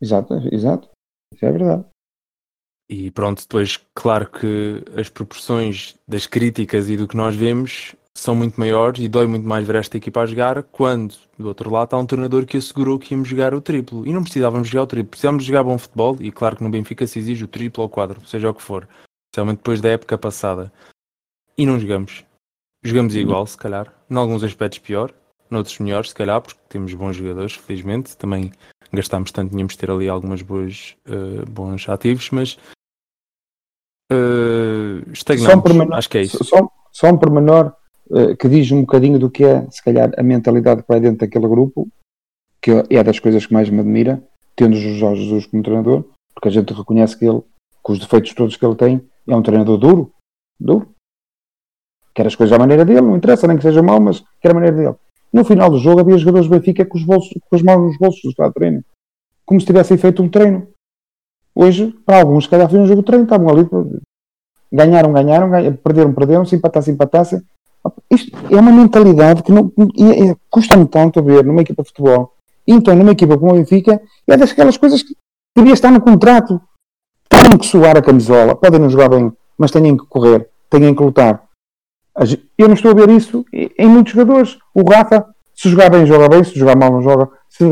exato, 0.00 0.34
exato. 0.50 0.88
Isso 1.34 1.44
é 1.44 1.52
verdade. 1.52 1.84
E 2.88 3.10
pronto, 3.10 3.42
depois, 3.42 3.78
claro 3.94 4.26
que 4.30 4.82
as 4.96 5.10
proporções 5.10 5.94
das 6.06 6.26
críticas 6.26 6.88
e 6.88 6.96
do 6.96 7.06
que 7.06 7.16
nós 7.16 7.36
vemos 7.36 7.94
são 8.14 8.34
muito 8.34 8.58
maiores 8.58 9.00
e 9.00 9.08
dói 9.08 9.26
muito 9.26 9.46
mais 9.46 9.66
ver 9.66 9.76
esta 9.76 9.96
equipa 9.96 10.22
a 10.22 10.26
jogar 10.26 10.62
quando, 10.64 11.14
do 11.38 11.46
outro 11.46 11.70
lado, 11.70 11.94
há 11.94 11.98
um 11.98 12.06
treinador 12.06 12.46
que 12.46 12.56
assegurou 12.56 12.98
que 12.98 13.14
íamos 13.14 13.28
jogar 13.28 13.54
o 13.54 13.60
triplo. 13.60 14.06
E 14.06 14.12
não 14.12 14.22
precisávamos 14.22 14.68
jogar 14.68 14.84
o 14.84 14.86
triplo, 14.86 15.10
precisávamos 15.10 15.44
jogar 15.44 15.62
bom 15.62 15.78
futebol 15.78 16.16
e 16.18 16.32
claro 16.32 16.56
que 16.56 16.64
no 16.64 16.70
Benfica 16.70 17.06
se 17.06 17.18
exige 17.18 17.44
o 17.44 17.48
triplo 17.48 17.82
ou 17.82 17.88
o 17.88 17.90
quadro, 17.90 18.26
seja 18.26 18.50
o 18.50 18.54
que 18.54 18.62
for. 18.62 18.88
Especialmente 19.28 19.58
depois 19.58 19.80
da 19.80 19.90
época 19.90 20.16
passada. 20.16 20.72
E 21.56 21.66
não 21.66 21.78
jogamos. 21.78 22.24
Jogamos 22.82 23.14
igual, 23.14 23.46
se 23.46 23.56
calhar. 23.56 23.92
Em 24.10 24.16
alguns 24.16 24.42
aspectos 24.42 24.78
pior, 24.78 25.12
noutros 25.50 25.78
melhores, 25.78 26.10
se 26.10 26.14
calhar, 26.14 26.40
porque 26.40 26.58
temos 26.68 26.94
bons 26.94 27.16
jogadores, 27.16 27.54
felizmente. 27.54 28.16
Também 28.16 28.50
gastámos 28.92 29.30
tanto, 29.30 29.50
tínhamos 29.50 29.74
de 29.74 29.78
ter 29.78 29.90
ali 29.90 30.08
algumas 30.08 30.42
boas, 30.42 30.96
eh, 31.06 31.44
bons 31.48 31.88
ativos, 31.88 32.30
mas 32.30 32.58
eh, 34.10 35.00
Só 35.04 35.08
um 35.08 35.12
estagnamos. 35.12 35.62
pormenor- 35.62 35.94
Acho 35.96 36.08
que 36.10 36.18
é 36.18 36.22
isso. 36.22 36.42
Só, 36.44 36.68
só 36.92 37.08
um 37.08 37.16
pormenor 37.18 37.72
eh, 38.14 38.34
que 38.36 38.48
diz 38.48 38.70
um 38.72 38.80
bocadinho 38.80 39.18
do 39.18 39.30
que 39.30 39.44
é, 39.44 39.66
se 39.70 39.82
calhar, 39.82 40.10
a 40.16 40.22
mentalidade 40.22 40.84
vai 40.88 41.00
dentro 41.00 41.18
daquele 41.18 41.46
grupo, 41.48 41.88
que 42.62 42.70
é 42.90 43.02
das 43.04 43.18
coisas 43.20 43.46
que 43.46 43.52
mais 43.52 43.68
me 43.70 43.80
admira, 43.80 44.22
tendo 44.56 44.74
o 44.74 44.80
Jorge 44.80 45.22
Jesus 45.24 45.46
como 45.46 45.62
treinador, 45.62 46.04
porque 46.34 46.48
a 46.48 46.52
gente 46.52 46.72
reconhece 46.72 47.16
que 47.18 47.24
ele 47.26 47.42
com 47.82 47.92
os 47.92 47.98
defeitos 48.00 48.34
todos 48.34 48.56
que 48.56 48.66
ele 48.66 48.74
tem, 48.74 49.00
é 49.26 49.34
um 49.36 49.42
treinador 49.42 49.78
duro, 49.78 50.12
duro. 50.60 50.90
Quer 52.14 52.26
as 52.26 52.34
coisas 52.34 52.54
à 52.54 52.58
maneira 52.58 52.84
dele, 52.84 53.00
não 53.00 53.16
interessa, 53.16 53.46
nem 53.46 53.56
que 53.56 53.62
seja 53.62 53.82
mal, 53.82 54.00
mas 54.00 54.22
quer 54.40 54.50
a 54.50 54.54
maneira 54.54 54.76
dele. 54.76 54.94
No 55.32 55.44
final 55.44 55.70
do 55.70 55.78
jogo 55.78 56.00
havia 56.00 56.18
jogadores 56.18 56.48
do 56.48 56.50
Benfica 56.58 56.84
com 56.84 56.98
os, 56.98 57.04
bolsos, 57.04 57.30
com 57.48 57.56
as 57.56 57.62
mãos 57.62 57.80
nos 57.86 57.96
bolsos 57.98 58.20
do 58.36 58.52
treino. 58.52 58.82
Como 59.46 59.60
se 59.60 59.66
tivessem 59.66 59.96
feito 59.96 60.22
um 60.22 60.28
treino. 60.28 60.66
Hoje, 61.60 61.92
para 62.06 62.20
alguns, 62.20 62.44
se 62.44 62.50
calhar 62.50 62.70
foi 62.70 62.78
um 62.78 62.86
jogo 62.86 63.02
treino, 63.02 63.24
estavam 63.24 63.48
ali, 63.48 63.68
ganharam, 64.72 65.12
ganharam, 65.12 65.50
ganharam 65.50 65.76
perderam, 65.76 66.14
perderam, 66.14 66.44
se 66.44 66.54
empatassem, 66.54 66.94
empatassem. 66.94 67.42
Isto 68.08 68.30
é 68.48 68.60
uma 68.60 68.70
mentalidade 68.70 69.42
que 69.42 69.50
não, 69.50 69.72
é, 69.98 70.28
é, 70.28 70.36
custa-me 70.48 70.86
tanto 70.86 71.18
a 71.18 71.22
ver 71.22 71.44
numa 71.44 71.62
equipa 71.62 71.82
de 71.82 71.88
futebol. 71.88 72.32
Então, 72.64 72.94
numa 72.94 73.10
equipa 73.10 73.36
como 73.36 73.50
a 73.50 73.54
Benfica, 73.54 74.00
é 74.28 74.36
daquelas 74.36 74.76
coisas 74.76 75.02
que 75.02 75.16
devia 75.56 75.72
estar 75.72 75.90
no 75.90 76.00
contrato. 76.00 76.60
Têm 77.28 77.58
que 77.58 77.66
suar 77.66 77.96
a 77.96 78.02
camisola, 78.02 78.54
podem 78.54 78.78
não 78.78 78.88
jogar 78.88 79.08
bem, 79.08 79.32
mas 79.58 79.72
têm 79.72 79.96
que 79.96 80.06
correr, 80.06 80.48
têm 80.70 80.94
que 80.94 81.02
lutar. 81.02 81.42
Eu 82.56 82.68
não 82.68 82.74
estou 82.74 82.92
a 82.92 82.94
ver 82.94 83.10
isso 83.10 83.44
em 83.52 83.88
muitos 83.88 84.12
jogadores. 84.12 84.58
O 84.72 84.88
Rafa, 84.88 85.26
se 85.56 85.68
jogar 85.68 85.90
bem, 85.90 86.06
joga 86.06 86.28
bem, 86.28 86.44
se 86.44 86.56
jogar 86.56 86.76
mal, 86.76 86.92
não 86.92 87.02
joga. 87.02 87.28
Se, 87.48 87.64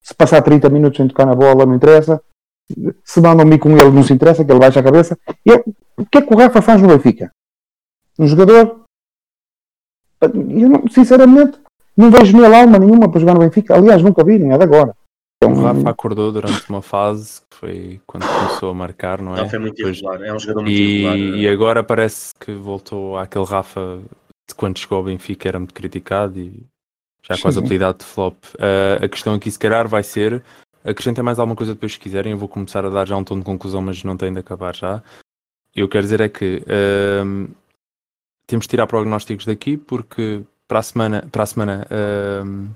se 0.00 0.14
passar 0.14 0.40
30 0.40 0.70
minutos 0.70 0.96
sem 0.96 1.06
tocar 1.06 1.26
na 1.26 1.34
bola, 1.34 1.66
não 1.66 1.74
interessa. 1.74 2.22
Se 3.04 3.20
mandam-me 3.20 3.58
com 3.58 3.70
ele, 3.70 3.90
não 3.90 4.02
se 4.02 4.12
interessa, 4.12 4.44
que 4.44 4.50
ele 4.50 4.58
baixa 4.58 4.80
a 4.80 4.82
cabeça. 4.82 5.18
E 5.44 5.52
o 5.96 6.06
que 6.06 6.18
é 6.18 6.22
que 6.22 6.34
o 6.34 6.36
Rafa 6.36 6.60
faz 6.60 6.80
no 6.82 6.88
Benfica? 6.88 7.32
Um 8.18 8.26
jogador. 8.26 8.84
Eu 10.20 10.68
não, 10.68 10.88
sinceramente, 10.88 11.58
não 11.96 12.10
vejo 12.10 12.36
nele 12.36 12.54
alma 12.54 12.78
nenhuma 12.78 13.10
para 13.10 13.20
jogar 13.20 13.34
no 13.34 13.40
Benfica. 13.40 13.74
Aliás, 13.74 14.02
nunca 14.02 14.24
vi, 14.24 14.38
nem 14.38 14.52
é 14.52 14.58
de 14.58 14.64
agora. 14.64 14.94
Então, 15.42 15.56
o 15.56 15.62
Rafa 15.62 15.90
acordou 15.90 16.32
durante 16.32 16.68
uma 16.68 16.82
fase 16.82 17.40
que 17.48 17.56
foi 17.56 18.00
quando 18.06 18.26
começou 18.26 18.70
a 18.70 18.74
marcar, 18.74 19.22
não 19.22 19.36
é? 19.36 19.42
Não, 19.42 19.48
foi 19.48 19.58
muito 19.60 19.80
irregular, 19.80 20.20
é 20.20 20.34
um 20.34 20.38
jogador 20.38 20.62
muito 20.62 20.74
e, 20.74 21.02
irregular. 21.02 21.38
E 21.38 21.48
agora 21.48 21.84
parece 21.84 22.34
que 22.40 22.52
voltou 22.52 23.16
àquele 23.16 23.44
Rafa 23.44 24.00
de 24.48 24.54
quando 24.56 24.78
chegou 24.78 24.98
ao 24.98 25.04
Benfica, 25.04 25.48
era 25.48 25.58
muito 25.60 25.74
criticado 25.74 26.40
e 26.40 26.66
já 27.22 27.40
quase 27.40 27.58
apelidado 27.58 27.98
de 27.98 28.04
flop. 28.04 28.36
Uh, 28.54 29.04
a 29.04 29.08
questão 29.08 29.34
aqui, 29.34 29.50
se 29.50 29.58
calhar, 29.58 29.86
vai 29.86 30.02
ser. 30.02 30.42
Acrescentem 30.88 31.22
mais 31.22 31.38
alguma 31.38 31.56
coisa 31.56 31.74
depois 31.74 31.92
se 31.92 31.98
quiserem. 31.98 32.32
Eu 32.32 32.38
vou 32.38 32.48
começar 32.48 32.84
a 32.84 32.90
dar 32.90 33.06
já 33.06 33.16
um 33.16 33.24
tom 33.24 33.38
de 33.38 33.44
conclusão, 33.44 33.82
mas 33.82 34.02
não 34.04 34.16
tem 34.16 34.32
de 34.32 34.38
acabar 34.38 34.74
já. 34.74 35.02
Eu 35.74 35.88
quero 35.88 36.04
dizer 36.04 36.20
é 36.20 36.28
que 36.28 36.62
uh, 36.62 37.54
temos 38.46 38.64
de 38.64 38.70
tirar 38.70 38.86
prognósticos 38.86 39.44
daqui 39.44 39.76
porque 39.76 40.42
para 40.66 40.78
a 40.78 40.82
semana, 40.82 41.28
para 41.30 41.42
a 41.42 41.46
semana, 41.46 41.86
uh, 41.90 42.74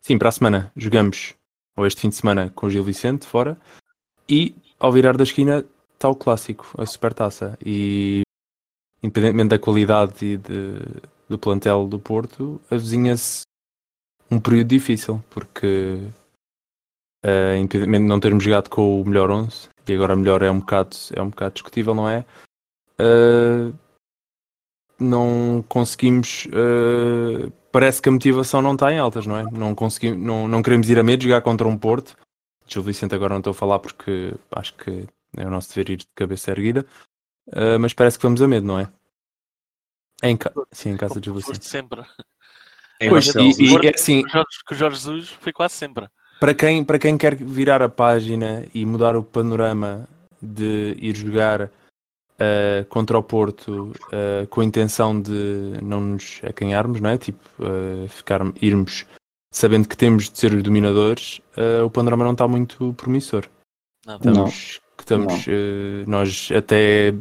sim, 0.00 0.16
para 0.18 0.28
a 0.28 0.32
semana 0.32 0.72
jogamos 0.76 1.34
ou 1.78 1.86
este 1.86 2.00
fim 2.00 2.08
de 2.08 2.16
semana 2.16 2.50
com 2.54 2.66
o 2.66 2.70
Gil 2.70 2.82
Vicente 2.82 3.24
fora, 3.24 3.56
e 4.28 4.54
ao 4.80 4.90
virar 4.92 5.16
da 5.16 5.22
esquina 5.22 5.64
está 5.94 6.08
o 6.08 6.14
clássico, 6.14 6.68
a 6.76 6.84
supertaça. 6.84 7.56
E 7.64 8.22
independentemente 9.00 9.50
da 9.50 9.58
qualidade 9.60 10.36
de, 10.38 10.38
do 11.28 11.38
plantel 11.38 11.86
do 11.86 12.00
Porto, 12.00 12.60
avizinha-se 12.68 13.42
um 14.28 14.40
período 14.40 14.68
difícil, 14.68 15.22
porque 15.30 16.00
uh, 17.24 17.56
independentemente 17.56 18.02
de 18.02 18.08
não 18.08 18.20
termos 18.20 18.44
jogado 18.44 18.68
com 18.68 19.00
o 19.00 19.04
melhor 19.04 19.30
11, 19.30 19.68
e 19.88 19.94
agora 19.94 20.16
melhor 20.16 20.42
é 20.42 20.50
um 20.50 20.60
bocado, 20.60 20.96
é 21.14 21.22
um 21.22 21.30
bocado 21.30 21.54
discutível, 21.54 21.94
não 21.94 22.08
é? 22.08 22.24
Uh, 23.00 23.74
não 24.98 25.64
conseguimos 25.68 26.46
uh, 26.46 27.50
parece 27.72 28.02
que 28.02 28.08
a 28.08 28.12
motivação 28.12 28.60
não 28.60 28.74
está 28.74 28.92
em 28.92 28.98
altas, 28.98 29.26
não 29.26 29.36
é? 29.36 29.44
Não, 29.44 29.74
conseguimos, 29.74 30.18
não, 30.18 30.48
não 30.48 30.62
queremos 30.62 30.88
ir 30.90 30.98
a 30.98 31.02
medo 31.02 31.22
jogar 31.22 31.42
contra 31.42 31.66
um 31.66 31.78
Porto. 31.78 32.16
Gil 32.66 32.82
Vicente 32.82 33.14
agora 33.14 33.34
não 33.34 33.38
estou 33.38 33.52
a 33.52 33.54
falar 33.54 33.78
porque 33.78 34.34
acho 34.50 34.74
que 34.74 35.06
é 35.36 35.46
o 35.46 35.50
nosso 35.50 35.68
dever 35.70 35.92
ir 35.92 35.96
de 35.98 36.06
cabeça 36.14 36.50
erguida, 36.50 36.84
uh, 37.48 37.78
mas 37.80 37.94
parece 37.94 38.18
que 38.18 38.24
vamos 38.24 38.42
a 38.42 38.48
medo, 38.48 38.66
não 38.66 38.78
é? 38.78 38.90
é 40.22 40.30
em 40.30 40.36
ca... 40.36 40.52
Sim, 40.72 40.90
em 40.90 40.96
casa 40.96 41.20
de 41.20 41.26
Gil 41.26 41.34
Vicente. 41.34 41.64
sempre. 41.64 42.02
Pois, 43.08 43.32
e, 43.36 43.62
e, 43.62 43.86
é 43.86 43.94
assim, 43.94 44.24
com 44.24 44.74
o 44.74 44.76
Jorge 44.76 44.96
Jesus 44.96 45.28
foi 45.40 45.52
quase 45.52 45.74
sempre. 45.74 46.08
Para 46.40 46.54
quem, 46.54 46.84
para 46.84 46.98
quem 46.98 47.18
quer 47.18 47.34
virar 47.34 47.82
a 47.82 47.88
página 47.88 48.64
e 48.72 48.86
mudar 48.86 49.16
o 49.16 49.24
panorama 49.24 50.08
de 50.40 50.96
ir 51.00 51.16
jogar 51.16 51.62
uh, 51.62 52.84
contra 52.88 53.18
o 53.18 53.22
Porto 53.22 53.92
uh, 54.06 54.46
com 54.48 54.60
a 54.60 54.64
intenção 54.64 55.20
de 55.20 55.74
não 55.82 56.00
nos 56.00 56.40
acanharmos, 56.44 57.00
não 57.00 57.10
é? 57.10 57.18
Tipo, 57.18 57.40
uh, 57.58 58.08
ficar, 58.08 58.40
irmos 58.62 59.04
sabendo 59.52 59.88
que 59.88 59.96
temos 59.96 60.30
de 60.30 60.38
ser 60.38 60.52
os 60.52 60.62
dominadores, 60.62 61.40
o 61.82 61.88
panorama 61.88 62.22
não 62.22 62.32
está 62.32 62.46
muito 62.46 62.92
promissor. 62.92 63.46
Não. 64.06 64.16
Estamos, 64.16 64.80
estamos 64.98 65.46
nós 66.06 66.50
até 66.54 67.14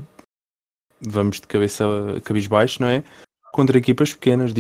vamos 0.99 1.39
de 1.39 1.47
cabeça 1.47 1.86
cabisbaixo, 2.26 2.82
não 2.82 2.89
é? 2.89 3.01
Contra 3.53 3.78
equipas 3.78 4.13
pequenas, 4.13 4.53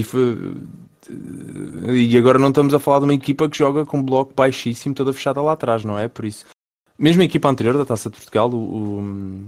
e 1.93 2.17
agora 2.17 2.39
não 2.39 2.49
estamos 2.49 2.73
a 2.73 2.79
falar 2.79 2.99
de 2.99 3.05
uma 3.05 3.13
equipa 3.13 3.49
que 3.49 3.57
joga 3.57 3.85
com 3.85 3.99
um 3.99 4.03
bloco 4.03 4.33
baixíssimo, 4.35 4.95
toda 4.95 5.13
fechada 5.13 5.41
lá 5.41 5.53
atrás, 5.53 5.83
não 5.83 5.97
é? 5.97 6.07
Por 6.07 6.25
isso, 6.25 6.45
mesmo 6.97 7.21
a 7.21 7.25
equipa 7.25 7.49
anterior 7.49 7.77
da 7.77 7.85
Taça 7.85 8.09
de 8.09 8.17
Portugal, 8.17 8.49
o, 8.51 8.99
o, 8.99 9.47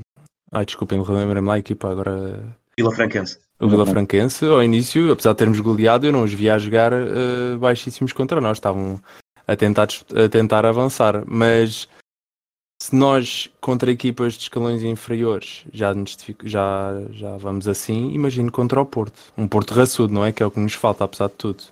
Ai, 0.51 0.65
desculpem, 0.65 0.99
lembrei-me 0.99 1.47
lá 1.47 1.55
a 1.55 1.59
equipa 1.59 1.91
agora. 1.91 2.43
Vila 2.77 2.91
Franquense. 2.91 3.37
O 3.59 3.67
Vila 3.67 3.85
Franquense, 3.85 4.45
ao 4.45 4.63
início, 4.63 5.11
apesar 5.11 5.33
de 5.33 5.37
termos 5.37 5.59
goleado, 5.59 6.07
eu 6.07 6.13
não 6.13 6.23
os 6.23 6.33
via 6.33 6.55
a 6.55 6.57
jogar 6.57 6.93
uh, 6.93 7.57
baixíssimos 7.59 8.13
contra 8.13 8.39
nós. 8.39 8.57
Estavam 8.57 8.99
a 9.45 9.55
tentar, 9.55 9.87
a 10.15 10.29
tentar 10.29 10.65
avançar. 10.65 11.23
Mas 11.27 11.87
se 12.81 12.95
nós, 12.95 13.49
contra 13.59 13.91
equipas 13.91 14.33
de 14.33 14.43
escalões 14.43 14.83
inferiores, 14.83 15.65
já, 15.73 15.93
já, 16.43 16.93
já 17.11 17.37
vamos 17.37 17.67
assim, 17.67 18.11
imagino 18.11 18.51
contra 18.51 18.81
o 18.81 18.85
Porto. 18.85 19.19
Um 19.37 19.47
Porto 19.47 19.73
raçudo, 19.73 20.13
não 20.13 20.25
é? 20.25 20.31
Que 20.31 20.41
é 20.41 20.45
o 20.45 20.51
que 20.51 20.59
nos 20.59 20.73
falta, 20.73 21.03
apesar 21.03 21.27
de 21.27 21.35
tudo. 21.35 21.63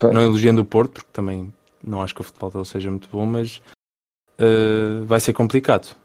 Não 0.00 0.22
elogiando 0.22 0.62
o 0.62 0.64
Porto, 0.64 0.92
porque 0.92 1.10
também 1.12 1.52
não 1.82 2.00
acho 2.00 2.14
que 2.14 2.20
o 2.20 2.24
futebol 2.24 2.50
dele 2.50 2.64
seja 2.64 2.90
muito 2.90 3.08
bom, 3.10 3.26
mas 3.26 3.60
uh, 4.38 5.04
vai 5.04 5.18
ser 5.18 5.32
complicado. 5.32 5.96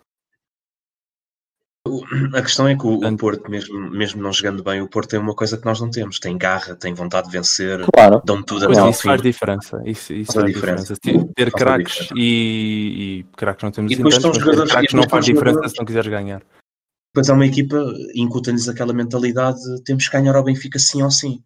A 2.33 2.41
questão 2.41 2.67
é 2.67 2.75
que 2.75 2.85
o, 2.85 2.95
o, 2.95 3.17
Porto, 3.17 3.49
mesmo, 3.49 3.89
mesmo 3.89 4.21
não 4.21 4.31
jogando 4.31 4.63
bem, 4.63 4.81
o 4.81 4.87
Porto 4.87 5.09
tem 5.09 5.19
uma 5.19 5.35
coisa 5.35 5.57
que 5.57 5.65
nós 5.65 5.79
não 5.81 5.89
temos: 5.89 6.19
tem 6.19 6.37
garra, 6.37 6.75
tem 6.75 6.93
vontade 6.93 7.27
de 7.27 7.33
vencer, 7.33 7.85
claro. 7.93 8.21
dão 8.25 8.41
tudo 8.41 8.67
a 8.67 8.89
Isso 8.89 9.03
faz 9.03 9.21
diferença. 9.21 9.81
Isso, 9.85 10.13
isso 10.13 10.33
faz, 10.33 10.45
diferença. 10.45 10.93
diferença. 10.93 11.33
Ter 11.35 11.51
craques 11.51 12.09
e, 12.15 13.19
e 13.19 13.25
craques 13.35 13.63
não 13.63 13.71
temos 13.71 13.91
e 13.91 13.95
depois 13.95 14.17
tantos, 14.17 14.43
mas 14.43 14.71
craques 14.71 14.93
não 14.93 15.09
faz 15.09 15.25
diferença 15.25 15.69
se 15.69 15.77
não 15.77 15.85
quiseres 15.85 16.09
ganhar. 16.09 16.41
Depois 17.13 17.29
há 17.29 17.33
uma 17.33 17.45
equipa, 17.45 17.77
incuta-lhes 18.15 18.67
aquela 18.67 18.93
mentalidade: 18.93 19.59
temos 19.83 20.07
que 20.07 20.17
ganhar 20.17 20.35
ao 20.35 20.43
Benfica 20.43 20.79
sim 20.79 21.03
ou 21.03 21.11
sim. 21.11 21.43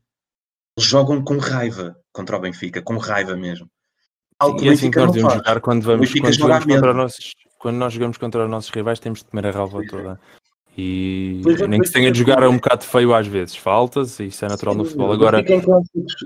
Eles 0.77 0.89
jogam 0.89 1.23
com 1.23 1.37
raiva 1.37 1.97
contra 2.13 2.37
o 2.37 2.39
Benfica, 2.39 2.81
com 2.81 2.97
raiva 2.97 3.35
mesmo. 3.35 3.67
Algo 4.39 4.63
e 4.63 4.69
é 4.69 4.71
assim 4.73 4.91
que 4.91 4.99
nós 4.99 5.11
devemos 5.11 5.33
jogar 5.33 5.59
quando 5.59 5.81
vamos, 5.83 6.11
quando 6.11 6.37
vamos 6.37 6.65
contra 6.65 6.93
nossos 6.93 7.33
quando 7.67 7.79
nós 7.79 7.91
jogamos 7.91 8.17
contra 8.17 8.45
os 8.45 8.49
nossos 8.49 8.69
rivais 8.69 8.97
temos 8.97 9.19
de 9.19 9.25
comer 9.25 9.47
a 9.47 9.51
ralva 9.51 9.81
toda. 9.89 10.17
E 10.77 11.41
é, 11.61 11.67
nem 11.67 11.81
que 11.81 11.87
se 11.87 11.91
tenha 11.91 12.09
de 12.09 12.19
jogar 12.19 12.41
um 12.47 12.55
bocado 12.55 12.85
feio 12.85 13.13
às 13.13 13.27
vezes, 13.27 13.57
faltas, 13.57 14.17
isso 14.21 14.45
é 14.45 14.47
natural 14.47 14.73
Sim, 14.73 14.77
no 14.77 14.85
futebol. 14.85 15.11
Agora, 15.11 15.43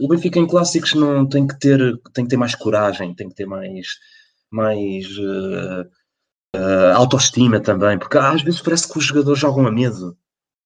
o 0.02 0.08
Benfica 0.08 0.38
em 0.38 0.46
clássicos 0.46 0.94
não 0.94 1.26
tem 1.26 1.48
que 1.48 1.58
ter, 1.58 1.80
tem 2.14 2.26
que 2.26 2.30
ter 2.30 2.38
mais 2.38 2.54
coragem, 2.54 3.16
tem 3.16 3.28
que 3.28 3.34
ter 3.34 3.48
mais, 3.48 3.88
mais 4.52 5.08
uh, 5.18 5.82
uh, 6.56 6.96
autoestima 6.96 7.60
também, 7.60 7.98
porque 7.98 8.20
às 8.20 8.44
vezes 8.44 8.62
parece 8.62 8.92
que 8.92 9.00
os 9.00 9.06
jogadores 9.06 9.39
jogam 9.39 9.66
a 9.66 9.72
medo. 9.72 10.16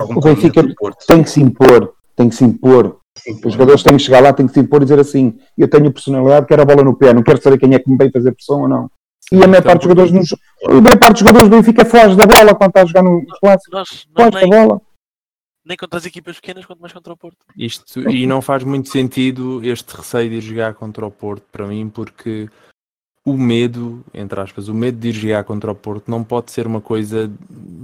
Jogam 0.01 0.17
o 0.17 0.19
Benfica 0.19 0.61
tem 1.07 1.23
que 1.23 1.29
se 1.29 1.41
impor, 1.41 1.93
tem 2.17 2.27
que 2.27 2.35
se 2.35 2.43
impor. 2.43 2.99
Sim, 3.17 3.39
os 3.45 3.53
jogadores 3.53 3.81
têm 3.81 3.95
que 3.95 4.03
chegar 4.03 4.21
lá, 4.21 4.33
têm 4.33 4.45
que 4.45 4.53
se 4.53 4.59
impor 4.59 4.81
e 4.81 4.85
dizer 4.85 4.99
assim: 4.99 5.39
eu 5.57 5.69
tenho 5.69 5.93
personalidade, 5.93 6.47
quero 6.47 6.63
a 6.63 6.65
bola 6.65 6.83
no 6.83 6.97
pé, 6.97 7.13
não 7.13 7.23
quero 7.23 7.41
saber 7.41 7.57
quem 7.59 7.73
é 7.73 7.79
que 7.79 7.89
me 7.89 7.95
vem 7.95 8.11
fazer 8.11 8.33
pressão 8.33 8.63
ou 8.63 8.67
não. 8.67 8.91
E 9.31 9.43
a 9.43 9.47
maior 9.47 9.63
parte 9.63 9.77
dos 9.77 9.83
jogadores 9.83 10.11
nos, 10.11 10.35
a 10.67 10.81
maior 10.81 10.99
parte 10.99 11.11
dos 11.13 11.19
jogadores 11.19 11.49
do 11.49 11.55
Benfica 11.55 11.85
foge 11.85 12.15
da 12.15 12.27
bola 12.27 12.55
quando 12.55 12.69
está 12.69 12.81
a 12.81 12.85
jogar 12.85 13.03
no 13.03 13.25
clássico. 13.39 13.77
Foge 14.15 14.31
da 14.31 14.47
bola. 14.47 14.81
Nem 15.65 15.75
contra 15.75 15.97
as 15.97 16.05
equipas 16.05 16.35
pequenas, 16.35 16.63
quanto 16.63 16.79
mais 16.79 16.93
contra 16.93 17.11
o 17.11 17.17
Porto. 17.17 17.37
Isto, 17.57 18.07
e 18.07 18.27
não 18.27 18.39
faz 18.39 18.63
muito 18.63 18.89
sentido 18.89 19.61
este 19.63 19.95
receio 19.95 20.29
de 20.29 20.35
ir 20.35 20.41
jogar 20.41 20.75
contra 20.75 21.03
o 21.03 21.09
Porto 21.09 21.43
para 21.51 21.65
mim, 21.65 21.89
porque 21.89 22.47
o 23.25 23.35
medo, 23.35 24.05
entre 24.13 24.39
aspas, 24.39 24.67
o 24.67 24.73
medo 24.75 24.99
de 24.99 25.09
ir 25.09 25.13
jogar 25.13 25.43
contra 25.43 25.71
o 25.71 25.75
Porto 25.75 26.11
não 26.11 26.23
pode 26.23 26.51
ser 26.51 26.67
uma 26.67 26.79
coisa 26.79 27.31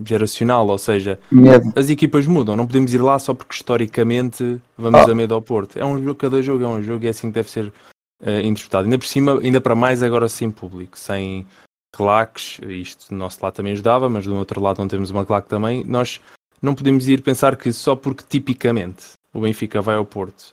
geracional, 0.05 0.67
ou 0.67 0.77
seja, 0.77 1.19
medo. 1.31 1.73
as 1.75 1.89
equipas 1.89 2.27
mudam, 2.27 2.55
não 2.55 2.67
podemos 2.67 2.93
ir 2.93 3.01
lá 3.01 3.17
só 3.17 3.33
porque 3.33 3.55
historicamente 3.55 4.61
vamos 4.77 5.01
oh. 5.07 5.11
a 5.11 5.15
medo 5.15 5.33
ao 5.33 5.41
Porto. 5.41 5.79
É 5.79 5.83
um 5.83 5.97
jogo, 5.97 6.13
cada 6.13 6.39
jogo 6.43 6.63
é 6.63 6.67
um 6.67 6.83
jogo 6.83 7.03
e 7.03 7.07
é 7.07 7.09
assim 7.09 7.29
que 7.29 7.33
deve 7.33 7.49
ser 7.49 7.73
uh, 8.21 8.45
interpretado. 8.45 8.85
Ainda 8.85 8.97
por 8.97 9.07
cima, 9.07 9.39
ainda 9.39 9.61
para 9.61 9.75
mais 9.75 10.01
agora 10.03 10.29
sem 10.29 10.51
público, 10.51 10.97
sem 10.97 11.45
claques, 11.91 12.59
isto 12.69 13.09
do 13.09 13.15
nosso 13.15 13.39
lado 13.43 13.55
também 13.55 13.73
ajudava, 13.73 14.09
mas 14.09 14.25
do 14.25 14.35
outro 14.35 14.61
lado 14.61 14.79
não 14.79 14.87
temos 14.87 15.11
uma 15.11 15.25
claque 15.25 15.49
também, 15.49 15.83
nós 15.83 16.21
não 16.61 16.73
podemos 16.73 17.07
ir 17.07 17.21
pensar 17.21 17.57
que 17.57 17.73
só 17.73 17.95
porque 17.95 18.23
tipicamente 18.27 19.13
o 19.33 19.41
Benfica 19.41 19.81
vai 19.81 19.95
ao 19.95 20.05
Porto 20.05 20.51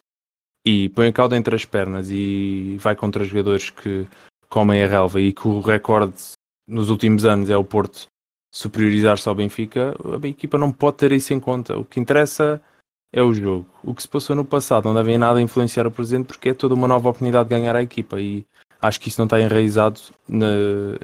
e 0.67 0.89
põe 0.89 1.09
a 1.09 1.13
cauda 1.13 1.37
entre 1.37 1.55
as 1.55 1.65
pernas 1.65 2.11
e 2.11 2.77
vai 2.81 2.97
contra 2.97 3.25
jogadores 3.25 3.71
que 3.71 4.07
comem 4.49 4.83
a 4.83 4.89
relva 4.89 5.21
e 5.21 5.33
que 5.33 5.47
o 5.47 5.61
recorde 5.61 6.33
nos 6.67 6.91
últimos 6.91 7.25
anos 7.25 7.51
é 7.51 7.57
o 7.57 7.65
Porto 7.65 8.09
superiorizar-se 8.53 9.29
ao 9.29 9.35
Benfica, 9.35 9.95
a 10.23 10.27
equipa 10.27 10.59
não 10.59 10.73
pode 10.73 10.97
ter 10.97 11.13
isso 11.13 11.33
em 11.33 11.41
conta. 11.41 11.79
O 11.79 11.85
que 11.85 12.01
interessa 12.01 12.61
é 13.13 13.23
o 13.23 13.33
jogo. 13.33 13.67
O 13.83 13.95
que 13.95 14.03
se 14.03 14.09
passou 14.09 14.35
no 14.37 14.45
passado 14.45 14.85
não 14.85 14.95
deve 14.95 15.13
em 15.13 15.19
nada 15.19 15.41
influenciar 15.41 15.87
o 15.87 15.91
presente 15.91 16.27
porque 16.27 16.51
é 16.51 16.55
toda 16.55 16.75
uma 16.75 16.89
nova 16.89 17.09
oportunidade 17.09 17.49
de 17.49 17.55
ganhar 17.55 17.75
a 17.77 17.83
equipa 17.83 18.21
e 18.21 18.45
acho 18.81 19.01
que 19.01 19.09
isso 19.09 19.21
não 19.21 19.27
está 19.27 19.41
enraizado 19.41 20.01
na, 20.29 20.47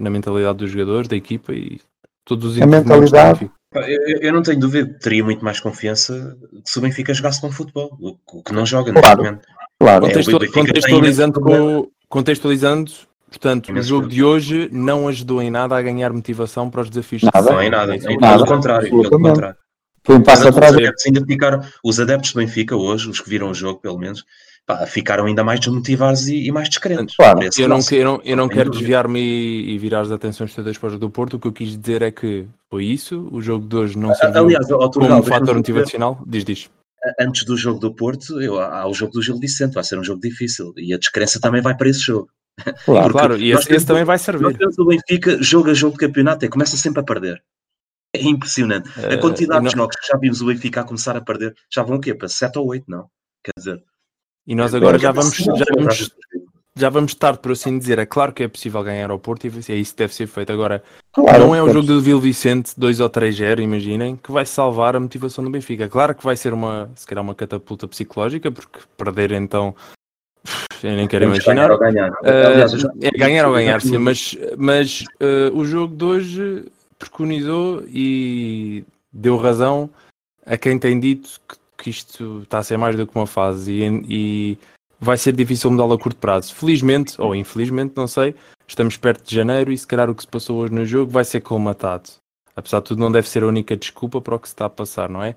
na 0.01 0.11
mentalidade 0.11 0.59
dos 0.59 0.71
jogadores, 0.71 1.09
da 1.09 1.17
equipa 1.17 1.53
e 1.53 1.81
todos 2.25 2.57
os 2.57 2.63
A 2.63 2.67
mentalidade- 2.67 3.51
Eu, 3.75 4.19
eu 4.21 4.33
não 4.33 4.43
tenho 4.43 4.61
dúvida, 4.61 4.97
teria 5.01 5.25
muito 5.25 5.45
mais 5.45 5.59
confiança 5.59 6.37
se 6.65 6.79
o 6.79 6.83
Benfica 6.83 7.13
jogasse 7.13 7.41
bom 7.43 7.51
futebol, 7.51 7.97
o, 8.01 8.43
que 8.43 8.53
não 8.53 8.65
joga 8.65 8.93
Claro. 8.93 9.23
neste 9.23 9.31
momento. 9.33 9.47
Claro. 9.81 10.07
É, 10.07 10.09
Contextual- 10.09 10.53
contextualizando, 10.53 11.41
com, 11.41 11.89
contextualizando, 12.09 12.93
portanto, 13.29 13.73
o 13.73 13.83
jogo 13.83 14.07
de 14.09 14.23
hoje 14.23 14.69
não 14.71 15.09
ajudou 15.09 15.43
em 15.43 15.51
nada 15.51 15.77
a 15.77 15.83
ganhar 15.83 16.13
motivação 16.13 16.71
para 16.71 16.83
os 16.83 16.89
desafios 16.89 17.23
de 17.23 17.31
Nada. 17.35 17.51
Não 17.51 17.61
é 17.61 17.69
nada, 17.69 17.97
Isso 17.97 18.09
é 18.09 18.17
nada. 18.17 18.35
pelo 18.45 18.47
contrário, 18.47 18.89
pelo 18.91 19.11
contrário. 19.11 19.57
Foi 20.07 20.17
um 20.17 20.23
passo 20.23 20.43
Os 20.43 20.49
atrás. 20.49 20.75
adeptos 20.75 21.07
ainda 21.07 21.25
ficaram, 21.25 21.61
os 21.83 21.99
adeptos 21.99 22.33
do 22.33 22.39
Benfica 22.41 22.77
hoje, 22.77 23.09
os 23.09 23.21
que 23.21 23.29
viram 23.31 23.51
o 23.51 23.55
jogo 23.55 23.81
pelo 23.81 23.99
menos, 23.99 24.25
pá, 24.67 24.87
ficaram 24.87 25.25
ainda 25.27 25.43
mais 25.43 25.61
desmotivados 25.61 26.29
e, 26.29 26.47
e 26.47 26.53
mais 26.53 26.69
descrentes. 26.69 27.17
Claro. 27.17 27.43
Esse 27.43 27.63
Eu 27.63 27.69
não, 27.69 27.79
eu 27.91 28.05
não, 28.05 28.21
eu 28.25 28.37
não 28.37 28.49
quero 28.49 28.71
desviar-me 28.71 29.19
e, 29.21 29.71
e 29.75 29.79
virar 29.79 30.01
as 30.01 30.11
atenções 30.11 30.55
todas 30.55 30.77
para 30.77 30.87
o 30.89 30.91
jogo 30.91 31.01
do 31.01 31.11
Porto. 31.11 31.35
O 31.35 31.41
que 31.41 31.49
eu 31.49 31.53
quis 31.53 31.77
dizer 31.79 32.03
é 32.03 32.11
que 32.11 32.47
foi 32.71 32.85
isso. 32.85 33.29
O 33.33 33.41
jogo 33.41 33.67
de 33.67 33.77
hoje 33.77 33.97
não 33.99 34.15
serviu 34.15 34.43
Aliás, 34.45 34.67
como 34.67 35.07
um 35.15 35.23
fator 35.23 35.55
motivacional. 35.55 36.23
Diz, 36.27 36.45
diz. 36.45 36.69
antes 37.19 37.45
do 37.45 37.57
jogo 37.57 37.81
do 37.81 37.95
Porto, 37.95 38.41
eu, 38.43 38.59
há 38.61 38.87
o 38.87 38.93
jogo 38.93 39.13
do 39.13 39.23
Gil 39.23 39.39
Vicente, 39.39 39.73
vai 39.75 39.85
ser 39.85 39.99
um 39.99 40.05
jogo 40.05 40.21
difícil 40.21 40.73
e 40.77 40.93
a 40.93 40.99
descrença 40.99 41.41
também 41.41 41.63
vai 41.63 41.75
para 41.77 41.89
esse 41.89 42.01
jogo. 42.01 42.29
Claro. 42.85 43.11
Claro, 43.13 43.37
e 43.39 43.51
esse, 43.53 43.65
temos- 43.67 43.77
esse 43.79 43.87
também 43.87 44.05
vai 44.05 44.15
Nós 44.17 44.23
servir. 44.23 44.57
temos 44.59 44.79
o 44.79 44.85
Benfica, 44.85 45.43
jogo 45.43 45.71
a 45.71 45.75
jogo 45.75 45.95
de 45.99 46.07
campeonato, 46.07 46.45
é, 46.45 46.49
começa 46.49 46.77
sempre 46.77 47.01
a 47.01 47.05
perder. 47.05 47.43
É 48.15 48.23
impressionante. 48.23 48.89
Eh, 48.99 49.15
A 49.15 49.19
quantidade 49.19 49.67
e, 49.67 49.69
de 49.69 49.77
jogos 49.77 49.97
que 49.97 50.07
já 50.07 50.17
vimos 50.17 50.41
o 50.41 50.47
Benfica 50.47 50.81
a 50.83 50.85
começar 50.85 51.17
a 51.17 51.21
perder, 51.21 51.55
já 51.73 51.83
vão 51.83 51.97
o 51.97 52.01
quê? 52.01 52.15
Para 52.15 52.29
7 52.29 52.59
ou 52.59 52.69
8, 52.69 52.85
não? 52.89 53.09
Quer 53.45 53.51
dizer, 53.59 53.83
e 54.47 54.55
nós 54.55 54.75
agora 54.75 54.99
já 54.99 55.09
é 55.09 55.13
vamos, 55.13 55.31
possível 55.31 55.57
já, 55.57 55.65
vamos, 55.75 55.95
este 55.95 56.15
jogo. 56.33 56.47
já 56.77 56.89
vamos 56.91 57.15
tarde, 57.15 57.39
por 57.41 57.53
assim 57.53 57.79
dizer. 57.79 57.99
É 57.99 58.07
claro 58.07 58.33
que 58.33 58.43
é 58.45 58.49
possível 58.49 58.83
ganhar 58.85 59.11
ao 59.11 59.19
Porto 59.19 59.47
e 59.47 59.53
é 59.69 59.75
isso 59.75 59.93
que 59.93 59.99
deve 59.99 60.15
ser 60.15 60.27
feito. 60.27 60.53
Agora, 60.53 60.83
Claro. 61.13 61.39
não 61.47 61.55
é 61.55 61.63
o 61.63 61.69
jogo 61.73 61.87
do 61.87 62.01
Vil 62.01 62.21
Vicente 62.21 62.73
2 62.77 63.01
ou 63.01 63.09
3-0, 63.11 63.61
imaginem, 63.61 64.17
que 64.17 64.31
vai 64.31 64.45
salvar 64.47 64.95
a 64.97 65.01
motivação 65.01 65.43
do 65.43 65.51
Benfica. 65.51 65.89
Claro 65.89 66.15
que 66.15 66.23
vai 66.25 66.37
ser 66.37 66.53
uma, 66.53 66.91
se 66.95 67.07
calhar, 67.07 67.23
uma 67.25 67.35
catapulta 67.35 67.89
psicológica, 67.89 68.51
porque 68.53 68.79
perder 68.97 69.33
então. 69.33 69.75
Eu 70.83 70.93
nem 70.97 71.09
quero 71.09 71.25
imaginar. 71.25 71.55
ganhar 71.55 71.71
ou 71.71 71.79
ganhar. 71.79 72.11
Uh, 72.11 72.47
Aliás, 72.53 72.73
já- 72.73 72.93
é 73.01 73.11
ganhar 73.11 73.47
ou 73.49 73.55
já 73.55 73.59
ganhar, 73.61 73.81
sim, 73.81 73.97
mas, 73.97 74.37
mas 74.59 75.01
uh, 75.21 75.57
o 75.57 75.65
jogo 75.65 75.97
de 75.97 76.05
hoje 76.05 76.65
preconizou 77.09 77.83
e 77.87 78.85
deu 79.13 79.37
razão 79.37 79.91
a 80.45 80.57
quem 80.57 80.79
tem 80.79 80.99
dito 80.99 81.41
que, 81.49 81.57
que 81.79 81.91
isto 81.91 82.43
está 82.43 82.59
a 82.59 82.63
ser 82.63 82.77
mais 82.77 82.97
do 82.97 83.07
que 83.07 83.17
uma 83.17 83.27
fase 83.27 83.73
e, 83.73 84.05
e 84.09 84.59
vai 85.01 85.17
ser 85.17 85.33
difícil 85.33 85.71
mudá-lo 85.71 85.95
a 85.95 85.99
curto 85.99 86.19
prazo. 86.19 86.55
Felizmente, 86.55 87.21
ou 87.21 87.35
infelizmente, 87.35 87.95
não 87.97 88.07
sei, 88.07 88.35
estamos 88.67 88.97
perto 88.97 89.27
de 89.27 89.35
janeiro 89.35 89.73
e 89.73 89.79
se 89.79 89.87
calhar 89.87 90.09
o 90.11 90.15
que 90.15 90.23
se 90.23 90.29
passou 90.29 90.59
hoje 90.59 90.73
no 90.73 90.85
jogo 90.85 91.11
vai 91.11 91.25
ser 91.25 91.41
colmatado. 91.41 92.11
Apesar 92.57 92.81
de 92.81 92.87
tudo, 92.87 93.01
não 93.01 93.11
deve 93.11 93.29
ser 93.29 93.43
a 93.43 93.47
única 93.47 93.77
desculpa 93.77 94.21
para 94.21 94.37
o 94.37 94.39
que 94.39 94.49
se 94.49 94.55
está 94.55 94.67
a 94.67 94.71
passar, 94.71 95.09
não 95.09 95.23
é? 95.23 95.35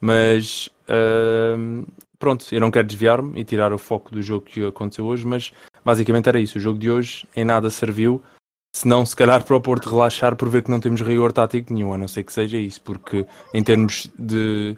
Mas 0.00 0.68
uh, 0.88 1.86
pronto, 2.18 2.46
eu 2.52 2.60
não 2.60 2.70
quero 2.70 2.86
desviar-me 2.86 3.40
e 3.40 3.44
tirar 3.44 3.72
o 3.72 3.78
foco 3.78 4.10
do 4.12 4.22
jogo 4.22 4.44
que 4.44 4.64
aconteceu 4.64 5.06
hoje, 5.06 5.26
mas 5.26 5.52
basicamente 5.84 6.28
era 6.28 6.40
isso. 6.40 6.58
O 6.58 6.60
jogo 6.60 6.78
de 6.78 6.90
hoje 6.90 7.26
em 7.34 7.44
nada 7.44 7.70
serviu, 7.70 8.22
se 8.74 8.86
não 8.86 9.04
se 9.04 9.16
calhar 9.16 9.44
para 9.44 9.56
o 9.56 9.60
Porto 9.60 9.90
relaxar 9.90 10.36
por 10.36 10.48
ver 10.48 10.62
que 10.62 10.70
não 10.70 10.80
temos 10.80 11.00
rigor 11.00 11.32
tático 11.32 11.72
nenhum, 11.72 11.92
a 11.92 11.98
não 11.98 12.08
ser 12.08 12.22
que 12.22 12.32
seja 12.32 12.58
isso, 12.58 12.80
porque 12.82 13.26
em 13.52 13.62
termos 13.62 14.10
de 14.18 14.76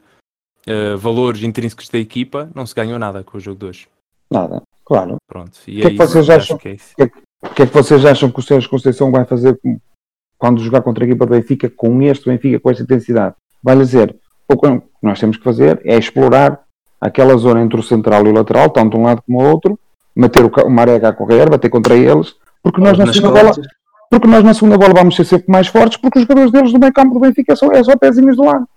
uh, 0.66 0.96
valores 0.98 1.42
intrínsecos 1.42 1.88
da 1.88 1.98
equipa, 1.98 2.50
não 2.54 2.64
se 2.66 2.74
ganhou 2.74 2.98
nada 2.98 3.22
com 3.22 3.36
o 3.36 3.40
jogo 3.40 3.58
de 3.58 3.66
hoje. 3.66 3.88
Nada. 4.30 4.62
Claro. 4.84 5.16
Pronto, 5.26 5.58
e 5.66 5.80
Que 5.80 5.86
é 5.86 5.90
que 5.90 5.96
vocês 5.96 6.30
acham? 6.30 6.58
que 6.58 6.68
é 6.68 6.72
isso. 6.72 6.94
O 7.42 7.48
que 7.54 7.62
é 7.62 7.66
que 7.66 7.74
vocês 7.74 8.04
acham 8.04 8.30
que 8.30 8.38
o 8.38 8.42
Sérgio 8.42 8.68
Conceição 8.68 9.10
vai 9.10 9.24
fazer 9.24 9.58
quando 10.36 10.60
jogar 10.60 10.82
contra 10.82 11.04
a 11.04 11.06
equipa 11.06 11.26
do 11.26 11.30
Benfica 11.30 11.70
com 11.70 12.02
este 12.02 12.28
Benfica, 12.28 12.60
com 12.60 12.70
esta 12.70 12.82
intensidade? 12.82 13.34
Vai 13.62 13.76
dizer, 13.76 14.16
o 14.48 14.56
que 14.56 14.82
nós 15.02 15.18
temos 15.20 15.36
que 15.36 15.44
fazer 15.44 15.80
é 15.84 15.96
explorar 15.96 16.60
aquela 17.00 17.36
zona 17.36 17.62
entre 17.62 17.78
o 17.78 17.82
central 17.82 18.26
e 18.26 18.30
o 18.30 18.32
lateral, 18.32 18.68
tanto 18.70 18.94
de 18.94 18.96
um 18.98 19.04
lado 19.04 19.22
como 19.22 19.40
o 19.40 19.50
outro, 19.50 19.78
meter 20.14 20.44
o, 20.44 20.70
Marega 20.70 21.08
a 21.08 21.12
correr, 21.12 21.48
bater 21.48 21.70
contra 21.70 21.94
eles, 21.94 22.34
porque 22.62 22.80
nós 22.80 22.98
na 22.98 23.12
segunda 23.12 23.42
bola. 23.42 23.52
Porque 24.10 24.26
nós 24.26 24.42
na 24.42 24.52
segunda 24.52 24.76
bola 24.76 24.92
vamos 24.92 25.14
ser 25.14 25.24
sempre 25.24 25.50
mais 25.50 25.68
fortes, 25.68 25.96
porque 25.96 26.18
os 26.18 26.24
jogadores 26.24 26.50
deles 26.50 26.72
do 26.72 26.80
meio 26.80 26.92
campo 26.92 27.14
do 27.14 27.20
Benfica 27.20 27.54
são, 27.54 27.70
é 27.70 27.82
só 27.82 27.96
pezinhos 27.96 28.36
do 28.36 28.44
lado. 28.44 28.68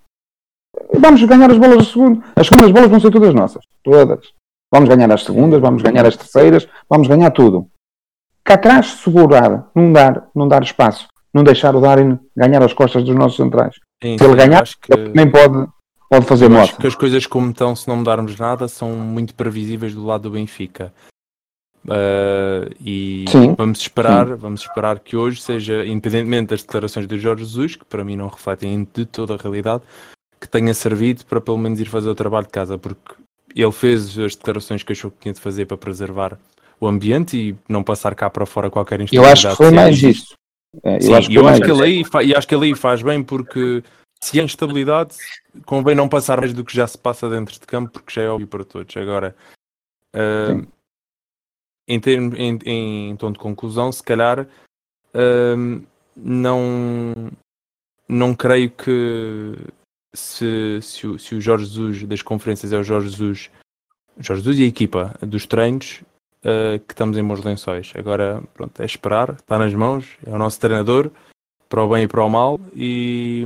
Vamos 0.92 1.22
ganhar 1.24 1.50
as 1.50 1.58
bolas 1.58 1.78
do 1.78 1.84
segundo. 1.84 2.24
As 2.36 2.46
segundas 2.46 2.70
bolas 2.70 2.88
vão 2.88 3.00
ser 3.00 3.10
todas 3.10 3.34
nossas. 3.34 3.64
Todas. 3.82 4.32
Vamos 4.72 4.88
ganhar 4.88 5.10
as 5.12 5.24
segundas, 5.24 5.60
vamos 5.60 5.82
ganhar 5.82 6.06
as 6.06 6.16
terceiras, 6.16 6.68
vamos 6.88 7.08
ganhar 7.08 7.30
tudo. 7.30 7.66
Cá 8.44 8.54
atrás, 8.54 8.86
segurar, 9.02 9.70
não 9.74 9.92
dar, 9.92 10.28
não 10.34 10.46
dar 10.46 10.62
espaço, 10.62 11.08
não 11.32 11.42
deixar 11.42 11.74
o 11.74 11.80
Darwin 11.80 12.18
ganhar 12.36 12.62
as 12.62 12.72
costas 12.72 13.02
dos 13.02 13.14
nossos 13.14 13.36
centrais. 13.36 13.74
Sim, 14.02 14.16
Se 14.18 14.24
ele 14.24 14.36
ganhar, 14.36 14.62
que, 14.62 14.92
Ele 14.92 15.12
nem 15.14 15.30
pode, 15.30 15.66
pode 16.10 16.26
fazer 16.26 16.50
eu 16.50 16.58
acho 16.58 16.76
que 16.76 16.86
as 16.86 16.94
coisas 16.94 17.26
como 17.26 17.50
estão, 17.50 17.74
se 17.74 17.88
não 17.88 17.96
mudarmos 17.96 18.38
nada, 18.38 18.68
são 18.68 18.90
muito 18.90 19.34
previsíveis 19.34 19.94
do 19.94 20.04
lado 20.04 20.22
do 20.22 20.30
Benfica. 20.30 20.92
Uh, 21.86 22.74
e 22.80 23.26
Sim, 23.28 23.54
vamos 23.56 23.80
esperar, 23.80 24.36
vamos 24.36 24.62
esperar 24.62 24.98
que 25.00 25.16
hoje 25.16 25.42
seja, 25.42 25.84
independentemente 25.84 26.50
das 26.50 26.62
declarações 26.62 27.06
do 27.06 27.18
Jorge 27.18 27.44
Jesus, 27.44 27.76
que 27.76 27.84
para 27.84 28.02
mim 28.02 28.16
não 28.16 28.28
refletem 28.28 28.88
de 28.94 29.04
toda 29.04 29.34
a 29.34 29.36
realidade, 29.36 29.82
que 30.40 30.48
tenha 30.48 30.72
servido 30.72 31.24
para 31.26 31.40
pelo 31.40 31.58
menos 31.58 31.78
ir 31.80 31.84
fazer 31.86 32.08
o 32.08 32.14
trabalho 32.14 32.46
de 32.46 32.52
casa, 32.52 32.78
porque 32.78 33.14
ele 33.54 33.72
fez 33.72 34.18
as 34.18 34.34
declarações 34.34 34.82
que 34.82 34.92
achou 34.92 35.10
que 35.10 35.18
tinha 35.20 35.34
de 35.34 35.40
fazer 35.40 35.66
para 35.66 35.76
preservar 35.76 36.38
o 36.80 36.86
ambiente 36.86 37.36
e 37.36 37.56
não 37.68 37.84
passar 37.84 38.14
cá 38.14 38.28
para 38.30 38.46
fora 38.46 38.70
qualquer 38.70 39.00
Eu 39.00 39.04
instabilidade. 39.04 39.46
acho 39.46 39.50
que 39.50 39.56
foi 39.56 39.68
se 39.68 39.74
mais 39.74 40.02
isso. 40.02 40.34
É, 40.82 41.00
Sim, 41.00 41.10
eu 41.10 41.16
acho 41.16 41.28
que 41.28 41.34
eu 41.36 41.48
acho 41.48 41.60
que 41.60 41.70
ele 41.70 41.82
aí, 41.82 42.26
e 42.26 42.34
acho 42.34 42.48
que 42.48 42.54
ele 42.54 42.64
aí 42.66 42.74
faz 42.74 43.00
bem 43.02 43.22
porque 43.22 43.82
se 44.20 44.40
há 44.40 44.42
instabilidade, 44.42 45.14
convém 45.66 45.94
não 45.94 46.08
passar 46.08 46.40
mais 46.40 46.52
do 46.52 46.64
que 46.64 46.74
já 46.74 46.86
se 46.86 46.98
passa 46.98 47.28
dentro 47.28 47.54
de 47.54 47.60
campo, 47.60 47.92
porque 47.92 48.12
já 48.12 48.22
é 48.22 48.28
óbvio 48.28 48.48
para 48.48 48.64
todos. 48.64 48.96
Agora, 48.96 49.36
Sim. 50.14 50.66
Em, 51.86 52.00
termos, 52.00 52.38
em, 52.38 52.58
em 52.64 53.16
tom 53.16 53.32
de 53.32 53.38
conclusão, 53.38 53.92
se 53.92 54.02
calhar 54.02 54.46
ah, 55.14 55.54
não, 56.16 57.30
não 58.08 58.34
creio 58.34 58.70
que 58.70 59.56
se, 60.14 60.80
se, 60.82 61.06
o, 61.06 61.18
se 61.18 61.34
o 61.34 61.40
Jorge 61.40 61.66
Jesus 61.66 62.04
das 62.04 62.22
conferências 62.22 62.72
é 62.72 62.78
o 62.78 62.84
Jorge 62.84 63.10
Jesus, 63.10 63.50
Jorge 64.18 64.42
Jesus 64.42 64.58
e 64.58 64.64
a 64.64 64.68
equipa 64.68 65.14
dos 65.22 65.46
treinos 65.46 66.02
ah, 66.44 66.78
que 66.78 66.92
estamos 66.92 67.16
em 67.16 67.26
bons 67.26 67.42
lençóis. 67.44 67.92
Agora, 67.96 68.42
pronto, 68.52 68.80
é 68.82 68.84
esperar, 68.84 69.30
está 69.30 69.58
nas 69.58 69.74
mãos, 69.74 70.06
é 70.26 70.30
o 70.30 70.38
nosso 70.38 70.60
treinador, 70.60 71.10
para 71.68 71.82
o 71.82 71.88
bem 71.88 72.04
e 72.04 72.08
para 72.08 72.24
o 72.24 72.28
mal, 72.28 72.60
e, 72.74 73.44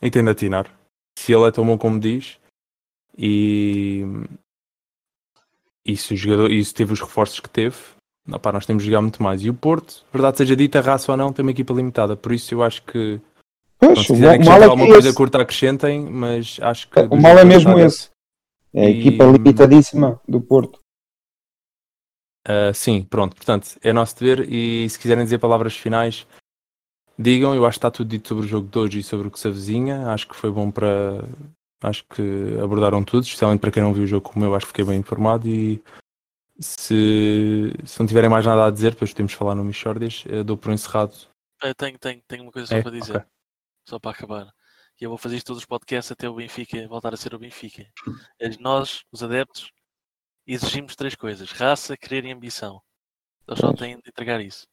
e 0.00 0.10
tem 0.10 0.24
de 0.24 0.30
atinar. 0.30 0.70
Se 1.18 1.32
ele 1.32 1.44
é 1.44 1.52
tão 1.52 1.66
bom 1.66 1.76
como 1.76 2.00
diz, 2.00 2.38
e, 3.16 4.04
e 5.92 5.96
se 5.96 6.14
o 6.14 6.16
jogador, 6.16 6.50
e 6.50 6.64
se 6.64 6.72
teve 6.74 6.92
os 6.92 7.00
reforços 7.00 7.40
que 7.40 7.48
teve, 7.48 7.76
opá, 8.30 8.52
nós 8.52 8.66
temos 8.66 8.82
de 8.82 8.88
jogar 8.90 9.02
muito 9.02 9.22
mais. 9.22 9.42
E 9.44 9.50
o 9.50 9.54
Porto, 9.54 10.04
verdade 10.12 10.38
seja 10.38 10.54
dita, 10.56 10.80
raça 10.80 11.10
ou 11.12 11.16
não, 11.18 11.32
tem 11.32 11.42
uma 11.44 11.50
equipa 11.50 11.72
limitada, 11.72 12.16
por 12.16 12.32
isso 12.32 12.54
eu 12.54 12.62
acho 12.62 12.82
que 12.82 13.20
Pois, 13.78 13.98
se 14.00 14.06
quiserem 14.08 14.44
mal 14.44 14.54
acrescentar 14.54 14.60
é 14.62 14.64
alguma 14.64 14.86
que 14.86 14.92
coisa 14.92 15.08
esse. 15.08 15.16
curta, 15.16 15.40
acrescentem, 15.40 16.00
mas 16.10 16.58
acho 16.60 16.88
que. 16.90 17.00
O 17.00 17.16
mal 17.16 17.38
é 17.38 17.44
mesmo 17.44 17.78
esse. 17.78 18.10
É 18.74 18.86
a 18.86 18.90
E- 18.90 19.00
equipa 19.00 19.24
limitadíssima 19.24 20.20
do 20.28 20.40
Porto. 20.40 20.78
Ah, 22.46 22.72
sim, 22.72 23.02
pronto, 23.02 23.36
portanto, 23.36 23.78
é 23.82 23.92
nosso 23.92 24.18
dever 24.18 24.50
e 24.50 24.88
se 24.88 24.98
quiserem 24.98 25.24
dizer 25.24 25.38
palavras 25.38 25.76
finais, 25.76 26.26
digam. 27.18 27.54
Eu 27.54 27.66
acho 27.66 27.76
que 27.76 27.78
está 27.78 27.90
tudo 27.90 28.08
dito 28.08 28.28
sobre 28.28 28.44
o 28.46 28.48
jogo 28.48 28.68
de 28.68 28.78
hoje 28.78 28.98
e 29.00 29.02
sobre 29.02 29.28
o 29.28 29.30
que 29.30 29.38
se 29.40 29.46
avizinha. 29.48 30.08
Acho 30.08 30.28
que 30.28 30.36
foi 30.36 30.50
bom 30.50 30.70
para. 30.70 31.22
Acho 31.82 32.04
que 32.04 32.22
abordaram 32.62 33.02
tudo, 33.02 33.24
especialmente 33.24 33.60
para 33.60 33.70
quem 33.70 33.82
não 33.82 33.94
viu 33.94 34.04
o 34.04 34.06
jogo 34.06 34.28
como 34.28 34.44
eu, 34.44 34.54
acho 34.54 34.66
que 34.66 34.72
fiquei 34.72 34.84
bem 34.84 34.98
informado. 35.00 35.48
E 35.48 35.82
se, 36.58 37.72
se 37.86 37.98
não 37.98 38.06
tiverem 38.06 38.28
mais 38.28 38.44
nada 38.44 38.66
a 38.66 38.70
dizer, 38.70 38.90
depois 38.92 39.12
podemos 39.12 39.32
falar 39.32 39.54
no 39.54 39.64
Michordias, 39.64 40.24
eu 40.26 40.44
dou 40.44 40.58
por 40.58 40.72
encerrado. 40.72 41.14
Eu 41.62 41.74
tenho, 41.74 41.98
tenho, 41.98 42.22
tenho 42.28 42.42
uma 42.42 42.52
coisa 42.52 42.66
só 42.68 42.76
É? 42.76 42.82
para 42.82 42.90
dizer, 42.90 43.16
Ok. 43.16 43.26
só 43.88 43.98
para 43.98 44.10
acabar. 44.10 44.52
E 45.00 45.04
eu 45.04 45.08
vou 45.08 45.16
fazer 45.18 45.36
isto 45.36 45.46
todos 45.46 45.62
os 45.62 45.66
podcasts 45.66 46.12
até 46.12 46.28
o 46.28 46.34
Benfica 46.34 46.86
voltar 46.86 47.14
a 47.14 47.16
ser 47.16 47.34
o 47.34 47.38
Benfica. 47.38 47.86
É 48.38 48.50
Nós, 48.58 49.02
os 49.10 49.22
adeptos, 49.22 49.72
exigimos 50.46 50.94
três 50.94 51.14
coisas: 51.14 51.50
raça, 51.52 51.96
querer 51.96 52.26
e 52.26 52.30
ambição. 52.30 52.82
Eles 53.48 53.58
só 53.60 53.72
têm 53.72 53.96
de 53.98 54.08
entregar 54.08 54.40
isso. 54.42 54.66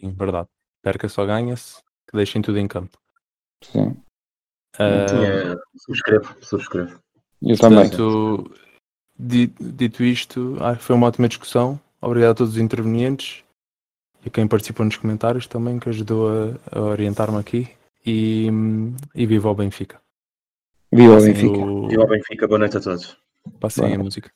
Sim, 0.00 0.12
verdade. 0.12 0.48
Perca 0.80 1.08
só 1.08 1.26
ganha-se, 1.26 1.82
que 2.08 2.16
deixem 2.16 2.40
tudo 2.40 2.58
em 2.58 2.68
campo. 2.68 2.96
Sim. 3.64 4.00
Ah, 4.78 4.84
é, 4.84 5.56
subscrevo, 5.78 6.34
subscrevo. 6.42 6.98
Eu 7.42 7.56
também. 7.58 7.88
Portanto, 7.88 8.50
di- 9.18 9.52
dito 9.60 10.02
isto, 10.02 10.56
acho 10.60 10.78
que 10.78 10.84
foi 10.84 10.96
uma 10.96 11.06
ótima 11.06 11.28
discussão. 11.28 11.80
Obrigado 12.00 12.30
a 12.30 12.34
todos 12.34 12.54
os 12.54 12.58
intervenientes. 12.60 13.42
e 14.24 14.28
a 14.28 14.30
quem 14.30 14.48
participou 14.48 14.84
nos 14.84 14.96
comentários 14.96 15.46
também, 15.46 15.78
que 15.78 15.88
ajudou 15.88 16.28
a, 16.72 16.76
a 16.78 16.80
orientar-me 16.82 17.38
aqui. 17.38 17.68
E, 18.04 18.48
e 19.14 19.26
viva 19.26 19.48
o 19.50 19.54
Benfica. 19.54 20.00
Viva 20.92 21.18
o 21.18 21.20
Benfica. 21.20 21.56
o- 21.58 21.92
E 21.92 21.96
ao 21.96 22.06
Benfica, 22.08 22.46
boa 22.48 22.58
noite 22.58 22.76
a 22.76 22.80
todos. 22.80 23.16
Passem 23.60 23.94
a 23.94 23.98
música. 23.98 24.26